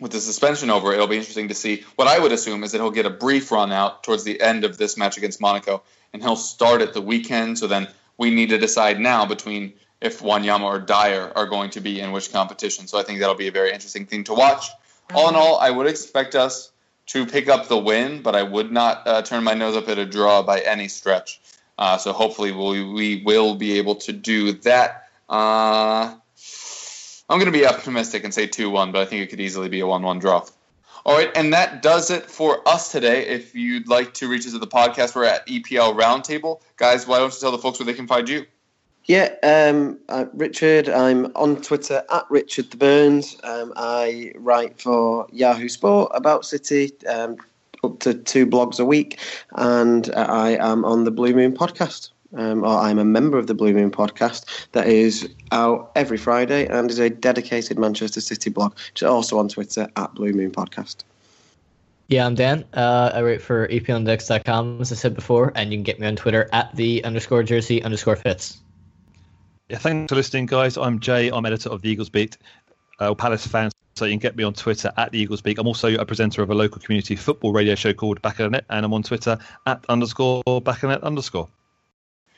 with 0.00 0.12
the 0.12 0.20
suspension 0.20 0.70
over, 0.70 0.92
it'll 0.92 1.06
be 1.06 1.16
interesting 1.16 1.48
to 1.48 1.54
see. 1.54 1.84
What 1.96 2.08
I 2.08 2.18
would 2.18 2.32
assume 2.32 2.64
is 2.64 2.72
that 2.72 2.78
he'll 2.78 2.90
get 2.90 3.06
a 3.06 3.10
brief 3.10 3.52
run 3.52 3.70
out 3.70 4.02
towards 4.02 4.24
the 4.24 4.40
end 4.40 4.64
of 4.64 4.76
this 4.76 4.96
match 4.96 5.16
against 5.16 5.40
Monaco, 5.40 5.82
and 6.12 6.20
he'll 6.20 6.36
start 6.36 6.82
at 6.82 6.92
the 6.92 7.00
weekend. 7.00 7.58
So 7.58 7.68
then 7.68 7.88
we 8.18 8.34
need 8.34 8.50
to 8.50 8.58
decide 8.58 8.98
now 8.98 9.24
between 9.24 9.74
if 10.00 10.20
Wanyama 10.20 10.64
or 10.64 10.80
Dier 10.80 11.30
are 11.36 11.46
going 11.46 11.70
to 11.70 11.80
be 11.80 12.00
in 12.00 12.10
which 12.10 12.32
competition. 12.32 12.88
So 12.88 12.98
I 12.98 13.04
think 13.04 13.20
that'll 13.20 13.36
be 13.36 13.46
a 13.46 13.52
very 13.52 13.72
interesting 13.72 14.06
thing 14.06 14.24
to 14.24 14.34
watch. 14.34 14.66
All 15.14 15.28
in 15.28 15.34
all, 15.34 15.58
I 15.58 15.70
would 15.70 15.86
expect 15.86 16.34
us 16.34 16.72
to 17.06 17.26
pick 17.26 17.48
up 17.48 17.68
the 17.68 17.78
win, 17.78 18.22
but 18.22 18.34
I 18.34 18.42
would 18.42 18.72
not 18.72 19.06
uh, 19.06 19.22
turn 19.22 19.44
my 19.44 19.54
nose 19.54 19.76
up 19.76 19.88
at 19.88 19.98
a 19.98 20.06
draw 20.06 20.42
by 20.42 20.60
any 20.60 20.88
stretch. 20.88 21.40
Uh, 21.78 21.98
so 21.98 22.12
hopefully 22.12 22.52
we, 22.52 22.84
we 22.84 23.22
will 23.24 23.54
be 23.54 23.78
able 23.78 23.96
to 23.96 24.12
do 24.12 24.52
that. 24.52 25.08
Uh, 25.28 26.14
I'm 27.28 27.38
going 27.38 27.46
to 27.46 27.58
be 27.58 27.66
optimistic 27.66 28.24
and 28.24 28.32
say 28.32 28.46
2 28.46 28.70
1, 28.70 28.92
but 28.92 29.00
I 29.00 29.04
think 29.04 29.22
it 29.22 29.28
could 29.28 29.40
easily 29.40 29.68
be 29.68 29.80
a 29.80 29.86
1 29.86 30.02
1 30.02 30.18
draw. 30.18 30.44
All 31.04 31.16
right, 31.16 31.30
and 31.34 31.52
that 31.52 31.82
does 31.82 32.10
it 32.10 32.30
for 32.30 32.66
us 32.68 32.92
today. 32.92 33.26
If 33.26 33.56
you'd 33.56 33.88
like 33.88 34.14
to 34.14 34.28
reach 34.28 34.46
us 34.46 34.54
at 34.54 34.60
the 34.60 34.68
podcast, 34.68 35.16
we're 35.16 35.24
at 35.24 35.46
EPL 35.48 35.98
Roundtable. 35.98 36.60
Guys, 36.76 37.06
why 37.06 37.18
don't 37.18 37.32
you 37.34 37.40
tell 37.40 37.50
the 37.50 37.58
folks 37.58 37.80
where 37.80 37.86
they 37.86 37.94
can 37.94 38.06
find 38.06 38.28
you? 38.28 38.46
Yeah, 39.06 39.34
um, 39.42 39.98
uh, 40.08 40.26
Richard. 40.32 40.88
I'm 40.88 41.32
on 41.34 41.60
Twitter 41.60 42.04
at 42.10 42.24
Richard 42.30 42.70
the 42.70 42.76
Burns. 42.76 43.36
Um, 43.42 43.72
I 43.76 44.32
write 44.36 44.80
for 44.80 45.26
Yahoo 45.32 45.68
Sport 45.68 46.12
about 46.14 46.44
City, 46.44 46.92
um, 47.08 47.36
up 47.82 47.98
to 48.00 48.14
two 48.14 48.46
blogs 48.46 48.78
a 48.78 48.84
week, 48.84 49.18
and 49.56 50.08
uh, 50.10 50.26
I 50.28 50.50
am 50.50 50.84
on 50.84 51.02
the 51.04 51.10
Blue 51.10 51.34
Moon 51.34 51.52
podcast. 51.52 52.10
Um, 52.34 52.64
or 52.64 52.78
I'm 52.78 52.98
a 52.98 53.04
member 53.04 53.36
of 53.36 53.46
the 53.46 53.54
Blue 53.54 53.74
Moon 53.74 53.90
podcast 53.90 54.68
that 54.72 54.86
is 54.86 55.28
out 55.50 55.92
every 55.94 56.16
Friday 56.16 56.66
and 56.66 56.90
is 56.90 56.98
a 56.98 57.10
dedicated 57.10 57.78
Manchester 57.78 58.22
City 58.22 58.48
blog, 58.48 58.72
which 58.72 59.02
is 59.02 59.08
also 59.08 59.38
on 59.38 59.48
Twitter 59.48 59.86
at 59.96 60.14
Blue 60.14 60.32
Moon 60.32 60.50
Podcast. 60.50 61.04
Yeah, 62.08 62.24
I'm 62.24 62.34
Dan. 62.34 62.64
Uh, 62.72 63.10
I 63.12 63.20
write 63.20 63.42
for 63.42 63.68
EPLindex.com, 63.68 64.80
as 64.80 64.92
I 64.92 64.94
said 64.94 65.14
before, 65.14 65.52
and 65.54 65.72
you 65.72 65.76
can 65.76 65.82
get 65.82 66.00
me 66.00 66.06
on 66.06 66.16
Twitter 66.16 66.48
at 66.54 66.74
the 66.74 67.04
underscore 67.04 67.42
jersey 67.42 67.82
underscore 67.82 68.16
Fitz. 68.16 68.61
Yeah, 69.72 69.78
thanks 69.78 70.10
for 70.10 70.16
listening, 70.16 70.44
guys. 70.44 70.76
I'm 70.76 71.00
Jay. 71.00 71.30
I'm 71.30 71.46
editor 71.46 71.70
of 71.70 71.80
the 71.80 71.88
Eagles 71.88 72.10
Beak, 72.10 72.36
uh, 72.98 73.14
Palace 73.14 73.46
fans. 73.46 73.72
So 73.94 74.04
you 74.04 74.12
can 74.12 74.18
get 74.18 74.36
me 74.36 74.44
on 74.44 74.52
Twitter 74.52 74.92
at 74.98 75.12
the 75.12 75.18
Eagles 75.18 75.40
Beak. 75.40 75.56
I'm 75.56 75.66
also 75.66 75.94
a 75.94 76.04
presenter 76.04 76.42
of 76.42 76.50
a 76.50 76.54
local 76.54 76.78
community 76.78 77.16
football 77.16 77.54
radio 77.54 77.74
show 77.74 77.94
called 77.94 78.20
Back 78.20 78.38
of 78.40 78.52
It, 78.52 78.66
and 78.68 78.84
I'm 78.84 78.92
on 78.92 79.02
Twitter 79.02 79.38
at 79.64 79.82
underscore 79.88 80.42
Back 80.60 80.82
the 80.82 80.88
Net 80.88 81.02
underscore. 81.02 81.48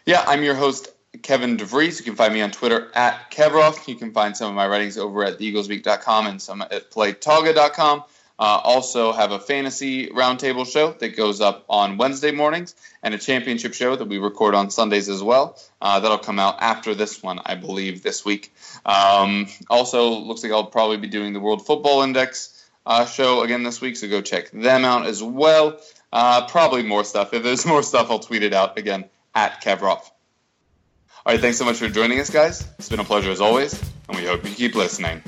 Yeah, 0.06 0.22
I'm 0.28 0.44
your 0.44 0.54
host, 0.54 0.90
Kevin 1.22 1.56
DeVries. 1.56 1.98
You 1.98 2.04
can 2.04 2.14
find 2.14 2.32
me 2.32 2.40
on 2.40 2.52
Twitter 2.52 2.92
at 2.94 3.32
Kevroff. 3.32 3.88
You 3.88 3.96
can 3.96 4.12
find 4.12 4.36
some 4.36 4.50
of 4.50 4.54
my 4.54 4.68
writings 4.68 4.96
over 4.96 5.24
at 5.24 5.40
theeaglesweek.com 5.40 6.28
and 6.28 6.40
some 6.40 6.62
at 6.62 6.92
playtoga.com. 6.92 8.04
Uh, 8.38 8.60
also 8.64 9.12
have 9.12 9.30
a 9.30 9.38
fantasy 9.38 10.08
roundtable 10.08 10.66
show 10.66 10.92
that 10.92 11.16
goes 11.16 11.40
up 11.40 11.64
on 11.68 11.96
Wednesday 11.96 12.32
mornings 12.32 12.74
and 13.02 13.14
a 13.14 13.18
championship 13.18 13.74
show 13.74 13.94
that 13.94 14.06
we 14.06 14.18
record 14.18 14.54
on 14.54 14.70
Sundays 14.70 15.08
as 15.08 15.22
well. 15.22 15.56
Uh, 15.80 16.00
that'll 16.00 16.18
come 16.18 16.40
out 16.40 16.56
after 16.60 16.94
this 16.94 17.22
one, 17.22 17.40
I 17.44 17.54
believe, 17.54 18.02
this 18.02 18.24
week. 18.24 18.52
Um, 18.84 19.46
also, 19.70 20.10
looks 20.10 20.42
like 20.42 20.52
I'll 20.52 20.66
probably 20.66 20.96
be 20.96 21.08
doing 21.08 21.32
the 21.32 21.40
World 21.40 21.64
Football 21.64 22.02
Index 22.02 22.50
uh, 22.86 23.06
show 23.06 23.42
again 23.42 23.62
this 23.62 23.80
week, 23.80 23.96
so 23.96 24.08
go 24.08 24.20
check 24.20 24.50
them 24.50 24.84
out 24.84 25.06
as 25.06 25.22
well. 25.22 25.78
Uh, 26.12 26.46
probably 26.46 26.82
more 26.82 27.04
stuff. 27.04 27.32
If 27.34 27.42
there's 27.42 27.64
more 27.66 27.82
stuff, 27.82 28.10
I'll 28.10 28.18
tweet 28.18 28.42
it 28.42 28.52
out 28.52 28.78
again 28.78 29.04
at 29.34 29.62
Kevroff. 29.62 30.10
All 31.26 31.32
right, 31.32 31.40
thanks 31.40 31.56
so 31.56 31.64
much 31.64 31.76
for 31.76 31.88
joining 31.88 32.20
us, 32.20 32.30
guys. 32.30 32.68
It's 32.78 32.88
been 32.88 33.00
a 33.00 33.04
pleasure 33.04 33.30
as 33.30 33.40
always, 33.40 33.80
and 34.08 34.18
we 34.18 34.26
hope 34.26 34.44
you 34.44 34.54
keep 34.54 34.74
listening. 34.74 35.22